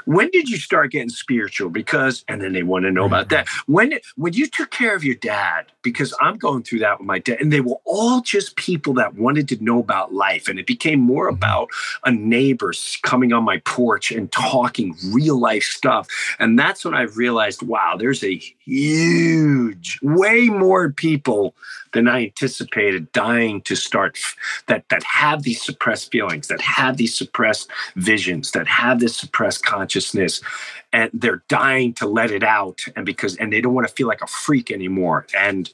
when 0.06 0.30
did 0.32 0.50
you 0.50 0.58
start 0.58 0.92
getting 0.92 1.10
spiritual? 1.10 1.70
Because, 1.70 2.24
and 2.28 2.42
then 2.42 2.54
they 2.54 2.64
want 2.64 2.86
to 2.86 2.92
know 2.92 3.06
about 3.06 3.28
mm-hmm. 3.28 3.36
that. 3.36 3.48
When 3.68 3.94
when 4.16 4.34
you 4.34 4.48
took 4.48 4.72
care 4.72 4.96
of 4.96 5.04
your 5.04 5.16
dad, 5.16 5.68
because 5.82 6.14
I'm 6.22 6.38
going 6.38 6.64
through 6.64 6.80
that 6.80 7.00
with 7.00 7.08
my 7.08 7.20
dad, 7.20 7.42
and 7.42 7.52
they 7.52 7.62
were 7.62 7.80
all 7.86 8.22
just 8.22 8.56
people 8.56 8.94
that 8.96 9.16
wanted 9.16 9.48
to 9.50 9.64
know 9.64 9.80
about 9.80 10.14
life, 10.14 10.48
and 10.48 10.60
it 10.60 10.68
became 10.68 11.00
more 11.00 11.28
mm-hmm. 11.28 11.38
about 11.38 11.70
a 12.06 12.12
neighbor 12.12 12.74
coming 13.04 13.34
on 13.34 13.44
my 13.44 13.58
porch 13.60 14.12
and 14.12 14.32
talking 14.32 14.96
real 15.12 15.40
life 15.40 15.64
stuff. 15.64 16.08
And 16.40 16.58
that's 16.58 16.86
when 16.86 16.94
I 16.94 17.04
realized, 17.04 17.62
wow, 17.62 17.96
there's 17.98 18.24
a 18.24 18.36
huge, 18.66 20.00
way 20.02 20.48
more 20.48 20.92
people 20.92 21.54
than 21.94 22.08
I 22.08 22.24
anticipated 22.24 23.12
dying 23.12 23.62
to 23.64 23.76
start 23.76 24.18
that 24.68 24.86
that 24.90 25.04
have 25.04 25.44
these 25.44 25.62
suppressed 25.62 26.12
feelings, 26.12 26.48
that 26.48 26.62
have 26.62 26.98
these 26.98 27.16
suppressed 27.16 27.70
visions, 27.96 28.52
that 28.52 28.68
have 28.68 29.00
this 29.00 29.18
suppressed 29.18 29.66
consciousness, 29.66 29.91
and 30.94 31.10
they're 31.14 31.44
dying 31.48 31.94
to 31.96 32.08
let 32.08 32.32
it 32.32 32.44
out, 32.44 32.82
and 32.96 33.06
because 33.06 33.36
and 33.38 33.52
they 33.52 33.62
don't 33.62 33.74
want 33.74 33.88
to 33.88 33.94
feel 33.94 34.08
like 34.08 34.22
a 34.22 34.28
freak 34.28 34.72
anymore. 34.72 35.26
And 35.38 35.72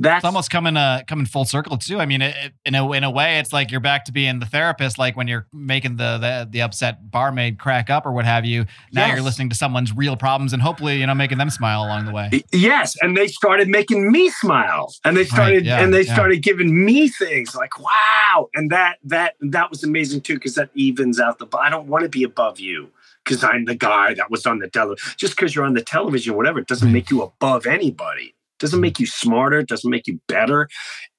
that's 0.00 0.18
It's 0.18 0.24
almost 0.24 0.50
coming 0.50 0.76
uh 0.76 1.02
coming 1.06 1.24
full 1.24 1.44
circle 1.44 1.76
too. 1.76 2.00
I 2.00 2.06
mean, 2.06 2.20
it, 2.20 2.34
it- 2.36 2.52
in 2.66 2.74
a 2.74 2.90
in 2.92 3.04
a 3.04 3.10
way, 3.10 3.38
it's 3.38 3.52
like 3.52 3.70
you're 3.70 3.78
back 3.80 4.06
to 4.06 4.12
being 4.12 4.40
the 4.40 4.46
therapist, 4.46 4.98
like 4.98 5.16
when 5.16 5.28
you're 5.28 5.46
making 5.52 5.96
the 5.96 6.18
the, 6.18 6.48
the 6.50 6.62
upset 6.62 7.10
barmaid 7.12 7.58
crack 7.58 7.90
up 7.90 8.04
or 8.04 8.12
what 8.12 8.24
have 8.24 8.44
you. 8.44 8.66
Now 8.92 9.06
you're 9.06 9.22
listening 9.22 9.50
to 9.50 9.54
someone's 9.54 9.94
real 9.94 10.16
problems 10.16 10.52
and 10.52 10.60
hopefully 10.60 10.98
you 10.98 11.06
know 11.06 11.14
making 11.14 11.38
them 11.38 11.50
smile 11.50 11.84
along 11.84 12.06
the 12.06 12.12
way. 12.12 12.42
Yes, 12.52 12.96
and 13.02 13.16
they 13.16 13.28
started 13.28 13.68
making 13.68 14.10
me 14.10 14.30
smile, 14.30 14.92
and 15.04 15.16
they 15.16 15.24
started 15.24 15.64
yeah, 15.64 15.80
and 15.80 15.94
they 15.94 16.02
yeah. 16.02 16.14
started 16.14 16.42
giving 16.42 16.84
me 16.84 17.08
things 17.08 17.54
like 17.54 17.78
wow, 17.78 18.48
and 18.54 18.70
that 18.70 18.98
that 19.04 19.34
that 19.40 19.70
was 19.70 19.84
amazing 19.84 20.22
too 20.22 20.34
because 20.34 20.56
that 20.56 20.70
evens 20.74 21.20
out 21.20 21.38
the. 21.38 21.46
I 21.56 21.70
don't 21.70 21.86
want 21.86 22.02
to 22.02 22.08
be 22.08 22.24
above 22.24 22.58
you 22.58 22.90
because 23.24 23.42
I'm 23.42 23.64
the 23.64 23.74
guy 23.74 24.14
that 24.14 24.30
was 24.30 24.46
on 24.46 24.58
the 24.58 24.68
television. 24.68 25.14
Just 25.16 25.36
because 25.36 25.54
you're 25.54 25.64
on 25.64 25.74
the 25.74 25.82
television, 25.82 26.36
whatever, 26.36 26.58
it 26.58 26.68
doesn't 26.68 26.92
make 26.92 27.10
you 27.10 27.22
above 27.22 27.66
anybody. 27.66 28.34
Doesn't 28.60 28.80
make 28.80 29.00
you 29.00 29.06
smarter. 29.06 29.62
Doesn't 29.62 29.90
make 29.90 30.06
you 30.06 30.20
better. 30.28 30.68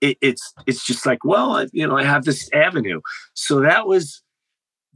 It, 0.02 0.18
it's 0.22 0.54
it's 0.66 0.86
just 0.86 1.06
like 1.06 1.24
well, 1.24 1.58
I, 1.58 1.68
you 1.74 1.88
know, 1.88 1.98
I 1.98 2.04
have 2.04 2.26
this 2.26 2.50
avenue. 2.54 3.02
So 3.34 3.60
that 3.62 3.88
was 3.88 4.24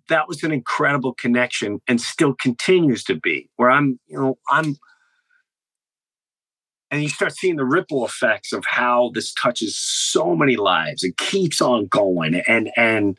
that 0.07 0.27
was 0.27 0.43
an 0.43 0.51
incredible 0.51 1.13
connection, 1.13 1.79
and 1.87 1.99
still 1.99 2.33
continues 2.33 3.03
to 3.05 3.15
be. 3.15 3.49
Where 3.57 3.69
I'm, 3.69 3.99
you 4.07 4.19
know, 4.19 4.37
I'm 4.49 4.77
and 6.91 7.03
you 7.03 7.09
start 7.09 7.35
seeing 7.35 7.55
the 7.55 7.65
ripple 7.65 8.05
effects 8.05 8.51
of 8.51 8.65
how 8.65 9.11
this 9.13 9.33
touches 9.33 9.77
so 9.77 10.35
many 10.35 10.55
lives 10.55 11.03
it 11.03 11.17
keeps 11.17 11.61
on 11.61 11.87
going. 11.87 12.35
And 12.47 12.71
and 12.75 13.17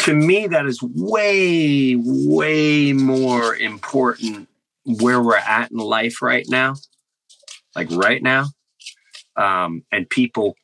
to 0.00 0.14
me 0.14 0.46
that 0.46 0.66
is 0.66 0.80
way 0.82 1.96
way 1.96 2.92
more 2.92 3.54
important 3.56 4.48
where 4.84 5.22
we're 5.22 5.36
at 5.36 5.70
in 5.70 5.78
life 5.78 6.22
right 6.22 6.46
now 6.48 6.74
like 7.78 7.88
right 7.92 8.22
now. 8.22 8.46
Um, 9.36 9.84
and 9.92 10.08
people 10.10 10.56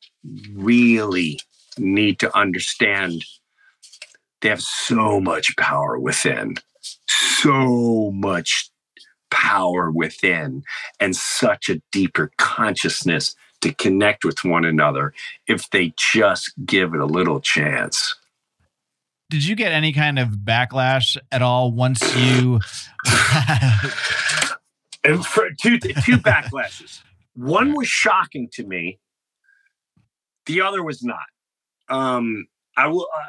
really 0.53 1.39
need 1.79 2.19
to 2.21 2.37
understand 2.37 3.25
they 4.41 4.49
have 4.49 4.63
so 4.63 5.21
much 5.21 5.57
power 5.57 5.99
within 5.99 6.57
so 7.07 8.11
much 8.13 8.71
power 9.35 9.91
within 9.91 10.62
and 11.01 11.16
such 11.16 11.68
a 11.68 11.82
deeper 11.91 12.30
consciousness 12.39 13.35
to 13.61 13.74
connect 13.74 14.24
with 14.24 14.45
one 14.45 14.64
another 14.64 15.12
if 15.49 15.68
they 15.70 15.93
just 15.99 16.53
give 16.64 16.95
it 16.95 17.01
a 17.01 17.07
little 17.07 17.41
chance. 17.41 18.14
Did 19.30 19.45
you 19.45 19.57
get 19.57 19.72
any 19.72 19.93
kind 19.93 20.18
of 20.18 20.28
backlash 20.28 21.16
at 21.32 21.43
all 21.43 21.72
once 21.72 22.01
you? 22.16 22.61
And 25.05 25.24
for 25.24 25.51
two 25.61 25.78
two 25.78 26.16
backlashes. 26.16 27.03
One 27.35 27.74
was 27.74 27.87
shocking 27.87 28.49
to 28.55 28.64
me. 28.64 28.99
The 30.47 30.62
other 30.62 30.82
was 30.82 31.03
not. 31.03 31.26
Um, 31.89 32.47
I 32.76 32.87
will. 32.87 33.07
Uh, 33.14 33.28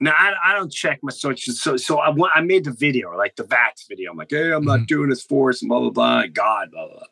now 0.00 0.12
I, 0.16 0.32
I 0.44 0.54
don't 0.54 0.72
check 0.72 0.98
my 1.02 1.12
social. 1.12 1.52
So 1.54 1.76
so 1.76 1.98
I 1.98 2.12
I 2.34 2.40
made 2.40 2.64
the 2.64 2.72
video 2.72 3.16
like 3.16 3.36
the 3.36 3.44
Vax 3.44 3.86
video. 3.88 4.10
I'm 4.10 4.16
like, 4.16 4.30
hey, 4.30 4.50
I'm 4.52 4.64
not 4.64 4.80
Mhm. 4.80 4.86
doing 4.86 5.10
this 5.10 5.22
for 5.22 5.50
us 5.50 5.62
and 5.62 5.68
blah 5.68 5.80
blah 5.80 5.90
blah. 5.90 6.26
God 6.26 6.70
blah 6.70 6.88
blah. 6.88 7.02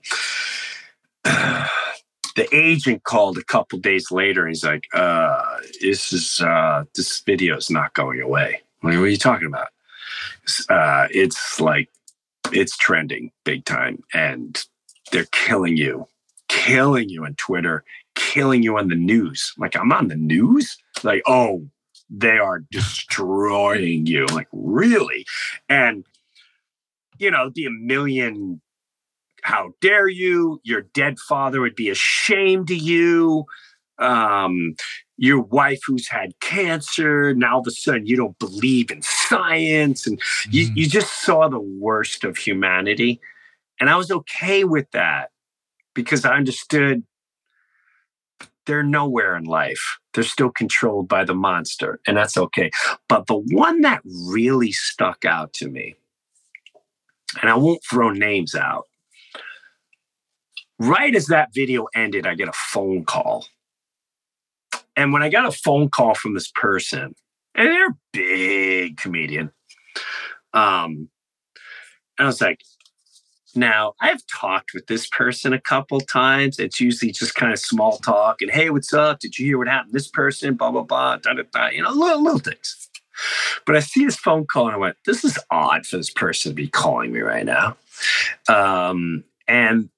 blah. 1.25 1.69
the 2.37 2.49
agent 2.55 3.05
called 3.05 3.37
a 3.39 3.45
couple 3.45 3.79
days 3.79 4.11
later 4.11 4.43
and 4.43 4.51
he's 4.51 4.65
like, 4.65 4.85
uh, 4.95 5.59
"This 5.81 6.13
is 6.13 6.41
uh, 6.41 6.85
this 6.95 7.21
video 7.21 7.57
is 7.57 7.71
not 7.71 7.95
going 7.95 8.21
away." 8.21 8.61
I'm 8.83 8.91
like, 8.91 8.99
what 8.99 9.05
are 9.05 9.09
you 9.09 9.17
talking 9.17 9.47
about? 9.47 9.69
Uh, 10.69 11.07
it's 11.11 11.61
like 11.61 11.89
it's 12.53 12.77
trending 12.77 13.31
big 13.45 13.65
time 13.65 14.03
and 14.13 14.65
they're 15.13 15.27
killing 15.31 15.77
you 15.77 16.07
killing 16.49 17.09
you 17.09 17.25
on 17.25 17.35
twitter 17.37 17.85
killing 18.17 18.63
you 18.63 18.77
on 18.77 18.89
the 18.89 18.95
news 18.97 19.55
like 19.57 19.75
i'm 19.77 19.93
on 19.93 20.09
the 20.09 20.17
news 20.17 20.77
like 21.05 21.23
oh 21.27 21.65
they 22.15 22.39
are 22.39 22.61
destroying 22.71 24.07
you 24.07 24.27
I'm 24.29 24.35
like 24.37 24.49
really? 24.53 25.25
And 25.69 26.05
you 27.19 27.31
know 27.31 27.51
be 27.51 27.67
a 27.67 27.71
million 27.71 28.61
how 29.43 29.73
dare 29.81 30.07
you? 30.09 30.61
Your 30.63 30.83
dead 30.83 31.19
father 31.19 31.61
would 31.61 31.75
be 31.75 31.89
ashamed 31.91 32.71
of 32.71 32.77
you. 32.77 33.45
Um 33.99 34.75
your 35.19 35.41
wife 35.41 35.81
who's 35.87 36.09
had 36.09 36.33
cancer 36.41 37.35
now 37.35 37.55
all 37.55 37.61
of 37.61 37.67
a 37.67 37.71
sudden 37.71 38.07
you 38.07 38.17
don't 38.17 38.39
believe 38.39 38.91
in 38.91 39.03
science 39.03 40.07
and 40.07 40.21
you, 40.51 40.67
Mhm. 40.69 40.77
you 40.77 40.89
just 40.89 41.23
saw 41.25 41.49
the 41.49 41.61
worst 41.61 42.25
of 42.25 42.37
humanity. 42.37 43.21
And 43.81 43.91
i 43.91 43.97
was 43.97 44.11
okay 44.11 44.65
with 44.65 44.91
that 44.93 45.31
because 45.95 46.25
i 46.25 46.35
understood 46.35 47.05
they're 48.67 48.83
nowhere 48.83 49.37
in 49.37 49.45
life. 49.45 49.99
They're 50.15 50.25
still 50.25 50.51
controlled 50.51 51.09
by 51.09 51.25
the 51.25 51.35
monster 51.35 52.01
and 52.07 52.17
that's 52.17 52.37
okay. 52.37 52.71
But 53.09 53.27
the 53.27 53.37
one 53.37 53.81
that 53.83 54.03
really 54.05 54.73
stuck 54.73 55.25
out 55.25 55.53
to 55.55 55.69
me 55.69 55.97
and 57.41 57.51
i 57.51 57.55
won't 57.55 57.83
throw 57.89 58.11
names 58.11 58.55
out 58.55 58.87
right 60.79 61.15
as 61.15 61.27
that 61.27 61.51
video 61.55 61.87
ended 61.95 62.27
i 62.27 62.35
get 62.35 62.49
a 62.49 62.53
phone 62.53 63.05
call. 63.05 63.47
And 64.97 65.13
when 65.13 65.23
i 65.23 65.29
got 65.29 65.47
a 65.47 65.53
phone 65.53 65.89
call 65.89 66.15
from 66.15 66.35
this 66.35 66.51
person 66.55 67.15
and 67.55 67.69
they're 67.69 67.89
a 67.89 67.99
big 68.13 68.97
comedian 68.99 69.51
um 70.53 71.09
i 72.19 72.27
was 72.27 72.41
like 72.41 72.61
Now, 73.55 73.95
I've 74.01 74.27
talked 74.27 74.73
with 74.75 74.87
this 74.87 75.07
person 75.07 75.53
a 75.53 75.61
couple 75.61 76.01
times. 76.01 76.59
It's 76.59 76.81
usually 76.81 77.13
just 77.13 77.35
kind 77.35 77.53
of 77.53 77.59
small 77.59 77.99
talk 77.99 78.41
and, 78.41 78.51
hey, 78.51 78.71
what's 78.71 78.93
up? 78.93 79.21
Did 79.21 79.39
you 79.39 79.47
hear 79.47 79.59
what 79.59 79.69
happened? 79.69 79.93
This 79.93 80.09
person, 80.09 80.55
blah, 80.55 80.71
blah, 80.71 80.83
blah, 80.83 81.17
da, 81.17 81.35
da, 81.35 81.43
da, 81.53 81.69
you 81.69 81.83
know, 81.83 81.91
little, 81.91 82.23
little 82.23 82.39
things. 82.39 82.89
But 83.67 83.77
I 83.77 83.81
see 83.81 84.05
this 84.05 84.17
phone 84.17 84.47
call 84.47 84.67
and 84.67 84.75
I 84.75 84.79
went, 84.79 84.97
this 85.05 85.25
is 85.25 85.39
odd 85.51 85.87
for 85.87 85.97
this 85.97 86.11
person 86.11 86.51
to 86.51 86.55
be 86.55 86.69
calling 86.69 87.13
me 87.13 87.21
right 87.21 87.45
now. 87.45 87.77
Um, 88.49 89.25
and 89.47 89.91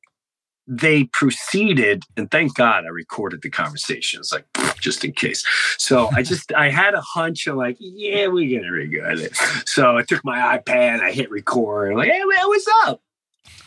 they 0.67 1.05
proceeded, 1.05 2.05
and 2.17 2.31
thank 2.31 2.55
God 2.55 2.85
I 2.85 2.89
recorded 2.89 3.43
the 3.43 3.51
conversation. 3.51 4.21
It's 4.21 4.33
like 4.33 4.47
just 4.81 5.05
in 5.05 5.13
case. 5.13 5.45
So 5.79 6.09
I 6.15 6.23
just 6.25 6.53
I 6.55 6.71
had 6.71 6.95
a 6.95 7.03
hunch 7.03 7.47
of 7.47 7.57
like, 7.57 7.77
yeah, 7.79 8.29
we're 8.29 8.59
gonna 8.59 8.73
record 8.73 9.19
it. 9.19 9.37
So 9.67 9.97
I 9.97 10.03
took 10.03 10.25
my 10.25 10.59
iPad, 10.59 11.01
I 11.01 11.13
hit 11.13 11.31
record, 11.31 11.97
like, 11.97 12.11
hey, 12.11 12.19
man, 12.19 12.49
what's 12.49 12.67
up? 12.87 13.03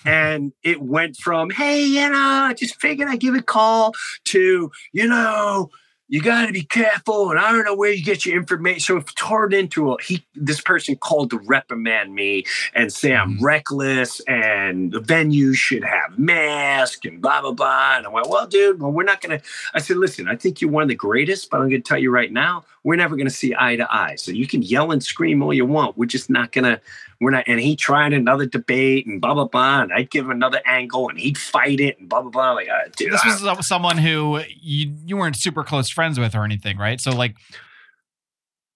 And 0.05 0.53
it 0.63 0.81
went 0.81 1.17
from, 1.17 1.49
hey, 1.49 1.83
you 1.83 2.09
know, 2.09 2.17
I 2.17 2.53
just 2.53 2.79
figured 2.79 3.09
I'd 3.09 3.19
give 3.19 3.35
a 3.35 3.41
call 3.41 3.93
to, 4.25 4.71
you 4.93 5.07
know, 5.07 5.69
you 6.09 6.21
got 6.21 6.45
to 6.45 6.53
be 6.53 6.63
careful 6.63 7.29
and 7.29 7.39
i 7.39 7.51
don't 7.51 7.65
know 7.65 7.75
where 7.75 7.91
you 7.91 8.03
get 8.03 8.25
your 8.25 8.37
information 8.37 8.79
so 8.79 8.97
it 8.97 9.11
turned 9.17 9.53
into 9.53 9.91
a 9.91 10.01
he 10.01 10.25
this 10.35 10.61
person 10.61 10.95
called 10.95 11.29
to 11.29 11.39
reprimand 11.39 12.13
me 12.13 12.45
and 12.73 12.91
say 12.91 13.13
i'm 13.13 13.35
mm-hmm. 13.35 13.45
reckless 13.45 14.21
and 14.21 14.91
the 14.91 14.99
venue 14.99 15.53
should 15.53 15.83
have 15.83 16.17
masks 16.17 17.05
and 17.05 17.21
blah 17.21 17.41
blah 17.41 17.51
blah. 17.51 17.97
And 17.97 18.07
i 18.07 18.09
went 18.09 18.29
well 18.29 18.47
dude 18.47 18.81
well 18.81 18.91
we're 18.91 19.03
not 19.03 19.21
gonna 19.21 19.41
i 19.73 19.79
said 19.79 19.97
listen 19.97 20.27
i 20.27 20.35
think 20.35 20.61
you're 20.61 20.71
one 20.71 20.83
of 20.83 20.89
the 20.89 20.95
greatest 20.95 21.49
but 21.49 21.59
i'm 21.59 21.69
gonna 21.69 21.81
tell 21.81 21.99
you 21.99 22.11
right 22.11 22.31
now 22.31 22.63
we're 22.87 22.95
never 22.95 23.17
gonna 23.17 23.29
see 23.29 23.53
eye 23.59 23.75
to 23.75 23.93
eye. 23.93 24.15
So 24.15 24.31
you 24.31 24.47
can 24.47 24.61
yell 24.61 24.93
and 24.93 25.03
scream 25.03 25.43
all 25.43 25.53
you 25.53 25.65
want. 25.65 25.97
We're 25.97 26.05
just 26.05 26.29
not 26.29 26.53
gonna 26.53 26.79
we're 27.19 27.31
not, 27.31 27.45
and 27.47 27.59
he 27.59 27.75
tried 27.75 28.13
another 28.13 28.45
debate 28.45 29.07
and 29.07 29.19
blah 29.19 29.33
blah 29.33 29.47
blah, 29.47 29.81
and 29.81 29.93
I'd 29.93 30.11
give 30.11 30.25
him 30.25 30.31
another 30.31 30.61
angle, 30.65 31.09
and 31.09 31.19
he'd 31.19 31.37
fight 31.37 31.79
it 31.79 31.99
and 31.99 32.07
blah 32.07 32.21
blah 32.21 32.29
blah. 32.29 32.51
Like, 32.51 32.69
uh, 32.69 32.89
dude, 32.95 33.11
this 33.11 33.23
was 33.25 33.67
someone 33.67 33.97
who 33.97 34.41
you 34.61 34.93
you 35.05 35.17
weren't 35.17 35.35
super 35.35 35.63
close 35.63 35.89
friends 35.89 36.19
with 36.19 36.35
or 36.35 36.43
anything, 36.43 36.77
right? 36.77 37.01
So 37.01 37.11
like, 37.11 37.35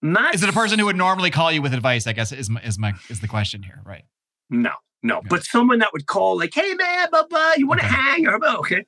not 0.01 0.33
is 0.33 0.43
it 0.43 0.49
a 0.49 0.53
person 0.53 0.79
who 0.79 0.85
would 0.85 0.95
normally 0.95 1.29
call 1.29 1.51
you 1.51 1.61
with 1.61 1.73
advice? 1.73 2.07
I 2.07 2.13
guess 2.13 2.31
is 2.31 2.49
my, 2.49 2.61
is 2.61 2.79
my 2.79 2.93
is 3.09 3.19
the 3.19 3.27
question 3.27 3.61
here, 3.61 3.81
right? 3.85 4.03
No, 4.49 4.71
no, 5.03 5.17
okay. 5.17 5.27
but 5.29 5.43
someone 5.43 5.79
that 5.79 5.93
would 5.93 6.07
call 6.07 6.37
like, 6.37 6.53
"Hey 6.53 6.73
man, 6.73 7.09
blah 7.11 7.27
blah, 7.27 7.53
you 7.57 7.67
want 7.67 7.81
to 7.81 7.85
okay. 7.85 7.95
hang?" 7.95 8.27
Or 8.27 8.43
okay. 8.57 8.85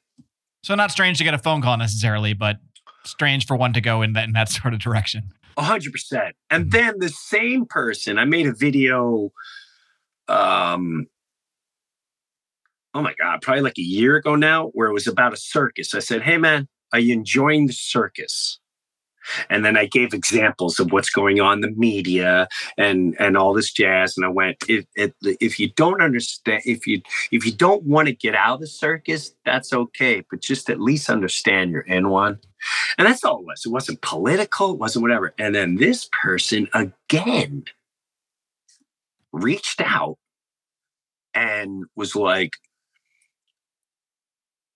So 0.64 0.74
not 0.76 0.92
strange 0.92 1.18
to 1.20 1.24
get 1.24 1.34
a 1.34 1.40
phone 1.40 1.62
call 1.62 1.78
necessarily, 1.78 2.34
but 2.34 2.58
strange 3.06 3.46
for 3.46 3.56
one 3.56 3.74
to 3.74 3.82
go 3.82 4.02
in 4.02 4.14
that 4.14 4.24
in 4.24 4.34
that 4.34 4.50
sort 4.50 4.74
of 4.74 4.80
direction 4.80 5.32
hundred 5.58 5.92
percent. 5.92 6.36
And 6.50 6.66
mm-hmm. 6.66 6.70
then 6.72 7.00
the 7.00 7.10
same 7.10 7.66
person, 7.66 8.18
I 8.18 8.26
made 8.26 8.48
a 8.48 8.54
video. 8.54 9.32
Um, 10.28 11.08
oh 12.94 13.02
my 13.02 13.14
god, 13.20 13.42
probably 13.42 13.62
like 13.62 13.78
a 13.78 13.82
year 13.82 14.16
ago 14.16 14.36
now, 14.36 14.68
where 14.70 14.88
it 14.88 14.94
was 14.94 15.08
about 15.08 15.34
a 15.34 15.38
circus. 15.38 15.94
I 15.94 16.00
said, 16.00 16.22
"Hey 16.22 16.38
man, 16.38 16.68
are 16.92 17.00
you 17.00 17.14
enjoying 17.14 17.68
the 17.68 17.74
circus?" 17.74 18.60
And 19.50 19.64
then 19.64 19.78
I 19.78 19.86
gave 19.86 20.14
examples 20.14 20.80
of 20.80 20.92
what's 20.92 21.10
going 21.10 21.40
on 21.40 21.56
in 21.56 21.62
the 21.62 21.72
media 21.72 22.48
and 22.78 23.16
and 23.20 23.38
all 23.38 23.54
this 23.54 23.72
jazz. 23.72 24.16
And 24.18 24.26
I 24.26 24.30
went, 24.30 24.58
if 24.68 24.86
if, 24.96 25.12
if 25.22 25.60
you 25.60 25.70
don't 25.70 26.02
understand, 26.02 26.62
if 26.66 26.86
you 26.88 27.02
if 27.32 27.46
you 27.46 27.52
don't 27.52 27.84
want 27.84 28.08
to 28.08 28.16
get 28.16 28.36
out 28.36 28.56
of 28.56 28.60
the 28.62 28.68
circus, 28.68 29.34
that's 29.46 29.74
okay. 29.74 30.24
But 30.30 30.42
just 30.42 30.70
at 30.70 30.82
least 30.82 31.10
understand 31.10 31.72
you're 31.72 31.82
in 31.82 32.10
one. 32.10 32.40
And 32.98 33.08
that's 33.08 33.24
all 33.24 33.40
it 33.40 33.46
was. 33.46 33.66
It 33.66 33.70
wasn't 33.70 34.02
political, 34.02 34.74
it 34.74 34.80
wasn't 34.80 35.04
whatever. 35.04 35.34
And 35.38 35.54
then 35.54 35.76
this 35.76 36.10
person 36.12 36.68
again 36.74 37.66
reached 39.32 39.82
out 39.82 40.18
and 41.34 41.86
was 41.96 42.16
like, 42.16 42.54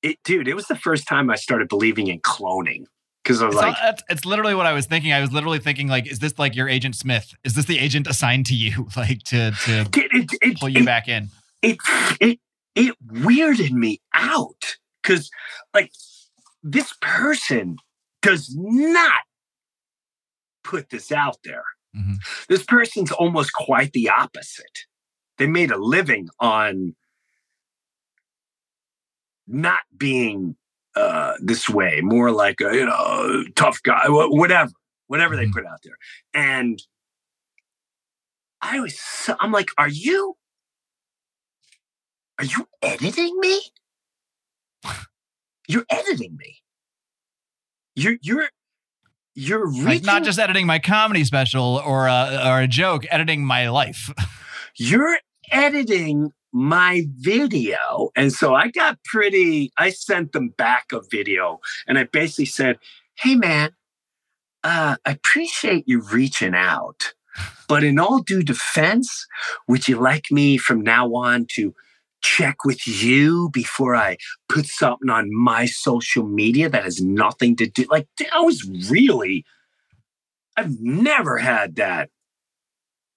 it, 0.01 0.17
dude, 0.23 0.47
it 0.47 0.55
was 0.55 0.67
the 0.67 0.75
first 0.75 1.07
time 1.07 1.29
I 1.29 1.35
started 1.35 1.67
believing 1.69 2.07
in 2.07 2.19
cloning. 2.19 2.85
Because 3.23 3.41
I 3.41 3.47
was 3.47 3.55
it's 3.55 3.61
like, 3.61 3.75
all, 3.83 3.93
it's 4.09 4.25
literally 4.25 4.55
what 4.55 4.65
I 4.65 4.71
was 4.71 4.85
thinking. 4.85 5.11
I 5.11 5.19
was 5.19 5.33
literally 5.33 5.59
thinking, 5.59 5.89
like, 5.89 6.09
is 6.09 6.19
this 6.19 6.39
like 6.39 6.55
your 6.55 6.69
agent 6.69 6.95
Smith? 6.95 7.33
Is 7.43 7.55
this 7.55 7.65
the 7.65 7.77
agent 7.77 8.07
assigned 8.07 8.45
to 8.45 8.55
you, 8.55 8.87
like 8.97 9.21
to 9.23 9.51
to 9.65 9.85
it, 9.93 10.31
it, 10.41 10.59
pull 10.59 10.69
you 10.69 10.85
back 10.85 11.09
in? 11.09 11.27
It 11.61 11.77
it 12.21 12.39
it 12.73 12.95
weirded 13.05 13.71
me 13.71 13.99
out 14.13 14.77
because, 15.01 15.29
like, 15.73 15.91
this 16.71 16.93
person 17.01 17.77
does 18.21 18.53
not 18.55 19.21
put 20.63 20.89
this 20.89 21.11
out 21.11 21.37
there. 21.43 21.63
Mm-hmm. 21.95 22.15
This 22.49 22.63
person's 22.63 23.11
almost 23.11 23.53
quite 23.53 23.93
the 23.93 24.09
opposite. 24.09 24.85
They 25.37 25.47
made 25.47 25.71
a 25.71 25.77
living 25.77 26.27
on 26.39 26.95
not 29.47 29.79
being 29.95 30.57
uh, 30.95 31.35
this 31.39 31.69
way, 31.69 32.01
more 32.01 32.31
like 32.31 32.59
a 32.59 32.75
you 32.75 32.85
know 32.85 33.43
tough 33.55 33.81
guy, 33.83 34.03
whatever, 34.07 34.71
whatever 35.07 35.35
mm-hmm. 35.35 35.45
they 35.45 35.51
put 35.51 35.65
out 35.65 35.79
there. 35.83 35.97
And 36.33 36.81
I 38.61 38.79
was, 38.79 38.99
I'm 39.39 39.51
like, 39.51 39.69
are 39.77 39.87
you, 39.87 40.35
are 42.39 42.45
you 42.45 42.67
editing 42.81 43.39
me? 43.39 43.61
You're 45.67 45.85
editing 45.89 46.37
me 46.37 46.61
you're 47.97 48.17
you're 48.21 48.49
you're 49.33 49.67
reaching, 49.67 49.85
like 49.85 50.03
not 50.03 50.23
just 50.23 50.39
editing 50.39 50.65
my 50.65 50.79
comedy 50.79 51.23
special 51.23 51.81
or 51.85 52.07
a, 52.07 52.41
or 52.45 52.61
a 52.61 52.67
joke, 52.67 53.05
editing 53.11 53.43
my 53.43 53.69
life. 53.69 54.11
you're 54.77 55.17
editing 55.51 56.31
my 56.51 57.05
video. 57.17 58.09
And 58.15 58.33
so 58.33 58.55
I 58.55 58.69
got 58.69 58.97
pretty, 59.03 59.71
I 59.77 59.91
sent 59.91 60.31
them 60.31 60.49
back 60.57 60.87
a 60.91 61.01
video 61.11 61.59
and 61.87 61.99
I 61.99 62.05
basically 62.05 62.45
said, 62.45 62.79
Hey 63.19 63.35
man, 63.35 63.71
uh, 64.63 64.95
I 65.05 65.11
appreciate 65.11 65.83
you 65.87 66.01
reaching 66.01 66.55
out. 66.55 67.13
But 67.67 67.83
in 67.83 67.99
all 67.99 68.19
due 68.19 68.41
defense, 68.41 69.27
would 69.67 69.87
you 69.87 69.99
like 69.99 70.31
me 70.31 70.57
from 70.57 70.81
now 70.81 71.13
on 71.13 71.45
to 71.51 71.75
check 72.21 72.65
with 72.65 72.87
you 72.87 73.49
before 73.53 73.95
I 73.95 74.17
put 74.49 74.65
something 74.65 75.09
on 75.09 75.33
my 75.33 75.65
social 75.65 76.25
media 76.25 76.69
that 76.69 76.83
has 76.83 77.01
nothing 77.01 77.55
to 77.57 77.67
do. 77.67 77.85
Like, 77.89 78.07
I 78.33 78.39
was 78.41 78.67
really, 78.89 79.45
I've 80.55 80.79
never 80.79 81.37
had 81.37 81.75
that 81.75 82.09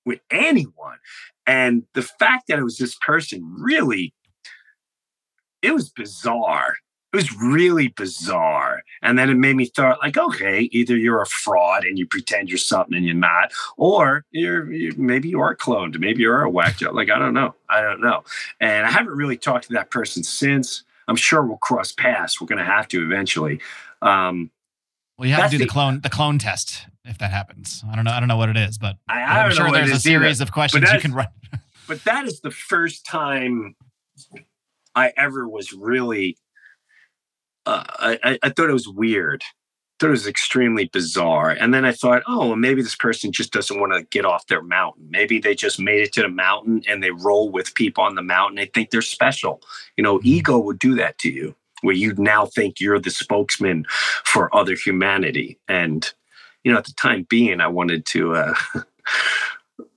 with 0.04 0.20
anyone. 0.30 0.98
And 1.46 1.84
the 1.94 2.02
fact 2.02 2.48
that 2.48 2.58
it 2.58 2.64
was 2.64 2.78
this 2.78 2.96
person 3.04 3.42
really, 3.58 4.14
it 5.62 5.74
was 5.74 5.90
bizarre 5.90 6.74
it 7.12 7.16
was 7.16 7.36
really 7.36 7.88
bizarre. 7.88 8.79
And 9.02 9.18
then 9.18 9.30
it 9.30 9.34
made 9.34 9.56
me 9.56 9.66
thought, 9.66 9.98
like, 10.00 10.18
okay, 10.18 10.68
either 10.72 10.96
you're 10.96 11.22
a 11.22 11.26
fraud 11.26 11.84
and 11.84 11.98
you 11.98 12.06
pretend 12.06 12.48
you're 12.48 12.58
something 12.58 12.96
and 12.96 13.06
you're 13.06 13.14
not, 13.14 13.52
or 13.76 14.24
you're, 14.30 14.70
you, 14.70 14.92
maybe 14.96 15.28
you 15.28 15.40
are 15.40 15.56
cloned, 15.56 15.98
maybe 15.98 16.22
you're 16.22 16.42
a 16.42 16.50
whack 16.50 16.76
job. 16.76 16.94
Like, 16.94 17.10
I 17.10 17.18
don't 17.18 17.34
know, 17.34 17.54
I 17.68 17.80
don't 17.80 18.00
know. 18.00 18.24
And 18.60 18.86
I 18.86 18.90
haven't 18.90 19.14
really 19.14 19.36
talked 19.36 19.66
to 19.68 19.72
that 19.74 19.90
person 19.90 20.22
since. 20.22 20.84
I'm 21.08 21.16
sure 21.16 21.44
we'll 21.44 21.58
cross 21.58 21.92
paths. 21.92 22.40
We're 22.40 22.46
going 22.46 22.58
to 22.58 22.64
have 22.64 22.88
to 22.88 23.02
eventually. 23.04 23.60
Um, 24.02 24.50
well, 25.18 25.28
you 25.28 25.34
have 25.34 25.50
to 25.50 25.56
do 25.56 25.58
the, 25.58 25.64
the, 25.64 25.70
clone 25.70 26.00
the 26.00 26.08
clone 26.08 26.38
test 26.38 26.86
if 27.04 27.18
that 27.18 27.30
happens. 27.30 27.84
I 27.90 27.96
don't 27.96 28.04
know. 28.04 28.12
I 28.12 28.20
don't 28.20 28.28
know 28.28 28.36
what 28.36 28.48
it 28.48 28.56
is, 28.56 28.78
but 28.78 28.96
I, 29.08 29.44
am 29.44 29.50
sure 29.50 29.70
there's 29.72 29.90
a 29.90 29.98
series 29.98 30.40
either. 30.40 30.48
of 30.48 30.52
questions 30.52 30.90
you 30.90 31.00
can 31.00 31.12
run. 31.12 31.28
but 31.88 32.04
that 32.04 32.26
is 32.26 32.40
the 32.40 32.50
first 32.50 33.04
time 33.04 33.74
I 34.94 35.12
ever 35.16 35.48
was 35.48 35.72
really 35.72 36.38
uh, 37.66 37.84
I, 38.22 38.38
I 38.42 38.48
thought 38.50 38.70
it 38.70 38.74
was 38.74 38.88
weird. 38.88 39.42
I 39.42 39.94
thought 39.98 40.08
it 40.08 40.10
was 40.10 40.26
extremely 40.26 40.86
bizarre. 40.86 41.50
And 41.50 41.74
then 41.74 41.84
I 41.84 41.92
thought, 41.92 42.22
oh, 42.26 42.48
well, 42.48 42.56
maybe 42.56 42.80
this 42.80 42.96
person 42.96 43.32
just 43.32 43.52
doesn't 43.52 43.78
want 43.78 43.92
to 43.92 44.02
get 44.10 44.24
off 44.24 44.46
their 44.46 44.62
mountain. 44.62 45.08
Maybe 45.10 45.38
they 45.38 45.54
just 45.54 45.78
made 45.78 46.00
it 46.00 46.12
to 46.14 46.22
the 46.22 46.28
mountain 46.28 46.82
and 46.88 47.02
they 47.02 47.10
roll 47.10 47.50
with 47.50 47.74
people 47.74 48.02
on 48.02 48.14
the 48.14 48.22
mountain. 48.22 48.56
They 48.56 48.66
think 48.66 48.90
they're 48.90 49.02
special. 49.02 49.60
You 49.96 50.04
know, 50.04 50.18
mm-hmm. 50.18 50.28
ego 50.28 50.58
would 50.58 50.78
do 50.78 50.94
that 50.94 51.18
to 51.18 51.30
you, 51.30 51.54
where 51.82 51.94
you 51.94 52.14
now 52.16 52.46
think 52.46 52.80
you're 52.80 52.98
the 52.98 53.10
spokesman 53.10 53.84
for 54.24 54.54
other 54.56 54.74
humanity. 54.74 55.58
And, 55.68 56.10
you 56.64 56.72
know, 56.72 56.78
at 56.78 56.86
the 56.86 56.94
time 56.94 57.26
being, 57.28 57.60
I 57.60 57.68
wanted 57.68 58.06
to 58.06 58.36
uh, 58.36 58.54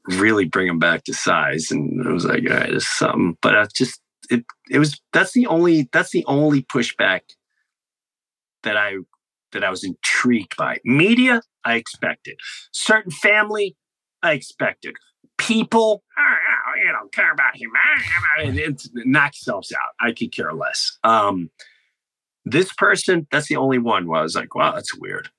really 0.07 0.45
bring 0.45 0.68
them 0.68 0.80
back 0.80 1.05
to 1.05 1.14
size. 1.14 1.72
And 1.72 2.05
I 2.05 2.11
was 2.11 2.26
like, 2.26 2.43
all 2.49 2.57
right, 2.57 2.70
there's 2.70 2.89
something. 2.89 3.38
But 3.41 3.55
I 3.55 3.68
just, 3.74 4.01
it, 4.30 4.43
it 4.70 4.80
was, 4.80 4.99
that's 5.14 5.32
the 5.32 5.47
only, 5.47 5.88
that's 5.93 6.11
the 6.11 6.26
only 6.26 6.64
pushback 6.64 7.22
that 8.64 8.78
I 8.78 8.97
that 9.51 9.64
I 9.64 9.70
was 9.70 9.84
intrigued 9.84 10.57
by. 10.57 10.80
Media, 10.84 11.41
I 11.64 11.76
expected. 11.76 12.39
Certain 12.72 13.11
family, 13.11 13.76
I 14.24 14.34
expected. 14.34 14.95
People, 15.38 16.03
oh, 16.18 16.84
you 16.84 16.91
don't 16.91 17.11
care 17.14 17.32
about 17.32 17.55
humanity. 17.55 18.64
It's, 18.64 18.89
knock 18.93 19.34
yourselves 19.36 19.72
out. 19.72 20.05
I 20.05 20.11
could 20.11 20.32
care 20.32 20.53
less. 20.53 20.97
Um, 21.03 21.49
this 22.45 22.74
person, 22.74 23.28
that's 23.32 23.47
the 23.47 23.55
only 23.55 23.78
one 23.78 24.07
where 24.07 24.20
I 24.20 24.24
was 24.24 24.36
like, 24.36 24.55
wow, 24.55 24.74
that's 24.74 24.95
weird. 24.97 25.30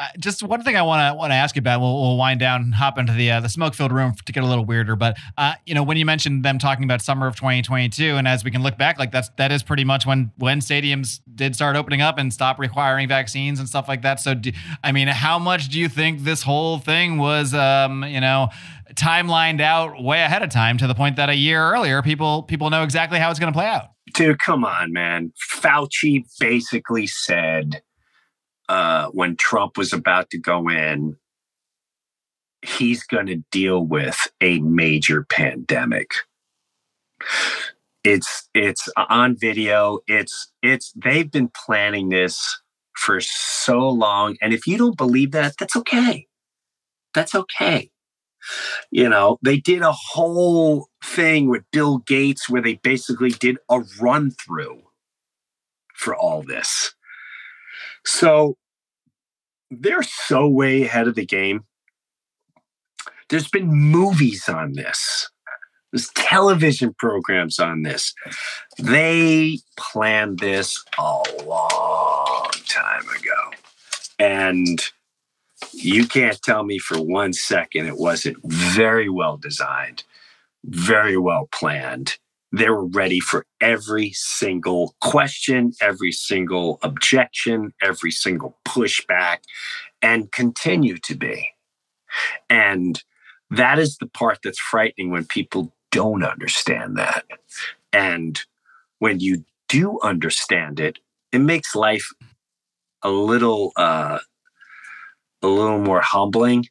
Uh, 0.00 0.06
just 0.18 0.42
one 0.42 0.62
thing 0.62 0.76
I 0.76 0.82
want 0.82 1.12
to 1.12 1.14
want 1.14 1.30
to 1.30 1.34
ask 1.34 1.54
you 1.54 1.60
about. 1.60 1.82
We'll, 1.82 1.92
we'll 1.92 2.16
wind 2.16 2.40
down 2.40 2.62
and 2.62 2.74
hop 2.74 2.96
into 2.96 3.12
the 3.12 3.32
uh, 3.32 3.40
the 3.40 3.50
smoke 3.50 3.74
filled 3.74 3.92
room 3.92 4.14
to 4.24 4.32
get 4.32 4.42
a 4.42 4.46
little 4.46 4.64
weirder. 4.64 4.96
But 4.96 5.18
uh, 5.36 5.52
you 5.66 5.74
know, 5.74 5.82
when 5.82 5.98
you 5.98 6.06
mentioned 6.06 6.42
them 6.42 6.58
talking 6.58 6.84
about 6.84 7.02
summer 7.02 7.26
of 7.26 7.36
2022, 7.36 8.16
and 8.16 8.26
as 8.26 8.42
we 8.42 8.50
can 8.50 8.62
look 8.62 8.78
back, 8.78 8.98
like 8.98 9.12
that's 9.12 9.28
that 9.36 9.52
is 9.52 9.62
pretty 9.62 9.84
much 9.84 10.06
when 10.06 10.32
when 10.38 10.60
stadiums 10.60 11.20
did 11.34 11.54
start 11.54 11.76
opening 11.76 12.00
up 12.00 12.16
and 12.16 12.32
stop 12.32 12.58
requiring 12.58 13.08
vaccines 13.08 13.60
and 13.60 13.68
stuff 13.68 13.88
like 13.88 14.00
that. 14.00 14.20
So, 14.20 14.32
do, 14.32 14.52
I 14.82 14.90
mean, 14.90 15.06
how 15.06 15.38
much 15.38 15.68
do 15.68 15.78
you 15.78 15.90
think 15.90 16.20
this 16.20 16.42
whole 16.42 16.78
thing 16.78 17.18
was, 17.18 17.52
um, 17.52 18.02
you 18.04 18.22
know, 18.22 18.48
timelined 18.94 19.60
out 19.60 20.02
way 20.02 20.22
ahead 20.22 20.42
of 20.42 20.48
time 20.48 20.78
to 20.78 20.86
the 20.86 20.94
point 20.94 21.16
that 21.16 21.28
a 21.28 21.36
year 21.36 21.62
earlier, 21.62 22.00
people 22.00 22.44
people 22.44 22.70
know 22.70 22.84
exactly 22.84 23.18
how 23.18 23.30
it's 23.30 23.38
going 23.38 23.52
to 23.52 23.56
play 23.56 23.66
out? 23.66 23.90
Dude, 24.14 24.38
come 24.38 24.64
on, 24.64 24.94
man. 24.94 25.34
Fauci 25.60 26.24
basically 26.38 27.06
said 27.06 27.82
uh, 28.70 29.08
when 29.08 29.34
Trump 29.34 29.76
was 29.76 29.92
about 29.92 30.30
to 30.30 30.38
go 30.38 30.68
in, 30.68 31.16
he's 32.62 33.02
going 33.02 33.26
to 33.26 33.42
deal 33.50 33.84
with 33.84 34.16
a 34.40 34.60
major 34.60 35.24
pandemic. 35.24 36.12
It's 38.04 38.48
it's 38.54 38.88
on 38.96 39.36
video. 39.36 39.98
It's 40.06 40.52
it's 40.62 40.92
they've 40.92 41.30
been 41.30 41.50
planning 41.66 42.10
this 42.10 42.60
for 42.96 43.20
so 43.20 43.88
long, 43.88 44.36
and 44.40 44.54
if 44.54 44.68
you 44.68 44.78
don't 44.78 44.96
believe 44.96 45.32
that, 45.32 45.54
that's 45.58 45.74
okay. 45.74 46.28
That's 47.12 47.34
okay. 47.34 47.90
You 48.92 49.08
know, 49.08 49.38
they 49.42 49.58
did 49.58 49.82
a 49.82 49.92
whole 49.92 50.86
thing 51.04 51.48
with 51.48 51.64
Bill 51.72 51.98
Gates 51.98 52.48
where 52.48 52.62
they 52.62 52.74
basically 52.74 53.30
did 53.30 53.58
a 53.68 53.80
run 54.00 54.30
through 54.30 54.82
for 55.92 56.14
all 56.14 56.42
this. 56.42 56.94
So 58.06 58.56
they're 59.70 60.02
so 60.02 60.48
way 60.48 60.82
ahead 60.82 61.08
of 61.08 61.14
the 61.14 61.26
game. 61.26 61.64
There's 63.28 63.48
been 63.48 63.68
movies 63.68 64.48
on 64.48 64.72
this. 64.72 65.30
There's 65.92 66.08
television 66.10 66.94
programs 66.98 67.58
on 67.58 67.82
this. 67.82 68.14
They 68.78 69.58
planned 69.76 70.38
this 70.38 70.84
a 70.98 71.22
long 71.44 72.50
time 72.68 73.02
ago. 73.08 73.56
And 74.18 74.80
you 75.72 76.06
can't 76.06 76.40
tell 76.42 76.64
me 76.64 76.78
for 76.78 77.00
one 77.00 77.32
second 77.32 77.86
it 77.86 77.98
wasn't 77.98 78.36
very 78.44 79.08
well 79.08 79.36
designed, 79.36 80.04
very 80.64 81.16
well 81.16 81.48
planned, 81.52 82.18
they 82.52 82.68
were 82.68 82.86
ready 82.86 83.20
for 83.20 83.46
every 83.60 84.10
single 84.12 84.94
question, 85.00 85.72
every 85.80 86.12
single 86.12 86.78
objection, 86.82 87.72
every 87.82 88.10
single 88.10 88.56
pushback, 88.66 89.38
and 90.02 90.32
continue 90.32 90.98
to 90.98 91.14
be. 91.14 91.50
And 92.48 93.02
that 93.50 93.78
is 93.78 93.98
the 93.98 94.06
part 94.06 94.38
that's 94.42 94.58
frightening 94.58 95.10
when 95.10 95.26
people 95.26 95.72
don't 95.90 96.24
understand 96.24 96.96
that. 96.96 97.24
And 97.92 98.40
when 98.98 99.20
you 99.20 99.44
do 99.68 100.00
understand 100.02 100.80
it, 100.80 100.98
it 101.32 101.38
makes 101.38 101.74
life 101.74 102.08
a 103.02 103.10
little 103.10 103.72
uh, 103.76 104.18
a 105.42 105.46
little 105.46 105.78
more 105.78 106.00
humbling. 106.00 106.66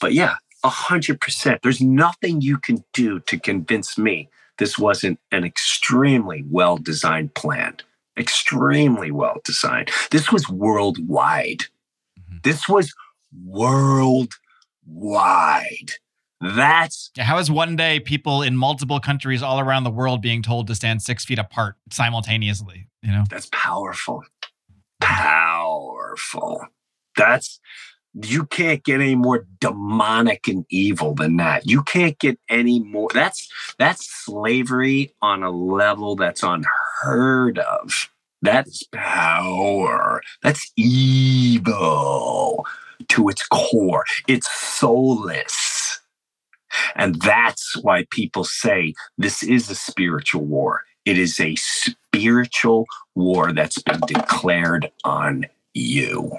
But 0.00 0.12
yeah, 0.12 0.36
a 0.62 0.68
hundred 0.68 1.20
percent. 1.20 1.60
There's 1.62 1.80
nothing 1.80 2.40
you 2.40 2.58
can 2.58 2.84
do 2.92 3.20
to 3.20 3.38
convince 3.38 3.98
me 3.98 4.28
this 4.58 4.78
wasn't 4.78 5.18
an 5.32 5.44
extremely 5.44 6.44
well 6.50 6.76
designed 6.76 7.34
plan. 7.34 7.76
Extremely 8.16 9.10
well 9.10 9.40
designed. 9.44 9.90
This 10.10 10.30
was 10.30 10.48
worldwide. 10.48 11.64
Mm-hmm. 12.18 12.36
This 12.42 12.68
was 12.68 12.94
worldwide. 13.44 14.28
That's 16.40 17.10
how 17.18 17.38
is 17.38 17.50
one 17.50 17.74
day 17.74 18.00
people 18.00 18.42
in 18.42 18.56
multiple 18.56 19.00
countries 19.00 19.42
all 19.42 19.58
around 19.58 19.84
the 19.84 19.90
world 19.90 20.20
being 20.20 20.42
told 20.42 20.66
to 20.66 20.74
stand 20.74 21.02
six 21.02 21.24
feet 21.24 21.38
apart 21.38 21.76
simultaneously? 21.90 22.88
You 23.02 23.12
know, 23.12 23.24
that's 23.30 23.48
powerful. 23.50 24.22
Powerful. 25.00 26.66
That's 27.16 27.60
you 28.22 28.46
can't 28.46 28.84
get 28.84 29.00
any 29.00 29.16
more 29.16 29.46
demonic 29.60 30.46
and 30.46 30.64
evil 30.70 31.14
than 31.14 31.36
that. 31.38 31.68
You 31.68 31.82
can't 31.82 32.18
get 32.18 32.38
any 32.48 32.80
more. 32.80 33.08
That's 33.12 33.48
that's 33.78 34.08
slavery 34.24 35.12
on 35.20 35.42
a 35.42 35.50
level 35.50 36.14
that's 36.14 36.42
unheard 36.42 37.58
of. 37.58 38.10
That's 38.42 38.84
power. 38.92 40.20
That's 40.42 40.70
evil 40.76 42.66
to 43.08 43.28
its 43.28 43.46
core. 43.46 44.04
It's 44.28 44.50
soulless. 44.50 46.00
And 46.94 47.20
that's 47.22 47.76
why 47.82 48.06
people 48.10 48.44
say 48.44 48.94
this 49.18 49.42
is 49.42 49.70
a 49.70 49.74
spiritual 49.74 50.44
war. 50.44 50.82
It 51.04 51.18
is 51.18 51.40
a 51.40 51.54
spiritual 51.56 52.86
war 53.14 53.52
that's 53.52 53.80
been 53.82 54.00
declared 54.06 54.90
on 55.04 55.46
you. 55.72 56.38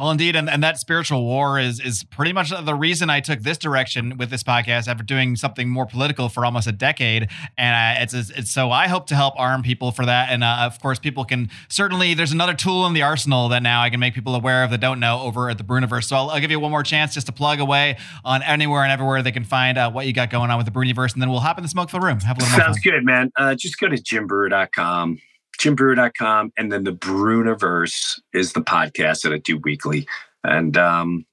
Well, 0.00 0.10
indeed, 0.10 0.34
and, 0.34 0.48
and 0.48 0.62
that 0.62 0.78
spiritual 0.78 1.26
war 1.26 1.60
is 1.60 1.78
is 1.78 2.04
pretty 2.04 2.32
much 2.32 2.48
the 2.48 2.74
reason 2.74 3.10
I 3.10 3.20
took 3.20 3.40
this 3.40 3.58
direction 3.58 4.16
with 4.16 4.30
this 4.30 4.42
podcast 4.42 4.88
after 4.88 5.04
doing 5.04 5.36
something 5.36 5.68
more 5.68 5.84
political 5.84 6.30
for 6.30 6.46
almost 6.46 6.66
a 6.66 6.72
decade, 6.72 7.28
and 7.58 7.98
uh, 7.98 8.02
it's, 8.02 8.30
it's 8.30 8.50
so 8.50 8.70
I 8.70 8.88
hope 8.88 9.08
to 9.08 9.14
help 9.14 9.34
arm 9.38 9.62
people 9.62 9.92
for 9.92 10.06
that, 10.06 10.30
and 10.30 10.42
uh, 10.42 10.60
of 10.60 10.80
course, 10.80 10.98
people 10.98 11.26
can 11.26 11.50
certainly 11.68 12.14
there's 12.14 12.32
another 12.32 12.54
tool 12.54 12.86
in 12.86 12.94
the 12.94 13.02
arsenal 13.02 13.50
that 13.50 13.62
now 13.62 13.82
I 13.82 13.90
can 13.90 14.00
make 14.00 14.14
people 14.14 14.34
aware 14.34 14.64
of 14.64 14.70
that 14.70 14.80
don't 14.80 15.00
know 15.00 15.20
over 15.20 15.50
at 15.50 15.58
the 15.58 15.64
Breuniverse. 15.64 16.04
So 16.04 16.16
I'll, 16.16 16.30
I'll 16.30 16.40
give 16.40 16.50
you 16.50 16.60
one 16.60 16.70
more 16.70 16.82
chance 16.82 17.12
just 17.12 17.26
to 17.26 17.32
plug 17.32 17.60
away 17.60 17.98
on 18.24 18.42
anywhere 18.42 18.84
and 18.84 18.90
everywhere 18.90 19.22
they 19.22 19.32
can 19.32 19.44
find 19.44 19.76
uh, 19.76 19.90
what 19.90 20.06
you 20.06 20.14
got 20.14 20.30
going 20.30 20.50
on 20.50 20.56
with 20.56 20.64
the 20.64 20.72
Breuniverse, 20.72 21.12
and 21.12 21.20
then 21.20 21.28
we'll 21.28 21.40
hop 21.40 21.58
in 21.58 21.62
the 21.62 21.68
smoke 21.68 21.90
for 21.90 22.00
the 22.00 22.06
room. 22.06 22.20
Have 22.20 22.38
a 22.38 22.40
little 22.40 22.58
Sounds 22.58 22.80
good, 22.80 23.04
man. 23.04 23.30
Uh, 23.36 23.54
just 23.54 23.78
go 23.78 23.86
to 23.86 23.96
jimbreuer.com 23.96 25.20
jimbreuer.com, 25.60 26.52
and 26.56 26.72
then 26.72 26.84
the 26.84 26.92
Breuniverse 26.92 28.20
is 28.32 28.52
the 28.52 28.62
podcast 28.62 29.22
that 29.22 29.32
I 29.32 29.38
do 29.38 29.58
weekly. 29.58 30.08
And 30.42 30.76
um, 30.76 31.26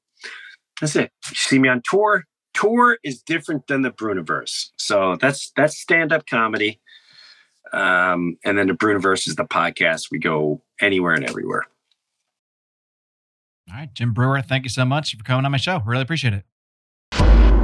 that's 0.80 0.95
it. 0.95 1.11
You 1.30 1.36
see 1.36 1.60
me 1.60 1.69
on 1.69 1.81
tour. 1.89 2.26
Tour 2.53 2.97
is 3.03 3.22
different 3.22 3.68
than 3.68 3.84
the 3.84 3.91
Breuniverse. 3.91 4.69
So 4.77 5.15
that's 5.19 5.51
that's 5.56 5.80
stand-up 5.80 6.26
comedy. 6.27 6.80
Um, 7.73 8.38
and 8.45 8.57
then 8.57 8.68
the 8.68 8.73
Breuniverse 8.73 9.27
is 9.27 9.35
the 9.35 9.45
podcast. 9.45 10.11
We 10.11 10.19
go 10.19 10.61
anywhere 10.81 11.14
and 11.14 11.26
everywhere. 11.26 11.65
All 13.69 13.76
right, 13.76 13.93
Jim 13.93 14.14
Breuer, 14.14 14.41
thank 14.41 14.64
you 14.64 14.69
so 14.69 14.85
much 14.85 15.15
for 15.15 15.23
coming 15.23 15.45
on 15.45 15.51
my 15.51 15.57
show. 15.57 15.81
Really 15.85 16.03
appreciate 16.03 16.34
it. 16.34 17.56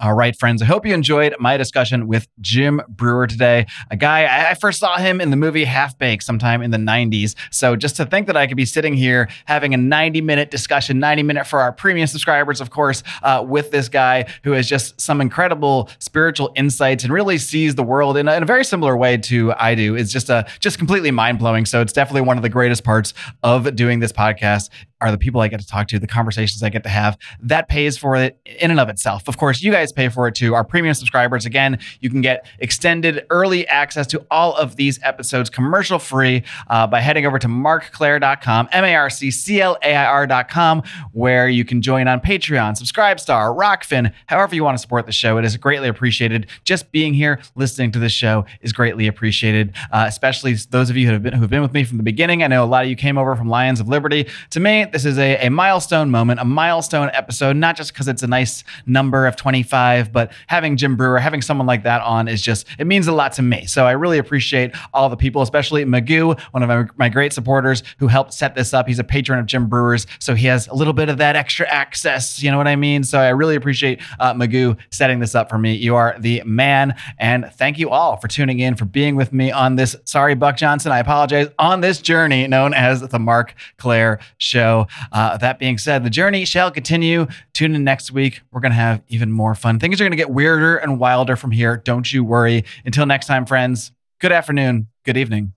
All 0.00 0.14
right, 0.14 0.34
friends. 0.34 0.62
I 0.62 0.64
hope 0.64 0.86
you 0.86 0.94
enjoyed 0.94 1.34
my 1.38 1.58
discussion 1.58 2.06
with 2.06 2.26
Jim 2.40 2.80
Breuer 2.88 3.26
today, 3.26 3.66
a 3.90 3.96
guy 3.98 4.48
I 4.48 4.54
first 4.54 4.80
saw 4.80 4.96
him 4.96 5.20
in 5.20 5.28
the 5.28 5.36
movie 5.36 5.64
Half 5.64 5.98
Baked 5.98 6.22
sometime 6.22 6.62
in 6.62 6.70
the 6.70 6.78
90s. 6.78 7.34
So 7.50 7.76
just 7.76 7.96
to 7.96 8.06
think 8.06 8.26
that 8.26 8.34
I 8.34 8.46
could 8.46 8.56
be 8.56 8.64
sitting 8.64 8.94
here 8.94 9.28
having 9.44 9.74
a 9.74 9.76
90 9.76 10.22
minute 10.22 10.50
discussion, 10.50 11.00
90 11.00 11.22
minute 11.24 11.46
for 11.46 11.60
our 11.60 11.70
premium 11.70 12.06
subscribers, 12.06 12.62
of 12.62 12.70
course, 12.70 13.02
uh, 13.22 13.44
with 13.46 13.72
this 13.72 13.90
guy 13.90 14.24
who 14.42 14.52
has 14.52 14.66
just 14.66 14.98
some 14.98 15.20
incredible 15.20 15.90
spiritual 15.98 16.50
insights 16.56 17.04
and 17.04 17.12
really 17.12 17.36
sees 17.36 17.74
the 17.74 17.82
world 17.82 18.16
in 18.16 18.26
a, 18.26 18.34
in 18.34 18.42
a 18.42 18.46
very 18.46 18.64
similar 18.64 18.96
way 18.96 19.18
to 19.18 19.52
I 19.58 19.74
do 19.74 19.96
is 19.96 20.10
just 20.10 20.30
just 20.60 20.78
completely 20.78 21.10
mind 21.10 21.38
blowing. 21.38 21.66
So 21.66 21.82
it's 21.82 21.92
definitely 21.92 22.22
one 22.22 22.38
of 22.38 22.42
the 22.42 22.48
greatest 22.48 22.84
parts 22.84 23.12
of 23.42 23.76
doing 23.76 24.00
this 24.00 24.12
podcast 24.12 24.70
are 25.00 25.10
the 25.10 25.18
people 25.18 25.40
I 25.40 25.48
get 25.48 25.60
to 25.60 25.66
talk 25.66 25.88
to, 25.88 25.98
the 25.98 26.06
conversations 26.06 26.62
I 26.62 26.68
get 26.68 26.82
to 26.84 26.88
have. 26.88 27.18
That 27.40 27.68
pays 27.68 27.96
for 27.96 28.16
it 28.16 28.38
in 28.44 28.70
and 28.70 28.80
of 28.80 28.88
itself. 28.88 29.28
Of 29.28 29.38
course, 29.38 29.62
you 29.62 29.72
guys 29.72 29.92
pay 29.92 30.08
for 30.08 30.28
it 30.28 30.34
too. 30.34 30.54
Our 30.54 30.64
premium 30.64 30.94
subscribers, 30.94 31.46
again, 31.46 31.78
you 32.00 32.10
can 32.10 32.20
get 32.20 32.46
extended 32.58 33.26
early 33.30 33.66
access 33.68 34.06
to 34.08 34.24
all 34.30 34.54
of 34.56 34.76
these 34.76 34.98
episodes 35.02 35.50
commercial 35.50 35.98
free 35.98 36.42
uh, 36.68 36.86
by 36.86 37.00
heading 37.00 37.26
over 37.26 37.38
to 37.38 37.48
marcclair.com, 37.48 38.68
M 38.72 38.84
A 38.84 38.94
R 38.94 39.10
C 39.10 39.30
C 39.30 39.60
L 39.60 39.76
A 39.82 39.94
I 39.94 40.04
R.com, 40.04 40.82
where 41.12 41.48
you 41.48 41.64
can 41.64 41.82
join 41.82 42.08
on 42.08 42.20
Patreon, 42.20 42.80
Subscribestar, 42.80 43.56
Rokfin, 43.56 44.12
however 44.26 44.54
you 44.54 44.64
want 44.64 44.76
to 44.76 44.80
support 44.80 45.06
the 45.06 45.12
show. 45.12 45.38
It 45.38 45.44
is 45.44 45.56
greatly 45.56 45.88
appreciated. 45.88 46.46
Just 46.64 46.90
being 46.92 47.14
here, 47.14 47.40
listening 47.54 47.92
to 47.92 47.98
this 47.98 48.12
show 48.12 48.44
is 48.60 48.72
greatly 48.72 49.06
appreciated, 49.06 49.74
uh, 49.92 50.04
especially 50.06 50.54
those 50.70 50.90
of 50.90 50.96
you 50.96 51.06
who 51.06 51.12
have, 51.12 51.22
been, 51.22 51.32
who 51.32 51.40
have 51.40 51.50
been 51.50 51.62
with 51.62 51.72
me 51.72 51.84
from 51.84 51.96
the 51.96 52.02
beginning. 52.02 52.42
I 52.42 52.46
know 52.46 52.64
a 52.64 52.66
lot 52.66 52.84
of 52.84 52.90
you 52.90 52.96
came 52.96 53.18
over 53.18 53.36
from 53.36 53.48
Lions 53.48 53.80
of 53.80 53.88
Liberty. 53.88 54.26
To 54.50 54.60
me, 54.60 54.86
This 54.92 55.04
is 55.04 55.18
a, 55.18 55.46
a 55.46 55.50
milestone 55.50 56.10
moment, 56.10 56.40
a 56.40 56.44
milestone 56.44 57.10
episode, 57.12 57.56
not 57.56 57.76
just 57.76 57.92
because 57.92 58.08
it's 58.08 58.22
a 58.22 58.26
nice 58.26 58.64
number 58.86 59.26
of 59.26 59.36
25, 59.36 60.12
but 60.12 60.32
having 60.46 60.76
Jim 60.76 60.96
Breuer, 60.96 61.18
having 61.18 61.42
someone 61.42 61.66
like 61.66 61.84
that 61.84 62.02
on 62.02 62.28
is 62.28 62.42
just, 62.42 62.66
it 62.78 62.86
means 62.86 63.06
a 63.06 63.12
lot 63.12 63.32
to 63.34 63.42
me. 63.42 63.66
So 63.66 63.86
I 63.86 63.92
really 63.92 64.18
appreciate 64.18 64.74
all 64.92 65.08
the 65.08 65.16
people, 65.16 65.42
especially 65.42 65.84
Magoo, 65.84 66.38
one 66.52 66.62
of 66.62 66.68
my, 66.68 66.86
my 66.96 67.08
great 67.08 67.32
supporters 67.32 67.82
who 67.98 68.06
helped 68.06 68.34
set 68.34 68.54
this 68.54 68.74
up. 68.74 68.86
He's 68.86 68.98
a 68.98 69.04
patron 69.04 69.38
of 69.38 69.46
Jim 69.46 69.68
Breuer's, 69.68 70.06
so 70.18 70.34
he 70.34 70.46
has 70.46 70.68
a 70.68 70.74
little 70.74 70.92
bit 70.92 71.08
of 71.08 71.18
that 71.18 71.36
extra 71.36 71.66
access. 71.68 72.42
You 72.42 72.50
know 72.50 72.58
what 72.58 72.68
I 72.68 72.76
mean? 72.76 73.04
So 73.04 73.18
I 73.18 73.30
really 73.30 73.56
appreciate 73.56 74.00
uh, 74.18 74.34
Magoo 74.34 74.76
setting 74.90 75.20
this 75.20 75.34
up 75.34 75.48
for 75.48 75.58
me. 75.58 75.74
You 75.74 75.96
are 75.96 76.16
the 76.18 76.42
man. 76.44 76.94
And 77.18 77.50
thank 77.54 77.78
you 77.78 77.90
all 77.90 78.16
for 78.16 78.28
tuning 78.28 78.60
in, 78.60 78.74
for 78.76 78.84
being 78.84 79.16
with 79.16 79.32
me 79.32 79.50
on 79.50 79.76
this. 79.76 79.96
Sorry, 80.04 80.34
Buck 80.34 80.56
Johnson. 80.56 80.92
I 80.92 80.98
apologize. 80.98 81.48
On 81.58 81.80
this 81.80 82.00
journey 82.00 82.46
known 82.46 82.74
as 82.74 83.00
the 83.00 83.18
Marc 83.18 83.54
Clair 83.76 84.20
Show. 84.38 84.79
Uh, 85.12 85.36
that 85.38 85.58
being 85.58 85.78
said, 85.78 86.04
the 86.04 86.10
journey 86.10 86.44
shall 86.44 86.70
continue. 86.70 87.26
Tune 87.52 87.74
in 87.74 87.84
next 87.84 88.12
week. 88.12 88.40
We're 88.52 88.60
going 88.60 88.72
to 88.72 88.76
have 88.76 89.02
even 89.08 89.32
more 89.32 89.54
fun. 89.54 89.78
Things 89.78 90.00
are 90.00 90.04
going 90.04 90.12
to 90.12 90.16
get 90.16 90.30
weirder 90.30 90.76
and 90.76 90.98
wilder 90.98 91.36
from 91.36 91.50
here. 91.50 91.76
Don't 91.76 92.10
you 92.12 92.24
worry. 92.24 92.64
Until 92.84 93.06
next 93.06 93.26
time, 93.26 93.46
friends, 93.46 93.92
good 94.20 94.32
afternoon, 94.32 94.88
good 95.04 95.16
evening, 95.16 95.52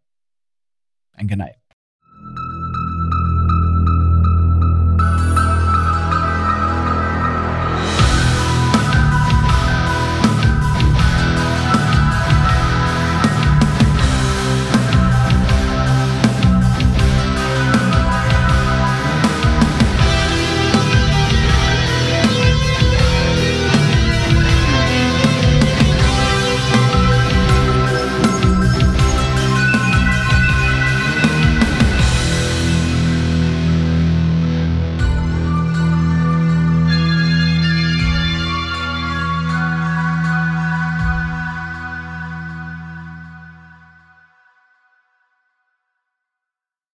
and 1.17 1.29
good 1.29 1.37
night. 1.37 1.55